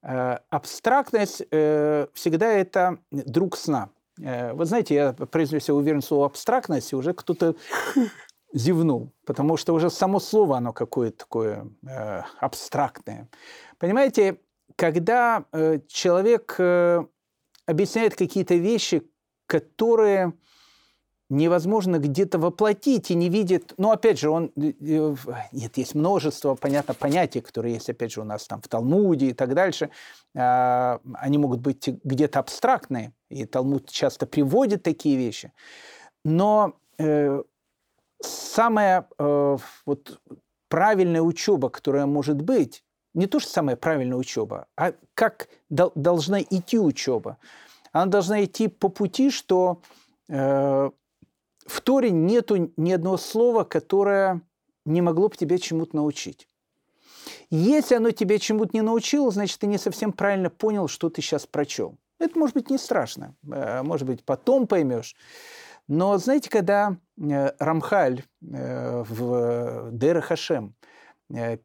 Абстрактность 0.00 1.42
всегда 1.48 2.52
это 2.52 2.98
друг 3.10 3.56
сна. 3.56 3.90
Вы 4.16 4.64
знаете, 4.64 4.94
я 4.94 5.12
произнес 5.12 5.68
уверен 5.68 6.02
слово 6.02 6.26
абстрактность, 6.26 6.94
уже 6.94 7.12
кто-то 7.12 7.54
зевнул, 8.52 9.12
потому 9.24 9.56
что 9.56 9.74
уже 9.74 9.90
само 9.90 10.20
слово, 10.20 10.58
оно 10.58 10.72
какое-то 10.72 11.18
такое 11.18 11.66
э, 11.86 12.22
абстрактное. 12.40 13.28
Понимаете, 13.78 14.38
когда 14.76 15.44
э, 15.52 15.80
человек 15.88 16.54
э, 16.58 17.04
объясняет 17.66 18.14
какие-то 18.14 18.54
вещи, 18.54 19.02
которые 19.46 20.32
невозможно 21.32 21.98
где-то 21.98 22.38
воплотить 22.38 23.10
и 23.10 23.14
не 23.14 23.28
видит... 23.28 23.72
Ну, 23.78 23.90
опять 23.90 24.18
же, 24.18 24.28
он... 24.30 24.52
Э, 24.56 24.72
э, 24.80 25.14
нет, 25.52 25.78
есть 25.78 25.94
множество, 25.94 26.54
понятно, 26.54 26.94
понятий, 26.94 27.40
которые 27.40 27.74
есть, 27.74 27.88
опять 27.88 28.12
же, 28.12 28.20
у 28.20 28.24
нас 28.24 28.46
там 28.46 28.60
в 28.60 28.68
Талмуде 28.68 29.28
и 29.28 29.32
так 29.32 29.54
дальше. 29.54 29.90
А, 30.36 31.00
они 31.14 31.38
могут 31.38 31.60
быть 31.60 31.88
где-то 32.04 32.38
абстрактные, 32.38 33.12
и 33.30 33.46
Талмуд 33.46 33.90
часто 33.90 34.26
приводит 34.26 34.82
такие 34.82 35.16
вещи. 35.16 35.52
Но 36.24 36.74
э, 36.98 37.42
самая 38.24 39.08
э, 39.18 39.56
вот, 39.86 40.20
правильная 40.68 41.22
учеба, 41.22 41.68
которая 41.68 42.06
может 42.06 42.40
быть, 42.40 42.84
не 43.14 43.26
то, 43.26 43.40
что 43.40 43.50
самая 43.50 43.76
правильная 43.76 44.16
учеба, 44.16 44.66
а 44.76 44.94
как 45.14 45.48
дол- 45.68 45.92
должна 45.94 46.40
идти 46.40 46.78
учеба. 46.78 47.38
Она 47.92 48.06
должна 48.06 48.42
идти 48.44 48.68
по 48.68 48.88
пути, 48.88 49.30
что 49.30 49.82
э, 50.28 50.90
в 51.66 51.80
Торе 51.82 52.10
нету 52.10 52.72
ни 52.76 52.92
одного 52.92 53.18
слова, 53.18 53.64
которое 53.64 54.40
не 54.84 55.02
могло 55.02 55.28
бы 55.28 55.36
тебя 55.36 55.58
чему-то 55.58 55.96
научить. 55.96 56.48
Если 57.50 57.94
оно 57.94 58.10
тебя 58.10 58.38
чему-то 58.38 58.70
не 58.72 58.80
научило, 58.80 59.30
значит, 59.30 59.58
ты 59.60 59.66
не 59.66 59.78
совсем 59.78 60.12
правильно 60.12 60.50
понял, 60.50 60.88
что 60.88 61.10
ты 61.10 61.20
сейчас 61.20 61.46
прочел. 61.46 61.98
Это 62.18 62.38
может 62.38 62.54
быть 62.54 62.70
не 62.70 62.78
страшно, 62.78 63.34
э, 63.50 63.82
может 63.82 64.06
быть, 64.06 64.24
потом 64.24 64.66
поймешь. 64.66 65.14
Но 65.88 66.16
знаете, 66.16 66.48
когда 66.48 66.96
Рамхаль 67.22 68.24
э, 68.42 69.04
в 69.08 69.90
Дера 69.92 70.20
Хашем 70.20 70.74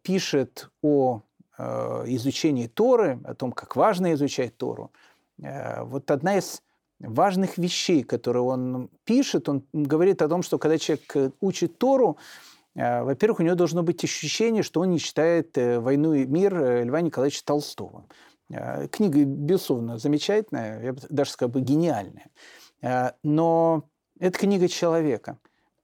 пишет 0.01 0.69
о 0.81 1.23
изучении 1.59 2.67
Торы, 2.67 3.19
о 3.25 3.33
том, 3.33 3.51
как 3.51 3.75
важно 3.75 4.13
изучать 4.13 4.55
Тору, 4.55 4.91
вот 5.37 6.09
одна 6.11 6.37
из 6.37 6.61
важных 6.99 7.57
вещей, 7.57 8.03
которые 8.03 8.43
он 8.43 8.89
пишет. 9.03 9.49
Он 9.49 9.63
говорит 9.73 10.21
о 10.21 10.29
том, 10.29 10.43
что 10.43 10.57
когда 10.57 10.77
человек 10.77 11.15
э, 11.15 11.31
учит 11.41 11.77
Тору, 11.77 12.17
э, 12.75 13.03
во-первых, 13.03 13.39
у 13.39 13.43
него 13.43 13.55
должно 13.55 13.83
быть 13.83 14.03
ощущение, 14.03 14.63
что 14.63 14.81
он 14.81 14.91
не 14.91 14.99
читает 14.99 15.57
э, 15.57 15.79
«Войну 15.79 16.13
и 16.13 16.25
мир» 16.25 16.83
Льва 16.85 17.01
Николаевича 17.01 17.43
Толстого. 17.45 18.05
Книга, 18.93 19.25
безусловно, 19.25 19.97
замечательная, 19.97 20.81
я 20.81 20.93
бы 20.93 21.01
даже 21.09 21.31
сказал 21.31 21.51
бы 21.51 21.59
гениальная. 21.59 22.29
Но 23.21 23.83
это 24.21 24.39
книга 24.39 24.69
человека. 24.69 25.37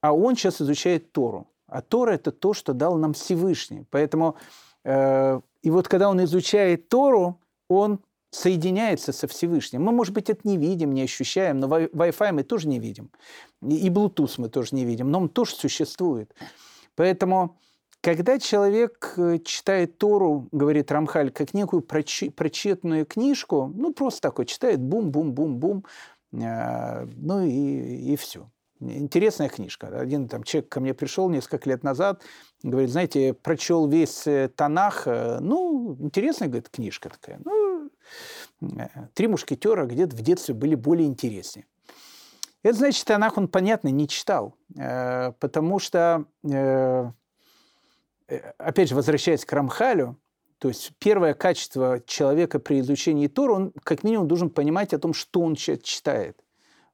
А 0.04 0.12
он 0.12 0.36
сейчас 0.36 0.60
изучает 0.60 1.12
Тору. 1.12 1.46
А 1.66 1.80
Тора– 1.80 2.10
это 2.12 2.30
то, 2.30 2.52
что 2.52 2.74
дал 2.74 2.98
нам 2.98 3.14
Всевышний. 3.14 3.86
Поэтому, 3.88 4.36
и 4.84 5.70
вот 5.70 5.88
когда 5.88 6.10
он 6.10 6.22
изучает 6.24 6.90
Тору, 6.90 7.40
он 7.70 8.00
соединяется 8.30 9.14
со 9.14 9.26
Всевышним. 9.26 9.82
Мы, 9.82 9.92
может 9.92 10.12
быть, 10.12 10.28
это 10.28 10.46
не 10.46 10.58
видим, 10.58 10.92
не 10.92 11.00
ощущаем, 11.00 11.58
но 11.58 11.68
Wi-Fi 11.68 12.32
мы 12.32 12.42
тоже 12.42 12.68
не 12.68 12.78
видим. 12.78 13.10
И 13.62 13.88
Bluetooth 13.88 14.34
мы 14.36 14.50
тоже 14.50 14.74
не 14.76 14.84
видим, 14.84 15.10
но 15.10 15.20
он 15.20 15.30
тоже 15.30 15.54
существует. 15.54 16.34
Поэтому, 16.96 17.56
когда 18.02 18.38
человек 18.38 19.14
э, 19.16 19.38
читает 19.38 19.96
Тору, 19.96 20.48
говорит 20.52 20.92
Рамхаль, 20.92 21.30
как 21.30 21.54
некую 21.54 21.80
прочитанную 21.80 23.06
книжку, 23.06 23.72
ну, 23.74 23.94
просто 23.94 24.20
такой 24.20 24.44
читает, 24.44 24.82
бум-бум-бум-бум, 24.82 25.86
э, 26.32 27.06
ну 27.16 27.42
и, 27.42 28.12
и 28.12 28.16
все. 28.16 28.50
Интересная 28.90 29.48
книжка. 29.48 29.88
Один 29.88 30.28
там 30.28 30.42
человек 30.42 30.70
ко 30.70 30.80
мне 30.80 30.94
пришел 30.94 31.28
несколько 31.28 31.68
лет 31.68 31.82
назад, 31.82 32.22
говорит, 32.62 32.90
знаете, 32.90 33.34
прочел 33.34 33.88
весь 33.88 34.26
э, 34.26 34.48
Танах, 34.48 35.06
ну, 35.06 35.96
интересная, 36.00 36.48
говорит, 36.48 36.68
книжка 36.68 37.10
такая. 37.10 37.40
Ну, 37.44 37.90
Три 39.14 39.26
мушкетера 39.26 39.86
где-то 39.86 40.16
в 40.16 40.22
детстве 40.22 40.54
были 40.54 40.74
более 40.74 41.06
интереснее. 41.06 41.66
Это 42.62 42.78
значит, 42.78 43.04
Танах 43.04 43.36
он, 43.36 43.48
понятно, 43.48 43.88
не 43.88 44.08
читал, 44.08 44.56
э, 44.76 45.32
потому 45.32 45.78
что, 45.78 46.24
э, 46.42 47.10
э, 48.28 48.36
опять 48.56 48.88
же, 48.88 48.94
возвращаясь 48.94 49.44
к 49.44 49.52
Рамхалю, 49.52 50.18
то 50.58 50.68
есть 50.68 50.92
первое 50.98 51.34
качество 51.34 52.00
человека 52.06 52.58
при 52.58 52.80
изучении 52.80 53.26
Тора, 53.26 53.52
он 53.52 53.72
как 53.82 54.02
минимум 54.02 54.28
должен 54.28 54.48
понимать 54.48 54.94
о 54.94 54.98
том, 54.98 55.12
что 55.12 55.42
он 55.42 55.56
читает. 55.56 56.42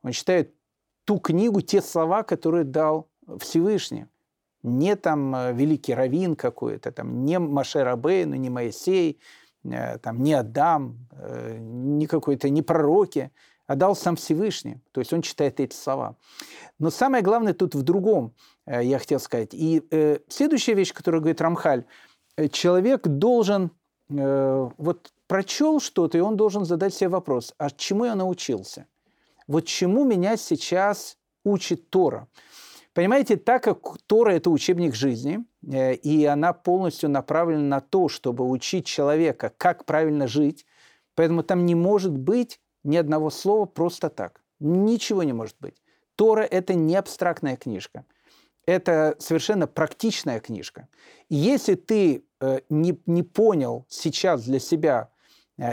Он 0.03 0.11
читает 0.11 0.55
ту 1.05 1.19
книгу, 1.19 1.61
те 1.61 1.83
слова, 1.83 2.23
которые 2.23 2.65
дал 2.65 3.09
Всевышний. 3.39 4.07
Не 4.63 4.97
там 4.97 5.57
великий 5.57 5.95
раввин 5.95 6.37
какой-то, 6.37 6.93
там, 6.93 7.25
не 7.25 7.39
Маше 7.39 7.83
Рабейну, 7.83 8.37
не 8.37 8.51
Моисей, 8.51 9.19
Э, 9.65 9.99
там, 9.99 10.23
не 10.23 10.33
Адам, 10.33 10.97
э, 11.13 11.59
не 11.59 12.07
какой-то, 12.07 12.49
не 12.49 12.63
пророки, 12.63 13.31
а 13.67 13.77
дал 13.77 13.95
сам 13.95 14.17
Всевышний. 14.17 14.79
То 14.93 15.01
есть 15.01 15.13
он 15.13 15.23
читает 15.23 15.61
эти 15.61 15.75
слова. 15.75 16.17
Но 16.79 16.91
самое 16.91 17.23
главное 17.23 17.53
тут 17.53 17.75
в 17.75 17.83
другом, 17.83 18.35
э, 18.67 18.83
я 18.85 18.99
хотел 18.99 19.21
сказать. 19.21 19.51
И 19.53 19.83
следующая 20.29 20.75
вещь, 20.75 20.95
которую 20.95 21.21
говорит 21.21 21.41
Рамхаль, 21.41 21.85
человек 22.53 23.07
должен, 23.07 23.71
вот 24.09 25.13
прочел 25.27 25.79
что-то, 25.81 26.19
и 26.19 26.21
он 26.21 26.37
должен 26.37 26.65
задать 26.65 26.95
себе 26.95 27.11
вопрос, 27.11 27.55
а 27.59 27.71
чему 27.71 28.07
я 28.07 28.15
научился? 28.15 28.87
Вот 29.51 29.65
чему 29.67 30.05
меня 30.05 30.37
сейчас 30.37 31.17
учит 31.43 31.91
Тора? 31.91 32.29
Понимаете, 32.95 33.37
так 33.37 33.65
как 33.65 33.99
Тора– 34.07 34.31
это 34.35 34.49
учебник 34.49 34.95
жизни, 34.95 35.45
э, 35.67 35.95
и 35.95 36.25
она 36.25 36.53
полностью 36.53 37.11
направлена 37.11 37.65
на 37.65 37.81
то, 37.81 38.09
чтобы 38.09 38.49
учить 38.49 38.87
человека, 38.87 39.53
как 39.57 39.87
правильно 39.87 40.29
жить, 40.29 40.67
поэтому 41.17 41.43
там 41.43 41.67
не 41.67 41.75
может 41.75 42.17
быть 42.17 42.61
ни 42.85 42.97
одного 42.97 43.29
слова 43.31 43.65
просто 43.65 44.09
так. 44.09 44.41
Ничего 44.61 45.25
не 45.25 45.33
может 45.33 45.57
быть. 45.59 45.83
Тора– 46.15 46.43
это 46.51 46.75
не 46.75 46.95
абстрактная 46.95 47.57
книжка. 47.57 48.05
Это 48.67 49.17
совершенно 49.19 49.67
практичная 49.67 50.39
книжка. 50.39 50.87
И 51.29 51.35
если 51.35 51.75
ты 51.75 52.25
э, 52.41 52.61
не, 52.69 52.97
не 53.07 53.25
понял 53.25 53.85
сейчас 53.89 54.45
для 54.45 54.61
себя, 54.61 55.10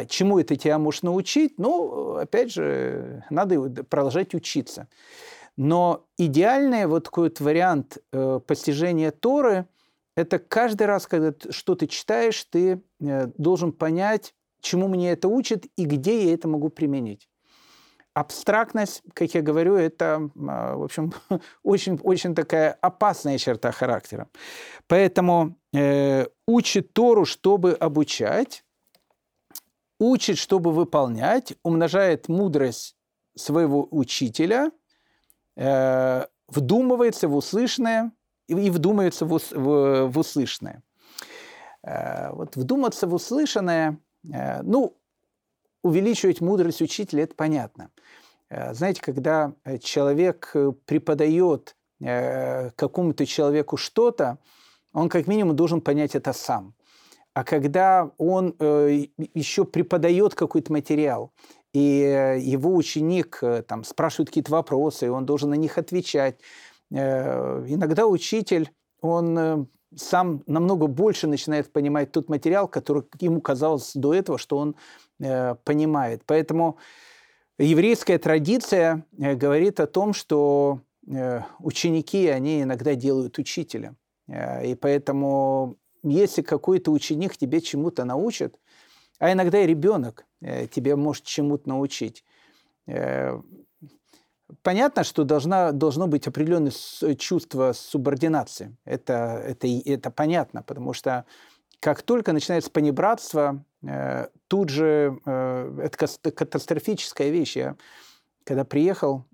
чему 0.08 0.40
это 0.40 0.56
тебя 0.56 0.78
может 0.78 1.04
научить, 1.04 1.58
ну, 1.58 2.16
опять 2.16 2.52
же, 2.52 3.24
надо 3.30 3.84
продолжать 3.84 4.34
учиться. 4.34 4.88
Но 5.58 6.06
идеальный 6.18 6.86
вот 6.86 7.06
такой 7.06 7.30
вот 7.30 7.40
вариант 7.40 7.98
э, 8.12 8.40
постижения 8.46 9.12
Торы– 9.12 9.66
это 10.16 10.40
каждый 10.40 10.88
раз, 10.88 11.08
когда 11.08 11.34
что 11.52 11.76
ты 11.76 11.88
читаешь, 11.88 12.44
ты 12.46 12.82
э, 13.00 13.28
должен 13.38 13.72
понять, 13.72 14.34
чему 14.62 14.88
мне 14.88 15.12
это 15.12 15.28
учит 15.28 15.66
и 15.76 15.86
где 15.86 16.26
я 16.26 16.34
это 16.34 16.48
могу 16.48 16.70
применить. 16.70 17.30
Абстрактность, 18.14 19.04
как 19.14 19.34
я 19.36 19.42
говорю, 19.42 19.76
это, 19.76 20.30
э, 20.36 20.76
в 20.76 20.84
общем, 20.84 21.14
очень, 21.64 22.00
очень 22.04 22.36
такая 22.36 22.78
опасная 22.82 23.38
черта 23.38 23.72
характера. 23.72 24.28
Поэтому 24.88 25.56
э, 25.74 26.26
учит 26.48 26.94
Тору, 26.94 27.26
чтобы 27.26 27.74
обучать, 27.74 28.64
учит, 30.00 30.38
чтобы 30.38 30.72
выполнять, 30.72 31.54
умножает 31.64 32.28
мудрость 32.28 32.96
своего 33.36 33.88
учителя– 33.92 34.72
э, 35.58 36.26
вдумывается 36.48 37.28
в 37.28 37.36
услышанное 37.36 38.12
и, 38.48 38.70
вдумается 38.70 39.26
в, 39.26 39.34
ус, 39.34 39.52
в, 39.52 40.08
в 40.08 40.18
услышанное. 40.18 40.84
Э, 41.84 42.32
вот 42.32 42.56
вдуматься 42.56 43.08
в 43.08 43.14
услышанное, 43.14 44.00
э, 44.32 44.62
ну, 44.62 44.98
увеличивать 45.84 46.42
мудрость 46.42 46.82
учителя, 46.82 47.24
это 47.24 47.36
понятно. 47.36 47.92
Знаете, 48.50 49.02
когда 49.02 49.54
человек 49.82 50.56
преподает 50.86 51.76
какому-то 52.00 53.26
человеку 53.26 53.76
что-то, 53.76 54.38
он 54.94 55.10
как 55.10 55.28
минимум 55.28 55.56
должен 55.56 55.82
понять 55.82 56.16
это 56.16 56.32
сам. 56.32 56.74
А 57.38 57.44
когда 57.44 58.10
он 58.18 58.56
э, 58.58 59.06
еще 59.36 59.64
преподает 59.64 60.34
какой-то 60.34 60.72
материал, 60.72 61.32
и 61.72 62.02
э, 62.02 62.40
его 62.40 62.76
ученик 62.76 63.38
э, 63.44 63.62
там, 63.62 63.84
спрашивает 63.84 64.30
какие-то 64.30 64.52
вопросы, 64.52 65.06
и 65.06 65.10
он 65.10 65.28
должен 65.28 65.52
на 65.52 65.54
них 65.54 65.78
отвечать. 65.78 66.40
Э, 66.90 67.64
иногда 67.68 68.08
учитель, 68.08 68.72
он 69.02 69.68
сам 69.96 70.42
намного 70.48 70.88
больше 70.88 71.28
начинает 71.28 71.72
понимать 71.72 72.12
тот 72.12 72.28
материал, 72.28 72.68
который 72.68 73.04
ему 73.20 73.40
казалось 73.40 73.92
до 73.94 74.16
этого, 74.16 74.40
что 74.40 74.58
он 74.58 74.76
понимает. 75.64 76.24
Поэтому 76.26 76.80
еврейская 77.60 78.18
традиция 78.18 79.06
говорит 79.12 79.80
о 79.80 79.86
том, 79.86 80.14
что 80.14 80.82
ученики, 81.60 82.28
они 82.30 82.64
иногда 82.64 82.96
делают 82.96 83.38
учителя. 83.38 83.96
И 84.28 84.76
поэтому, 84.82 85.78
если 86.04 86.42
какой-то 86.42 86.92
ученик 86.92 87.38
тебе 87.38 87.62
чему-то 87.62 88.06
научит, 88.06 88.58
а 89.20 89.32
иногда 89.32 89.60
и 89.60 89.68
ребенок 89.68 90.26
э, 90.42 90.68
тебе 90.68 90.96
может 90.96 91.24
чему-то 91.24 91.70
научить. 91.70 92.24
Э, 92.86 93.40
понятно, 94.62 95.04
что 95.04 95.24
должна, 95.24 95.72
должно 95.72 96.08
быть 96.08 96.28
определенное 96.28 96.72
чувство 97.18 97.74
субординации. 97.74 98.78
Это, 98.86 99.42
это, 99.46 99.68
это 99.68 100.12
понятно, 100.12 100.62
потому 100.62 100.94
что 100.94 101.26
как 101.80 102.02
только 102.02 102.34
начинается 102.34 102.72
понебратство, 102.72 103.64
э, 103.84 104.28
тут 104.48 104.70
же 104.70 105.20
это 105.26 106.32
катастрофическая 106.32 107.30
вещь. 107.30 107.58
Я 107.58 107.76
когда 108.44 108.64
приехал 108.64 109.26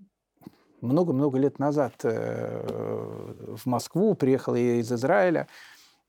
много-много 0.80 1.38
лет 1.38 1.58
назад 1.58 2.02
в 2.02 3.60
Москву, 3.64 4.14
приехал 4.14 4.54
я 4.56 4.80
из 4.80 4.92
Израиля, 4.92 5.46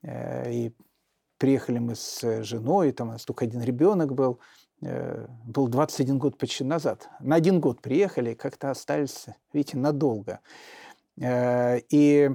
и 0.08 0.72
приехали 1.38 1.80
мы 1.80 1.96
с 1.96 2.44
женой, 2.44 2.92
там 2.92 3.10
у 3.10 3.12
нас 3.14 3.26
только 3.26 3.46
один 3.46 3.62
ребенок 3.62 4.14
был, 4.14 4.40
был 4.80 5.68
21 5.68 6.20
год 6.20 6.38
почти 6.38 6.64
назад. 6.64 7.10
На 7.20 7.36
один 7.36 7.60
год 7.60 7.82
приехали, 7.82 8.36
как-то 8.36 8.70
остались, 8.70 9.26
видите, 9.52 9.78
надолго. 9.78 10.40
И 11.22 12.30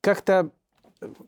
как-то 0.00 0.50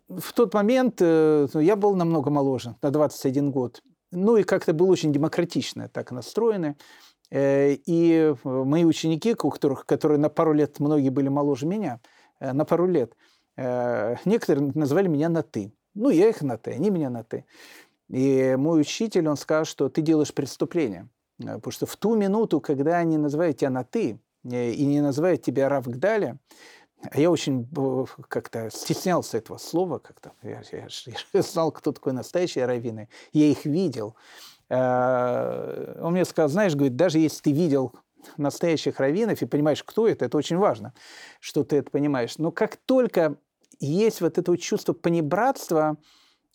в 0.08 0.32
тот 0.34 0.52
момент 0.52 1.00
ну, 1.00 1.60
я 1.60 1.76
был 1.76 1.96
намного 1.96 2.30
моложе, 2.30 2.76
на 2.82 2.90
21 2.90 3.50
год. 3.50 3.82
Ну 4.12 4.36
и 4.36 4.42
как-то 4.42 4.72
был 4.72 4.90
очень 4.90 5.12
демократично 5.12 5.88
так 5.88 6.12
настроены. 6.12 6.76
Э, 7.30 7.72
и 7.72 8.34
мои 8.44 8.84
ученики, 8.84 9.32
у 9.32 9.50
которых, 9.50 9.84
которые 9.86 10.18
на 10.18 10.28
пару 10.28 10.52
лет, 10.52 10.78
многие 10.78 11.10
были 11.10 11.28
моложе 11.28 11.66
меня, 11.66 12.00
э, 12.40 12.52
на 12.52 12.64
пару 12.64 12.86
лет, 12.86 13.12
э, 13.12 13.16
некоторые 13.56 14.72
называли 14.74 15.08
меня 15.08 15.28
на 15.28 15.42
«ты». 15.42 15.72
Ну, 15.94 16.10
я 16.10 16.28
их 16.28 16.42
на 16.42 16.58
«ты», 16.58 16.72
они 16.72 16.90
меня 16.90 17.10
на 17.10 17.24
«ты». 17.24 17.44
И 18.08 18.54
мой 18.56 18.80
учитель, 18.80 19.28
он 19.28 19.36
сказал, 19.36 19.64
что 19.64 19.88
ты 19.88 20.02
делаешь 20.02 20.32
преступление. 20.32 21.08
Потому 21.38 21.72
что 21.72 21.86
в 21.86 21.96
ту 21.96 22.16
минуту, 22.16 22.60
когда 22.60 22.98
они 22.98 23.18
называют 23.18 23.58
тебя 23.58 23.70
на 23.70 23.84
«ты» 23.84 24.20
и 24.44 24.84
не 24.86 25.00
называют 25.00 25.42
тебя 25.42 25.68
Рав 25.68 25.86
Гдаля, 25.86 26.38
а 27.02 27.20
я 27.20 27.30
очень 27.30 27.68
как-то 28.28 28.70
стеснялся 28.70 29.38
этого 29.38 29.58
слова, 29.58 29.98
как-то 29.98 30.32
я, 30.42 30.62
я, 30.72 30.86
я 31.32 31.42
знал, 31.42 31.70
кто 31.70 31.92
такой 31.92 32.12
настоящий 32.12 32.60
раввины, 32.60 33.08
я 33.32 33.46
их 33.46 33.64
видел. 33.64 34.16
Э, 34.68 35.98
он 36.00 36.12
мне 36.12 36.24
сказал, 36.24 36.48
знаешь, 36.48 36.74
говорит, 36.74 36.96
даже 36.96 37.18
если 37.18 37.42
ты 37.42 37.52
видел 37.52 37.92
настоящих 38.36 38.98
раввинов 38.98 39.40
и 39.42 39.46
понимаешь, 39.46 39.84
кто 39.84 40.08
это, 40.08 40.24
это 40.24 40.36
очень 40.36 40.56
важно, 40.56 40.94
что 41.38 41.64
ты 41.64 41.76
это 41.76 41.90
понимаешь. 41.90 42.38
Но 42.38 42.50
как 42.50 42.76
только 42.76 43.36
есть 43.80 44.20
вот 44.20 44.38
это 44.38 44.50
вот 44.50 44.60
чувство 44.60 44.92
понебратства, 44.92 45.96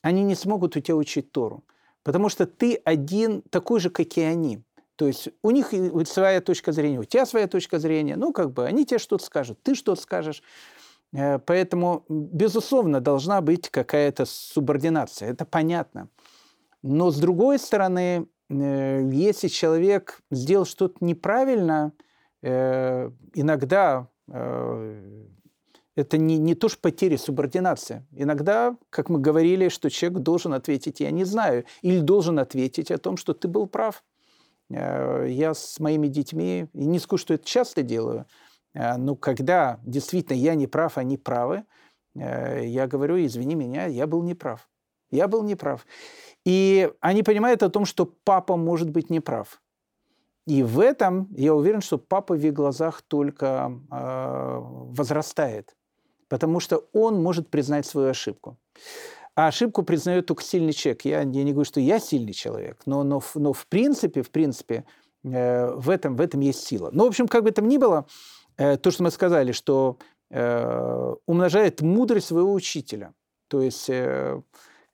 они 0.02 0.24
не 0.24 0.36
смогут 0.36 0.76
у 0.76 0.80
тебя 0.80 0.96
учить 0.96 1.32
Тору. 1.32 1.64
Потому 2.04 2.30
что 2.30 2.46
ты 2.46 2.76
один 2.84 3.44
такой 3.50 3.80
же, 3.80 3.90
как 3.90 4.18
и 4.18 4.22
они. 4.22 4.64
То 4.96 5.08
есть 5.08 5.30
у 5.42 5.52
них 5.52 5.74
своя 6.08 6.42
точка 6.42 6.72
зрения, 6.72 7.00
у 7.00 7.04
тебя 7.04 7.26
своя 7.26 7.48
точка 7.48 7.80
зрения. 7.80 8.16
Ну, 8.16 8.34
как 8.34 8.52
бы 8.52 8.66
они 8.66 8.86
тебе 8.86 9.00
что-то 9.00 9.24
скажут, 9.24 9.62
ты 9.64 9.76
что-то 9.76 10.02
скажешь. 10.02 10.44
Э, 11.14 11.40
поэтому, 11.40 12.06
безусловно, 12.10 13.00
должна 13.00 13.42
быть 13.42 13.70
какая-то 13.70 14.26
субординация. 14.26 15.30
Это 15.30 15.46
понятно. 15.46 16.10
Но, 16.84 17.12
с 17.12 17.18
другой 17.18 17.60
стороны, 17.60 18.28
э, 18.50 19.10
если 19.12 19.48
человек 19.48 20.22
сделал 20.32 20.66
что-то 20.66 21.04
неправильно, 21.04 21.94
э, 22.42 23.12
иногда 23.34 24.08
это 25.96 26.18
не, 26.18 26.38
не 26.38 26.56
то, 26.56 26.70
что 26.70 26.80
потеря 26.80 27.18
субординации. 27.18 28.06
Иногда, 28.12 28.78
как 28.90 29.10
мы 29.10 29.20
говорили, 29.20 29.70
что 29.70 29.90
человек 29.90 30.20
должен 30.20 30.54
ответить 30.54 31.00
«я 31.00 31.12
не 31.12 31.24
знаю», 31.24 31.66
или 31.82 32.00
должен 32.00 32.40
ответить 32.40 32.92
о 32.92 32.98
том, 32.98 33.18
что 33.18 33.34
ты 33.34 33.48
был 33.48 33.68
прав. 33.68 34.04
Э, 34.70 35.26
я 35.28 35.54
с 35.54 35.80
моими 35.80 36.08
детьми, 36.08 36.68
и 36.74 36.86
не 36.86 37.00
скажу, 37.00 37.22
что 37.22 37.34
это 37.34 37.46
часто 37.46 37.84
делаю, 37.84 38.26
э, 38.74 38.98
но 38.98 39.16
когда 39.16 39.80
действительно 39.84 40.38
я 40.38 40.56
не 40.56 40.68
прав, 40.68 40.98
они 40.98 41.18
правы, 41.18 41.64
э, 42.16 42.66
я 42.66 42.88
говорю, 42.88 43.24
извини 43.24 43.56
меня, 43.56 43.86
я 43.86 44.08
был 44.08 44.24
неправ. 44.24 44.70
Я 45.12 45.28
был 45.28 45.44
неправ. 45.44 45.86
И 46.46 46.90
они 47.02 47.22
понимают 47.22 47.64
о 47.64 47.70
том, 47.70 47.86
что 47.86 48.06
папа 48.06 48.56
может 48.56 48.90
быть 48.90 49.10
неправ. 49.10 49.62
И 50.48 50.64
в 50.64 50.80
этом 50.80 51.28
я 51.36 51.54
уверен, 51.54 51.82
что 51.82 51.98
папа 51.98 52.34
в 52.34 52.44
их 52.44 52.54
глазах 52.54 53.02
только 53.04 53.72
э, 53.92 54.58
возрастает, 54.62 55.76
потому 56.32 56.62
что 56.62 56.88
он 56.94 57.22
может 57.22 57.50
признать 57.50 57.86
свою 57.86 58.08
ошибку. 58.08 58.58
А 59.36 59.48
ошибку 59.48 59.84
признает 59.84 60.28
только 60.28 60.42
сильный 60.44 60.72
человек. 60.72 61.04
Я, 61.04 61.20
я 61.20 61.26
не 61.26 61.52
говорю, 61.52 61.66
что 61.66 61.82
я 61.82 62.00
сильный 62.00 62.32
человек, 62.32 62.80
но, 62.86 63.04
но, 63.04 63.22
но 63.36 63.52
в 63.52 63.68
принципе, 63.68 64.22
в 64.22 64.32
принципе, 64.32 64.86
э, 65.26 65.70
в, 65.76 65.90
этом, 65.90 66.16
в 66.16 66.22
этом 66.22 66.40
есть 66.40 66.66
сила. 66.66 66.90
Ну, 66.94 67.04
в 67.04 67.08
общем, 67.08 67.28
как 67.28 67.44
бы 67.44 67.52
там 67.52 67.68
ни 67.68 67.78
было, 67.78 68.06
э, 68.56 68.78
то, 68.78 68.92
что 68.92 69.04
мы 69.04 69.12
сказали, 69.12 69.52
что 69.52 69.98
э, 70.30 71.16
умножает 71.26 71.82
мудрость 71.82 72.28
своего 72.28 72.54
учителя. 72.54 73.14
То 73.50 73.62
есть, 73.62 73.90
э, 73.90 74.42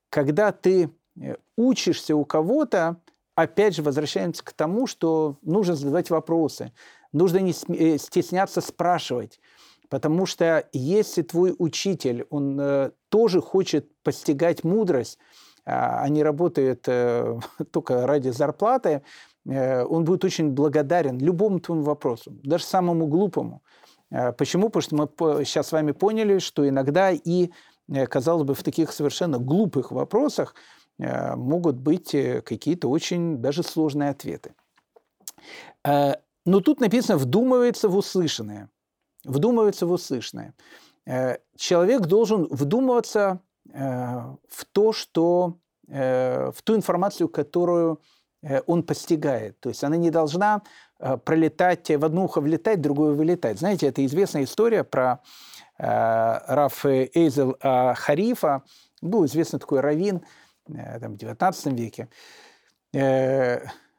когда 0.09 0.51
ты 0.51 0.89
э, 1.21 1.35
учишься 1.55 2.15
у 2.15 2.25
кого-то, 2.25 2.99
опять 3.35 3.75
же, 3.75 3.83
возвращаемся 3.83 4.43
к 4.43 4.53
тому, 4.53 4.87
что 4.87 5.37
нужно 5.43 5.75
задавать 5.75 6.09
вопросы, 6.09 6.73
нужно 7.13 7.37
не 7.37 7.51
э, 7.51 7.99
стесняться 7.99 8.59
спрашивать. 8.59 9.39
Потому 9.89 10.25
что 10.25 10.67
если 10.73 11.21
твой 11.21 11.55
учитель, 11.57 12.25
он 12.29 12.59
э, 12.59 12.91
тоже 13.09 13.41
хочет 13.41 13.89
постигать 14.03 14.63
мудрость, 14.63 15.17
а, 15.65 16.01
а 16.03 16.09
не 16.09 16.23
работает 16.23 16.83
э, 16.87 17.39
только 17.71 18.07
ради 18.07 18.29
зарплаты, 18.29 19.01
э, 19.45 19.83
он 19.83 20.03
будет 20.03 20.25
очень 20.25 20.51
благодарен 20.51 21.19
любому 21.19 21.59
твоему 21.59 21.83
вопросу, 21.83 22.31
даже 22.43 22.63
самому 22.63 23.07
глупому. 23.07 23.61
Э, 24.11 24.33
почему? 24.33 24.69
Потому 24.69 24.81
что 24.81 24.95
мы 24.95 25.45
сейчас 25.45 25.67
с 25.67 25.71
вами 25.71 25.91
поняли, 25.91 26.39
что 26.39 26.67
иногда 26.67 27.11
и, 27.11 27.51
э, 27.89 28.07
казалось 28.07 28.43
бы, 28.43 28.55
в 28.55 28.63
таких 28.63 28.91
совершенно 28.91 29.39
глупых 29.39 29.91
вопросах 29.91 30.55
э, 30.99 31.35
могут 31.35 31.75
быть 31.75 32.13
э, 32.13 32.41
какие-то 32.41 32.89
очень 32.89 33.37
даже 33.37 33.63
сложные 33.63 34.09
ответы. 34.09 34.53
Э, 35.85 36.15
но 36.45 36.61
тут 36.61 36.79
написано 36.79 37.17
«вдумывается 37.17 37.89
в 37.89 37.97
услышанное» 37.97 38.69
вдумывается 39.27 39.85
в 39.85 39.91
услышанное. 39.91 40.53
Э, 41.05 41.37
человек 41.55 42.01
должен 42.01 42.47
вдумываться 42.49 43.39
э, 43.71 43.79
в 44.49 44.65
то, 44.71 44.93
что, 44.93 45.57
э, 45.87 46.51
в 46.53 46.61
ту 46.63 46.75
информацию, 46.75 47.29
которую 47.29 48.01
он 48.67 48.83
постигает. 48.83 49.59
То 49.59 49.69
есть 49.69 49.83
она 49.83 49.97
не 49.97 50.11
должна 50.11 50.61
пролетать, 51.25 51.89
в 51.89 52.05
одно 52.05 52.25
ухо 52.25 52.39
влетать, 52.39 52.77
в 52.77 52.81
другое 52.81 53.13
вылетать. 53.13 53.57
Знаете, 53.57 53.87
это 53.87 54.05
известная 54.05 54.43
история 54.43 54.83
про 54.83 55.21
Раф 55.79 56.85
Эйзел 56.85 57.57
Харифа. 57.59 58.61
Был 59.01 59.25
известный 59.25 59.59
такой 59.59 59.79
раввин 59.79 60.21
там, 60.67 61.13
в 61.13 61.17
XIX 61.17 61.75
веке. 61.75 62.09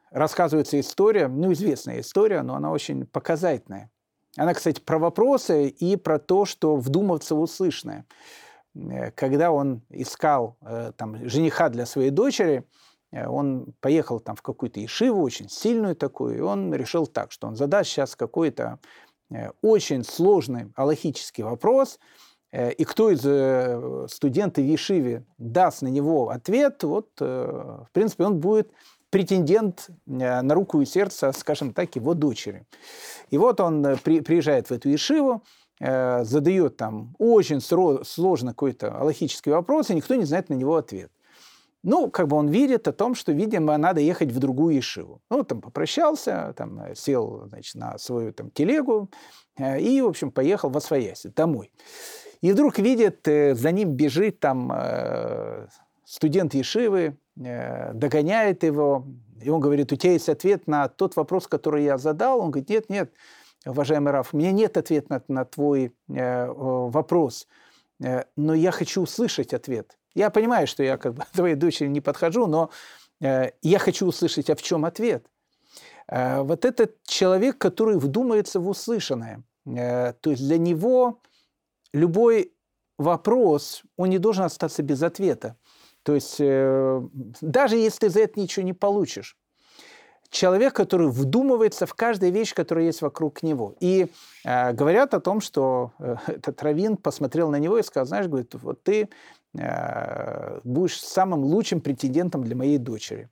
Рассказывается 0.09 0.79
история, 0.79 1.27
ну, 1.27 1.51
известная 1.51 1.99
история, 1.99 2.41
но 2.41 2.55
она 2.55 2.71
очень 2.71 3.05
показательная. 3.05 3.91
Она, 4.37 4.53
кстати, 4.53 4.79
про 4.79 4.99
вопросы 4.99 5.67
и 5.67 5.95
про 5.95 6.19
то, 6.19 6.45
что 6.45 6.75
вдуматься 6.75 7.35
в 7.35 7.39
услышанное. 7.39 8.05
Э, 8.75 9.11
когда 9.11 9.51
он 9.51 9.81
искал 9.89 10.57
э, 10.61 10.91
там, 10.95 11.27
жениха 11.27 11.69
для 11.69 11.85
своей 11.85 12.11
дочери, 12.11 12.63
э, 13.11 13.27
он 13.27 13.73
поехал 13.79 14.19
там 14.19 14.35
в 14.35 14.41
какую-то 14.41 14.79
ешиву, 14.79 15.21
очень 15.21 15.49
сильную 15.49 15.95
такую, 15.95 16.37
и 16.37 16.41
он 16.41 16.73
решил 16.73 17.07
так, 17.07 17.31
что 17.31 17.47
он 17.47 17.55
задаст 17.55 17.89
сейчас 17.89 18.15
какой-то 18.15 18.79
очень 19.61 20.03
сложный 20.03 20.71
аллахический 20.75 21.43
вопрос, 21.43 21.99
и 22.51 22.83
кто 22.83 23.11
из 23.11 24.11
студентов 24.11 24.63
в 24.63 24.67
Ешиве 24.67 25.23
даст 25.37 25.83
на 25.83 25.87
него 25.87 26.29
ответ, 26.29 26.81
вот, 26.81 27.11
в 27.19 27.87
принципе, 27.93 28.23
он 28.23 28.39
будет 28.39 28.71
претендент 29.09 29.89
э, 30.07 30.41
на 30.41 30.53
руку 30.53 30.81
и 30.81 30.85
сердце, 30.85 31.31
скажем 31.31 31.73
так, 31.73 31.95
его 31.95 32.13
дочери. 32.13 32.65
И 33.29 33.37
вот 33.37 33.59
он 33.59 33.85
э, 33.85 33.97
при, 33.97 34.21
приезжает 34.21 34.69
в 34.69 34.71
эту 34.71 34.89
Ешиву, 34.89 35.43
э, 35.79 36.23
задает 36.23 36.77
там 36.77 37.15
очень 37.17 37.61
сложный 37.61 38.51
какой-то 38.51 38.95
аллахический 38.97 39.51
вопрос, 39.51 39.89
и 39.89 39.95
никто 39.95 40.15
не 40.15 40.25
знает 40.25 40.49
на 40.49 40.53
него 40.53 40.75
ответ. 40.75 41.11
Ну, 41.81 42.09
как 42.09 42.27
бы 42.27 42.35
он 42.35 42.49
видит 42.49 42.89
о 42.89 42.91
том, 42.91 43.15
что, 43.15 43.31
видимо, 43.31 43.77
надо 43.77 44.01
ехать 44.01 44.31
в 44.31 44.39
другую 44.39 44.75
Ешиву. 44.75 45.21
Ну, 45.29 45.43
там 45.43 45.61
попрощался, 45.61 46.53
там 46.57 46.93
сел, 46.93 47.45
значит, 47.47 47.75
на 47.75 47.97
свою 47.97 48.33
там 48.33 48.51
телегу 48.51 49.09
и, 49.57 50.01
в 50.01 50.07
общем, 50.07 50.29
поехал 50.29 50.69
во 50.69 50.81
Свояси, 50.81 51.29
домой. 51.29 51.71
И 52.41 52.51
вдруг 52.51 52.79
видит, 52.79 53.21
за 53.23 53.71
ним 53.71 53.93
бежит 53.93 54.41
там 54.41 55.69
студент 56.03 56.53
Ешивы, 56.53 57.17
Э, 57.28 57.28
догоняет 57.39 58.63
его, 58.63 59.05
и 59.41 59.49
он 59.49 59.61
говорит, 59.61 59.91
у 59.91 59.95
тебя 59.95 60.13
есть 60.13 60.29
ответ 60.29 60.67
на 60.67 60.87
тот 60.89 61.15
вопрос, 61.15 61.47
который 61.47 61.83
я 61.83 61.97
задал? 61.97 62.39
Он 62.39 62.51
говорит, 62.51 62.69
нет, 62.69 62.89
нет, 62.89 63.13
уважаемый 63.65 64.11
Раф, 64.11 64.33
у 64.33 64.37
меня 64.37 64.51
нет 64.51 64.77
ответа 64.77 65.21
на, 65.27 65.35
на 65.35 65.45
твой 65.45 65.93
э, 66.09 66.47
вопрос, 66.47 67.47
э, 68.01 68.23
но 68.35 68.53
я 68.53 68.71
хочу 68.71 69.01
услышать 69.01 69.53
ответ. 69.53 69.97
Я 70.15 70.29
понимаю, 70.29 70.67
что 70.67 70.83
я 70.83 70.97
как 70.97 71.13
бы 71.13 71.23
твоей 71.33 71.55
дочери 71.55 71.87
не 71.87 72.01
подхожу, 72.01 72.47
но 72.47 72.69
э, 73.21 73.51
я 73.61 73.79
хочу 73.79 74.07
услышать, 74.07 74.49
а 74.49 74.55
в 74.55 74.61
чем 74.61 74.85
ответ? 74.85 75.25
Э, 76.07 76.41
вот 76.41 76.65
этот 76.65 77.01
человек, 77.03 77.57
который 77.57 77.97
вдумается 77.97 78.59
в 78.59 78.67
услышанное, 78.67 79.43
э, 79.65 80.13
то 80.13 80.31
есть 80.31 80.45
для 80.45 80.57
него 80.57 81.21
любой 81.93 82.53
вопрос, 82.97 83.83
он 83.97 84.09
не 84.09 84.17
должен 84.17 84.43
остаться 84.43 84.83
без 84.83 85.01
ответа. 85.03 85.55
То 86.03 86.15
есть 86.15 86.37
э, 86.39 87.01
даже 87.41 87.77
если 87.77 87.99
ты 87.99 88.09
за 88.09 88.21
это 88.21 88.39
ничего 88.39 88.65
не 88.65 88.73
получишь, 88.73 89.37
человек, 90.29 90.73
который 90.73 91.09
вдумывается 91.09 91.85
в 91.85 91.93
каждую 91.93 92.31
вещь, 92.31 92.53
которая 92.53 92.85
есть 92.85 93.01
вокруг 93.01 93.43
него. 93.43 93.75
И 93.79 94.07
э, 94.45 94.73
говорят 94.73 95.13
о 95.13 95.19
том, 95.19 95.41
что 95.41 95.91
э, 95.99 96.15
этот 96.27 96.61
Равин 96.61 96.97
посмотрел 96.97 97.49
на 97.49 97.57
него 97.57 97.77
и 97.77 97.83
сказал, 97.83 98.05
знаешь, 98.05 98.27
говорит, 98.27 98.53
вот 98.55 98.83
ты 98.83 99.09
э, 99.57 100.59
будешь 100.63 101.01
самым 101.01 101.43
лучшим 101.43 101.81
претендентом 101.81 102.43
для 102.43 102.55
моей 102.55 102.77
дочери. 102.77 103.29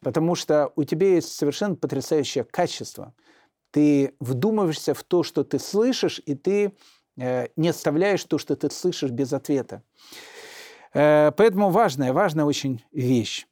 Потому 0.00 0.34
что 0.34 0.72
у 0.76 0.84
тебя 0.84 1.14
есть 1.14 1.32
совершенно 1.32 1.76
потрясающее 1.76 2.44
качество. 2.44 3.14
Ты 3.70 4.14
вдумываешься 4.20 4.92
в 4.94 5.02
то, 5.02 5.22
что 5.22 5.44
ты 5.44 5.58
слышишь, 5.58 6.20
и 6.26 6.34
ты 6.34 6.72
э, 7.16 7.46
не 7.56 7.68
оставляешь 7.68 8.24
то, 8.24 8.38
что 8.38 8.54
ты 8.56 8.70
слышишь 8.70 9.10
без 9.10 9.32
ответа. 9.32 9.82
Э, 10.94 11.32
поэтому 11.36 11.70
важная, 11.70 12.12
важная 12.12 12.44
очень 12.44 12.82
вещь 12.92 13.46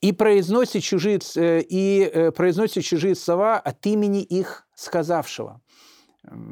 и 0.00 0.12
произносит 0.12 0.82
чужие, 0.82 1.18
э, 1.36 1.60
и 1.60 2.02
э, 2.02 2.30
произносит 2.30 2.84
чужие 2.84 3.14
слова 3.14 3.58
от 3.58 3.84
имени 3.86 4.22
их 4.22 4.66
сказавшего. 4.74 5.60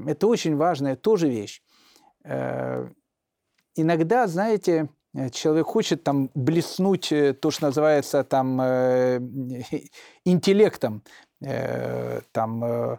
Это 0.07 0.27
очень 0.27 0.57
важная 0.57 0.97
тоже 0.97 1.29
вещь. 1.29 1.63
Иногда, 3.75 4.27
знаете, 4.27 4.89
человек 5.31 5.67
хочет 5.67 6.05
там 6.05 6.31
блеснуть 6.35 7.13
то, 7.41 7.51
что 7.51 7.67
называется 7.67 8.25
там 8.25 8.61
интеллектом, 10.25 11.03
там 12.33 12.99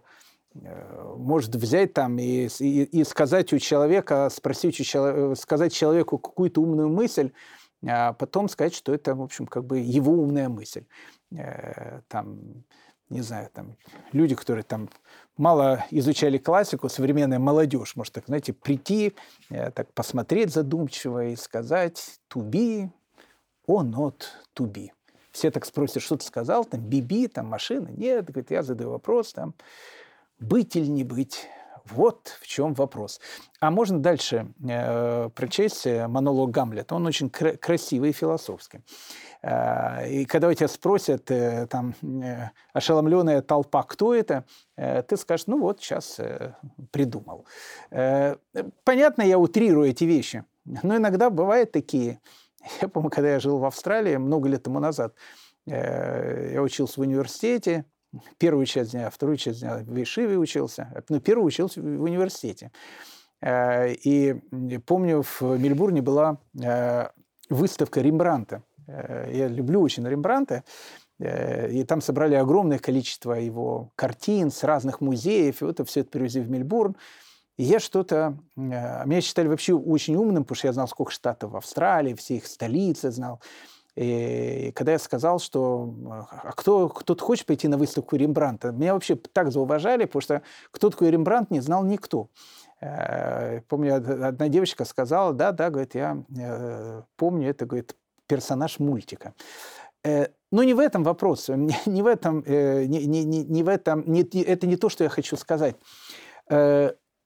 может 0.54 1.56
взять 1.56 1.94
там 1.94 2.18
и, 2.18 2.48
и, 2.60 2.84
и 2.84 3.04
сказать 3.04 3.54
у 3.54 3.60
человека, 3.60 4.30
спросить 4.32 4.80
у 4.80 4.84
человека, 4.84 5.36
сказать 5.36 5.74
человеку 5.74 6.18
какую-то 6.18 6.62
умную 6.62 6.90
мысль, 6.90 7.32
а 7.88 8.14
потом 8.14 8.50
сказать, 8.50 8.74
что 8.74 8.94
это, 8.94 9.16
в 9.16 9.22
общем, 9.22 9.48
как 9.48 9.66
бы 9.66 9.80
его 9.80 10.14
умная 10.14 10.50
мысль. 10.50 10.84
Э, 11.32 12.02
там, 12.08 12.64
не 13.10 13.22
знаю, 13.22 13.50
там 13.54 13.78
люди, 14.12 14.36
которые 14.36 14.64
там 14.64 14.90
мало 15.38 15.86
изучали 15.92 16.38
классику, 16.38 16.90
современная 16.90 17.40
молодежь, 17.40 17.96
может 17.96 18.14
так, 18.14 18.26
знаете, 18.26 18.54
прийти, 18.54 19.14
э, 19.50 19.72
так 19.72 19.94
посмотреть 19.94 20.52
задумчиво 20.52 21.28
и 21.28 21.36
сказать 21.36 22.20
or 23.68 23.84
not 23.84 24.24
to 24.56 24.66
be. 24.66 24.90
Все 25.32 25.52
так 25.52 25.64
спросят, 25.66 26.02
что 26.04 26.18
ты 26.18 26.26
сказал, 26.26 26.66
там, 26.66 26.82
биби, 26.82 27.28
там, 27.28 27.46
машина. 27.48 27.88
Нет, 27.90 28.26
говорит, 28.26 28.52
я 28.52 28.64
задаю 28.64 28.90
вопрос, 28.90 29.32
там, 29.32 29.54
быть 30.40 30.76
или 30.76 30.88
не 30.88 31.04
быть. 31.04 31.48
Вот 31.86 32.38
в 32.40 32.48
чем 32.48 32.74
вопрос. 32.74 33.20
А 33.60 33.72
можно 33.72 34.00
дальше 34.00 34.54
э, 34.64 35.30
прочесть 35.34 35.88
э, 35.88 36.08
монолог 36.08 36.52
Гамлета. 36.52 36.96
Он 36.96 37.08
очень 37.08 37.30
кра- 37.30 37.58
красивый 37.58 38.12
и 38.12 38.14
философский. 38.14 38.82
Э, 39.42 40.08
и 40.08 40.26
когда 40.26 40.50
у 40.50 40.54
тебя 40.54 40.68
спросят, 40.68 41.32
э, 41.32 41.66
там, 41.68 41.96
э, 42.04 42.50
ошеломленная 42.74 43.42
толпа, 43.42 43.84
кто 43.84 44.14
это, 44.14 44.46
э, 44.78 45.02
ты 45.02 45.18
скажешь, 45.18 45.48
ну 45.48 45.60
вот, 45.60 45.82
сейчас 45.82 46.20
э, 46.20 46.54
придумал. 46.92 47.46
Э, 47.92 48.36
понятно, 48.84 49.24
я 49.24 49.40
утрирую 49.40 49.90
эти 49.90 50.04
вещи, 50.04 50.44
но 50.84 50.98
иногда 50.98 51.30
бывают 51.30 51.72
такие. 51.72 52.20
Я 52.82 52.88
помню, 52.88 53.10
когда 53.10 53.32
я 53.32 53.40
жил 53.40 53.58
в 53.58 53.66
Австралии 53.66 54.18
много 54.18 54.48
лет 54.50 54.64
тому 54.64 54.80
назад, 54.80 55.16
э, 55.66 56.52
я 56.54 56.62
учился 56.62 57.00
в 57.00 57.04
университете, 57.04 57.86
Первую 58.38 58.66
часть 58.66 58.92
дня, 58.92 59.10
вторую 59.10 59.38
часть 59.38 59.60
дня 59.60 59.84
в 59.86 60.02
Ишиве 60.02 60.38
учился, 60.38 61.04
ну, 61.10 61.20
первую 61.20 61.46
учился 61.46 61.82
в 61.82 62.02
университете. 62.02 62.72
Э, 63.42 63.94
и 63.94 64.34
помню, 64.86 65.22
в 65.22 65.42
Мельбурне 65.42 66.02
была 66.02 66.38
э, 66.62 67.10
выставка 67.50 68.02
Рембранта. 68.02 68.64
Э, 68.88 69.30
я 69.32 69.48
люблю 69.48 69.82
очень 69.82 70.08
Рембранта. 70.08 70.64
И 71.22 71.84
там 71.84 72.00
собрали 72.00 72.36
огромное 72.36 72.80
количество 72.80 73.34
его 73.34 73.92
картин 73.98 74.52
с 74.52 74.64
разных 74.64 75.02
музеев. 75.02 75.62
И 75.62 75.66
вот 75.66 75.82
это 75.82 75.84
все 75.84 76.00
это 76.00 76.12
привезли 76.12 76.40
в 76.40 76.50
Мельбурн. 76.50 76.96
И 77.58 77.64
я 77.64 77.82
что-то... 77.82 78.38
Меня 78.56 79.20
считали 79.20 79.50
вообще 79.50 79.74
очень 79.74 80.16
умным, 80.16 80.46
потому 80.46 80.56
что 80.56 80.68
я 80.68 80.74
знал, 80.74 80.88
сколько 80.88 81.12
штатов 81.12 81.52
в 81.52 81.58
Австралии, 81.58 82.14
все 82.14 82.38
их 82.38 82.48
столицы 82.48 83.12
знал. 83.12 83.42
И 84.00 84.72
когда 84.76 84.94
я 84.94 85.00
сказал, 85.00 85.40
что 85.40 85.94
а 86.32 86.54
кто, 86.54 86.88
кто-то 86.88 87.22
хочет 87.22 87.46
пойти 87.46 87.68
на 87.68 87.78
выставку 87.78 88.16
Рембранта, 88.16 88.72
меня 88.72 88.94
вообще 88.94 89.18
так 89.18 89.52
зауважали, 89.52 90.06
потому 90.06 90.22
что 90.22 90.42
кто 90.72 90.90
такой 90.90 91.12
Рембрандт 91.12 91.52
не 91.52 91.60
знал 91.60 91.84
никто. 91.84 92.30
Э, 92.80 93.60
помню, 93.68 93.96
одна 93.96 94.48
девочка 94.48 94.86
сказала, 94.86 95.34
да, 95.34 95.52
да, 95.52 95.70
говорит, 95.70 95.96
я 95.96 96.24
э, 96.34 97.02
помню, 97.18 97.50
это, 97.50 97.66
говорит, 97.66 97.98
персонаж 98.26 98.80
мультика. 98.80 99.34
Э, 100.06 100.28
но 100.50 100.64
не 100.64 100.74
в 100.74 100.80
этом 100.80 101.04
вопрос, 101.04 101.50
не 101.86 102.02
в 102.02 102.08
этом, 102.08 102.46
не, 102.48 103.06
не, 103.06 103.26
не 103.26 103.64
в 103.64 103.68
этом, 103.68 104.10
не, 104.10 104.22
это 104.22 104.66
не 104.66 104.78
то, 104.78 104.88
что 104.88 105.04
я 105.04 105.10
хочу 105.10 105.36
сказать. 105.36 105.76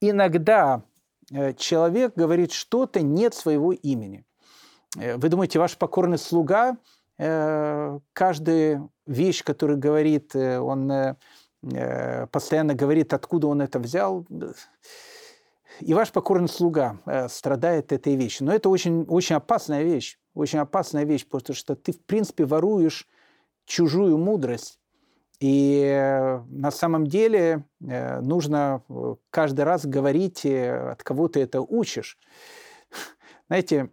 Иногда 0.01 0.81
человек 1.55 2.13
говорит 2.15 2.51
что-то 2.51 3.01
нет 3.01 3.35
своего 3.35 3.73
имени. 3.73 4.25
Э, 4.97 5.17
вы 5.17 5.29
думаете, 5.29 5.59
ваш 5.59 5.77
покорный 5.77 6.17
слуга, 6.17 6.77
э, 7.17 7.99
каждая 8.13 8.87
вещь, 9.05 9.43
которую 9.43 9.79
говорит, 9.79 10.35
э, 10.35 10.59
он 10.59 11.15
постоянно 12.31 12.73
говорит, 12.73 13.13
откуда 13.13 13.47
он 13.47 13.61
это 13.61 13.79
взял, 13.79 14.27
и 15.79 15.93
ваш 15.93 16.11
покорный 16.11 16.49
слуга 16.49 16.99
страдает 17.29 17.93
этой 17.93 18.17
вещью. 18.17 18.47
Но 18.47 18.53
это 18.53 18.67
очень, 18.67 19.03
очень 19.03 19.37
опасная 19.37 19.83
вещь, 19.83 20.19
очень 20.33 20.59
опасная 20.59 21.05
вещь, 21.05 21.25
потому 21.25 21.55
что 21.55 21.77
ты, 21.77 21.93
в 21.93 22.01
принципе, 22.01 22.43
воруешь 22.43 23.07
чужую 23.63 24.17
мудрость. 24.17 24.77
И 25.39 26.41
на 26.49 26.69
самом 26.69 27.07
деле 27.07 27.63
нужно 27.79 28.83
каждый 29.29 29.63
раз 29.63 29.85
говорить, 29.85 30.45
от 30.45 31.01
кого 31.01 31.29
ты 31.29 31.39
это 31.39 31.61
учишь. 31.61 32.17
Знаете, 33.47 33.89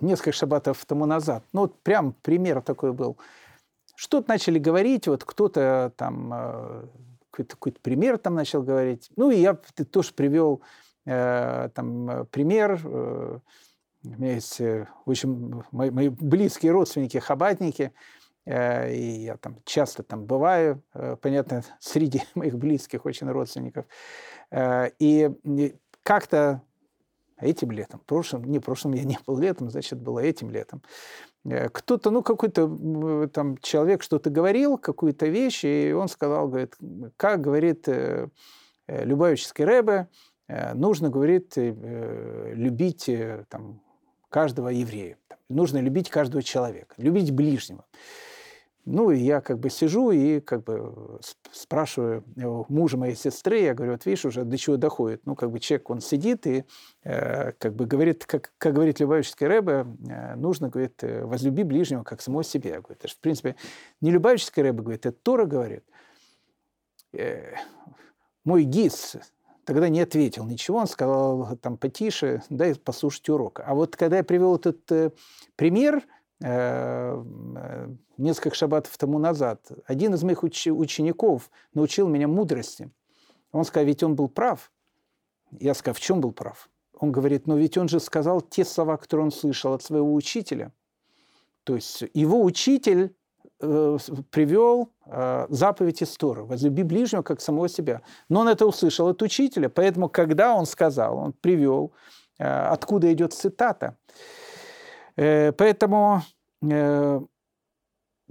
несколько 0.00 0.32
шабатов 0.32 0.84
тому 0.84 1.06
назад, 1.06 1.44
ну 1.52 1.62
вот 1.62 1.78
прям 1.80 2.14
пример 2.22 2.62
такой 2.62 2.92
был. 2.92 3.16
Что-то 3.94 4.28
начали 4.28 4.58
говорить, 4.58 5.06
вот 5.06 5.24
кто-то 5.24 5.92
там 5.96 6.32
э, 6.34 6.86
какой-то, 7.36 7.56
какой-то 7.56 7.80
пример 7.80 8.18
там 8.18 8.34
начал 8.34 8.62
говорить. 8.62 9.10
Ну 9.16 9.30
и 9.30 9.36
я 9.36 9.54
тоже 9.54 10.12
привел 10.14 10.62
э, 11.04 11.68
там 11.74 12.26
пример. 12.30 12.80
Э, 12.82 13.38
у 14.04 14.08
меня 14.08 14.34
есть 14.34 14.60
э, 14.60 14.86
очень 15.04 15.62
мои, 15.70 15.90
мои 15.90 16.08
близкие 16.08 16.72
родственники, 16.72 17.18
хабатники, 17.18 17.92
и 18.46 19.24
я 19.26 19.36
там 19.38 19.56
часто 19.64 20.04
там 20.04 20.24
бываю, 20.24 20.80
понятно, 21.20 21.64
среди 21.80 22.22
моих 22.36 22.56
близких 22.56 23.04
очень 23.04 23.28
родственников. 23.28 23.86
И 24.54 25.30
как-то 26.04 26.62
этим 27.38 27.70
летом. 27.70 28.00
Прошлым, 28.06 28.44
не 28.44 28.58
прошлым 28.58 28.94
я 28.94 29.04
не 29.04 29.18
был 29.26 29.38
летом, 29.38 29.70
значит, 29.70 30.00
было 30.00 30.20
этим 30.20 30.50
летом. 30.50 30.82
Э, 31.44 31.68
кто-то, 31.68 32.10
ну, 32.10 32.22
какой-то 32.22 33.28
там 33.32 33.58
человек 33.58 34.02
что-то 34.02 34.30
говорил, 34.30 34.78
какую-то 34.78 35.26
вещь, 35.26 35.64
и 35.64 35.92
он 35.92 36.08
сказал, 36.08 36.48
говорит, 36.48 36.76
как 37.16 37.40
говорит 37.40 37.88
э, 37.88 38.28
э 38.88 39.04
Любавический 39.04 39.64
Рэбе, 39.64 40.08
нужно, 40.74 41.08
говорит, 41.08 41.54
любить 41.56 43.10
там, 43.48 43.82
каждого 44.28 44.68
еврея. 44.68 45.18
Нужно 45.48 45.78
любить 45.78 46.08
каждого 46.08 46.42
человека, 46.42 46.94
любить 46.98 47.32
ближнего. 47.32 47.84
Ну, 48.88 49.10
и 49.10 49.18
я 49.18 49.40
как 49.40 49.58
бы 49.58 49.68
сижу 49.68 50.12
и 50.12 50.38
как 50.38 50.62
бы 50.62 51.18
спрашиваю 51.50 52.22
мужа 52.68 52.96
моей 52.96 53.16
сестры, 53.16 53.58
я 53.58 53.74
говорю, 53.74 53.92
вот 53.92 54.06
видишь, 54.06 54.24
уже 54.24 54.44
до 54.44 54.56
чего 54.56 54.76
доходит. 54.76 55.22
Ну, 55.26 55.34
как 55.34 55.50
бы 55.50 55.58
человек, 55.58 55.90
он 55.90 56.00
сидит 56.00 56.46
и 56.46 56.64
э, 57.02 57.50
как 57.58 57.74
бы 57.74 57.86
говорит, 57.86 58.24
как, 58.26 58.52
как 58.58 58.74
говорит 58.74 59.00
Любавический 59.00 59.48
Рэбе, 59.48 59.86
э, 60.08 60.36
нужно, 60.36 60.68
говорит, 60.68 61.02
э, 61.02 61.24
возлюби 61.24 61.64
ближнего, 61.64 62.04
как 62.04 62.22
самого 62.22 62.44
себя. 62.44 62.74
Я 62.74 62.80
говорю, 62.80 62.94
это 62.96 63.08
же, 63.08 63.14
в 63.14 63.18
принципе, 63.18 63.56
не 64.00 64.12
Любавический 64.12 64.62
Рэбе 64.62 64.82
говорит, 64.82 65.04
это 65.04 65.18
Тора 65.20 65.46
говорит. 65.46 65.82
Э, 67.12 67.54
мой 68.44 68.62
гиз 68.62 69.16
тогда 69.64 69.88
не 69.88 70.00
ответил 70.00 70.46
ничего, 70.46 70.78
он 70.78 70.86
сказал 70.86 71.56
там 71.56 71.76
потише, 71.76 72.44
дай 72.50 72.76
послушать 72.76 73.28
урок. 73.30 73.62
А 73.66 73.74
вот 73.74 73.96
когда 73.96 74.18
я 74.18 74.22
привел 74.22 74.54
этот 74.54 74.92
э, 74.92 75.10
пример, 75.56 76.04
Э, 76.04 76.04
э, 76.04 76.15
несколько 76.40 78.54
шабатов 78.54 78.96
тому 78.98 79.18
назад. 79.18 79.72
Один 79.86 80.14
из 80.14 80.22
моих 80.22 80.44
уч- 80.44 80.70
учеников 80.70 81.50
научил 81.72 82.08
меня 82.08 82.28
мудрости. 82.28 82.90
Он 83.52 83.64
сказал, 83.64 83.86
ведь 83.86 84.02
он 84.02 84.14
был 84.14 84.28
прав. 84.28 84.70
Я 85.50 85.74
сказал, 85.74 85.94
в 85.94 86.00
чем 86.00 86.20
был 86.20 86.32
прав? 86.32 86.68
Он 86.98 87.12
говорит, 87.12 87.46
но 87.46 87.56
ведь 87.56 87.78
он 87.78 87.88
же 87.88 88.00
сказал 88.00 88.40
те 88.40 88.64
слова, 88.64 88.96
которые 88.96 89.26
он 89.26 89.32
слышал 89.32 89.72
от 89.72 89.82
своего 89.82 90.14
учителя. 90.14 90.72
То 91.64 91.74
есть 91.74 92.04
его 92.14 92.44
учитель 92.44 93.14
э, 93.60 93.98
привел 94.30 94.90
э, 95.06 95.46
заповедь 95.48 96.02
Истории, 96.02 96.42
возлюби 96.42 96.82
ближнего, 96.82 97.22
как 97.22 97.40
самого 97.40 97.68
себя. 97.68 98.02
Но 98.28 98.40
он 98.40 98.48
это 98.48 98.66
услышал 98.66 99.08
от 99.08 99.22
учителя, 99.22 99.68
поэтому, 99.68 100.08
когда 100.08 100.54
он 100.54 100.66
сказал, 100.66 101.18
он 101.18 101.32
привел, 101.32 101.92
э, 102.38 102.44
откуда 102.44 103.12
идет 103.12 103.32
цитата. 103.32 103.96
Э, 105.16 105.52
поэтому 105.52 106.22
э, 106.62 107.20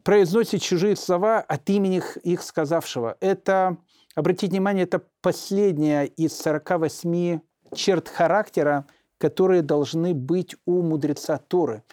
произносит 0.03 0.61
чужие 0.61 0.95
слова 0.95 1.39
от 1.39 1.69
имени 1.69 2.01
их 2.23 2.43
сказавшего. 2.43 3.17
Это, 3.19 3.77
обратите 4.13 4.51
внимание, 4.51 4.83
это 4.83 5.01
последняя 5.21 6.05
из 6.05 6.37
48 6.37 7.39
черт 7.73 8.07
характера, 8.07 8.85
которые 9.17 9.61
должны 9.61 10.13
быть 10.13 10.55
у 10.65 10.81
мудреца 10.81 11.37
Торы. 11.37 11.83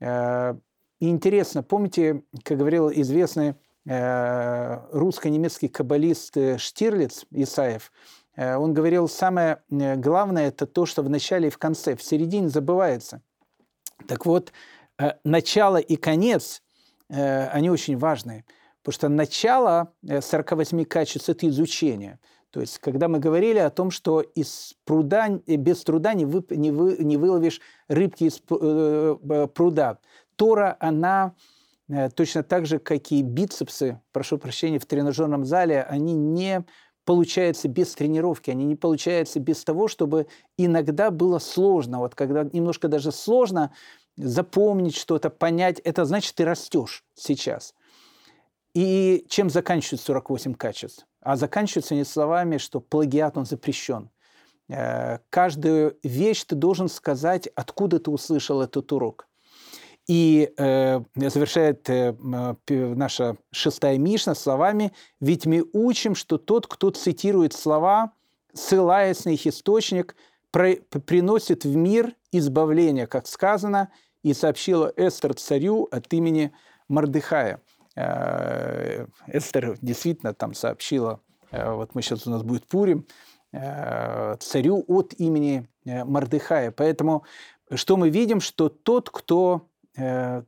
Э, 0.00 0.54
и 1.00 1.08
интересно, 1.08 1.62
помните, 1.62 2.22
как 2.42 2.58
говорил 2.58 2.90
известный 2.90 3.54
русско-немецкий 3.84 5.68
каббалист 5.68 6.36
Штирлиц 6.58 7.24
Исаев, 7.30 7.90
он 8.36 8.74
говорил, 8.74 9.08
самое 9.08 9.62
главное– 9.70 10.48
это 10.50 10.66
то, 10.66 10.84
что 10.84 11.02
в 11.02 11.08
начале 11.08 11.48
и 11.48 11.50
в 11.50 11.56
конце, 11.56 11.96
в 11.96 12.02
середине 12.02 12.50
забывается. 12.50 13.22
Так 14.06 14.26
вот, 14.26 14.52
начало 15.24 15.78
и 15.78 15.96
конец 15.96 16.62
Э, 17.08 17.48
они 17.48 17.70
очень 17.70 17.96
важны. 17.96 18.44
Потому 18.82 18.94
что 18.94 19.08
начало 19.08 19.92
48 20.02 20.80
э, 20.80 20.84
качеств– 20.84 21.28
это 21.30 21.48
изучение. 21.48 22.18
То 22.50 22.60
есть, 22.60 22.78
когда 22.78 23.08
мы 23.08 23.18
говорили 23.18 23.58
о 23.58 23.70
том, 23.70 23.90
что 23.90 24.20
из 24.20 24.74
пруда, 24.84 25.40
э, 25.46 25.56
без 25.56 25.82
труда 25.84 26.14
не, 26.14 26.26
вы, 26.26 26.44
не, 26.50 26.70
вы, 26.70 26.96
не 26.98 27.16
выловишь 27.16 27.60
рыбки 27.88 28.24
из 28.24 28.38
пруда, 28.38 29.98
Тора, 30.36 30.76
она 30.78 31.34
точно 32.14 32.42
так 32.44 32.66
же, 32.66 32.78
как 32.78 33.10
и 33.10 33.22
бицепсы, 33.22 34.00
прошу 34.12 34.38
прощения, 34.38 34.78
в 34.78 34.86
тренажерном 34.86 35.44
зале, 35.44 35.82
они 35.82 36.12
не 36.12 36.64
получаются 37.08 37.68
без 37.68 37.94
тренировки, 37.94 38.50
они 38.50 38.66
не 38.66 38.76
получаются 38.76 39.40
без 39.40 39.64
того, 39.64 39.88
чтобы 39.88 40.26
иногда 40.58 41.10
было 41.10 41.38
сложно. 41.38 42.00
Вот 42.00 42.14
когда 42.14 42.44
немножко 42.52 42.86
даже 42.88 43.12
сложно, 43.12 43.72
запомнить 44.18 44.94
что-то, 44.94 45.30
понять, 45.30 45.78
это 45.78 46.04
значит, 46.04 46.34
ты 46.34 46.44
растешь 46.44 47.06
сейчас. 47.14 47.74
И 48.74 49.24
чем 49.30 49.48
заканчиваются 49.48 50.04
48 50.04 50.52
качеств? 50.52 51.06
А 51.22 51.36
заканчиваются 51.36 51.94
не 51.94 52.04
словами, 52.04 52.58
что 52.58 52.78
плагиат, 52.78 53.38
он 53.38 53.46
запрещен. 53.46 54.10
Э, 54.68 55.20
каждую 55.30 55.96
вещь 56.02 56.44
ты 56.44 56.56
должен 56.56 56.90
сказать, 56.90 57.46
откуда 57.54 58.00
ты 58.00 58.10
услышал 58.10 58.60
этот 58.60 58.92
урок. 58.92 59.27
И 60.08 60.50
э, 60.56 61.00
завершает 61.14 61.88
э, 61.90 62.14
наша 62.66 63.36
шестая 63.50 63.98
Мишна 63.98 64.34
словами, 64.34 64.92
«Ведь 65.20 65.44
мы 65.44 65.64
учим, 65.74 66.14
что 66.14 66.38
тот, 66.38 66.66
кто 66.66 66.90
цитирует 66.90 67.52
слова, 67.52 68.12
ссылаясь 68.54 69.26
на 69.26 69.30
их 69.30 69.46
источник, 69.46 70.16
про, 70.50 70.76
приносит 71.06 71.64
в 71.64 71.76
мир 71.76 72.14
избавление, 72.32 73.06
как 73.06 73.26
сказано, 73.26 73.90
и 74.22 74.34
сообщила 74.34 74.92
Эстер 74.96 75.34
царю 75.34 75.88
от 75.90 76.12
имени 76.12 76.52
Мардыхая. 76.88 77.60
Э, 77.94 79.06
Эстер 79.26 79.76
действительно 79.82 80.34
там 80.34 80.54
сообщила, 80.54 81.20
э, 81.50 81.70
вот 81.70 81.94
мы 81.94 82.02
сейчас 82.02 82.26
у 82.26 82.30
нас 82.30 82.42
будет 82.42 82.66
Пурим, 82.66 83.06
э, 83.52 84.36
царю 84.40 84.84
от 84.88 85.14
имени 85.18 85.68
Мардыхая. 85.84 86.70
Поэтому 86.70 87.24
что 87.74 87.96
мы 87.96 88.08
видим, 88.08 88.40
что 88.40 88.68
тот, 88.68 89.10
кто 89.10 89.67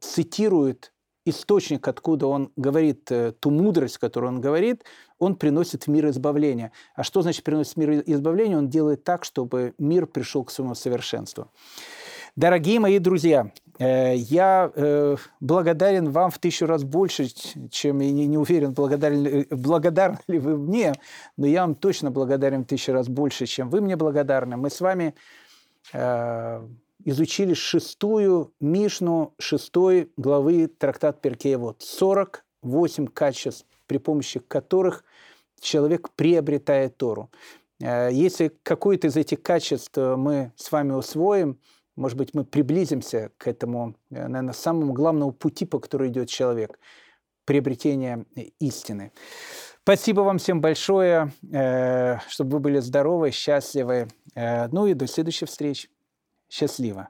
цитирует 0.01 0.92
источник, 1.24 1.86
откуда 1.88 2.28
он 2.28 2.53
говорит 2.57 3.11
ту 3.40 3.51
мудрость, 3.51 3.98
которую 3.98 4.34
он 4.34 4.40
говорит, 4.40 4.84
он 5.18 5.36
приносит 5.36 5.84
в 5.84 5.88
мир 5.88 6.09
избавления. 6.09 6.72
А 6.94 7.03
что 7.03 7.22
значит 7.22 7.44
приносит 7.44 7.74
в 7.74 7.76
мир 7.76 8.03
избавления? 8.07 8.57
Он 8.57 8.68
делает 8.68 9.05
так, 9.05 9.24
чтобы 9.24 9.74
мир 9.78 10.07
пришел 10.07 10.44
к 10.44 10.51
своему 10.51 10.74
совершенству. 10.74 11.51
Дорогие 12.36 12.78
мои 12.78 12.98
друзья, 12.98 13.51
э, 13.78 14.14
я 14.16 14.70
э, 14.74 15.16
благодарен 15.40 16.11
вам 16.11 16.30
в 16.30 16.38
тысячу 16.38 16.66
раз 16.66 16.84
больше, 16.84 17.26
чем 17.70 17.98
я 18.01 18.12
не 18.12 18.38
уверен, 18.38 18.72
благодарен, 18.72 19.46
благодарны 19.51 20.18
ли 20.28 20.38
вы 20.38 20.57
мне, 20.57 20.94
но 21.36 21.46
я 21.46 21.62
вам 21.62 21.74
точно 21.74 22.11
благодарен 22.11 22.62
в 22.62 22.66
тысячу 22.66 22.92
раз 22.92 23.09
больше, 23.09 23.46
чем 23.46 23.68
вы 23.68 23.80
мне 23.80 23.96
благодарны. 23.96 24.57
Мы 24.57 24.70
с 24.70 24.80
вами 24.80 25.14
э, 25.92 26.66
изучили 27.05 27.55
шестую 27.55 28.53
Мишну 28.61 29.34
шестой 29.38 30.11
главы 30.16 30.66
трактат 30.66 31.20
Перкея. 31.20 31.59
Вот 31.59 31.82
48 31.82 33.07
качеств, 33.07 33.66
при 33.86 33.98
помощи 33.98 34.40
которых 34.40 35.05
человек 35.61 36.11
приобретает 36.11 36.96
Тору. 36.96 37.30
Если 37.78 38.53
какое-то 38.62 39.07
из 39.07 39.16
этих 39.16 39.42
качеств 39.42 39.96
мы 39.96 40.53
с 40.57 40.70
вами 40.70 40.92
усвоим– 40.92 41.59
может 42.01 42.16
быть, 42.16 42.32
мы 42.32 42.44
приблизимся 42.44 43.30
к 43.36 43.46
этому, 43.46 43.94
э, 44.11 44.26
наверное, 44.26 44.55
самому 44.55 44.94
главному 44.94 45.32
пути, 45.32 45.66
по 45.66 45.78
которому 45.78 46.09
идет 46.09 46.30
человек, 46.30 46.78
приобретение 47.44 48.24
э, 48.36 48.44
истины. 48.59 49.12
Спасибо 49.82 50.22
вам 50.22 50.38
всем 50.38 50.62
большое, 50.62 51.32
э, 51.53 52.18
чтобы 52.28 52.53
вы 52.53 52.61
были 52.61 52.78
здоровы, 52.78 53.30
счастливы. 53.30 54.09
Ну 54.34 54.86
и 54.86 54.94
до 54.94 55.07
следующей 55.07 55.46
встречи. 55.46 55.88
Счастливо. 56.51 57.09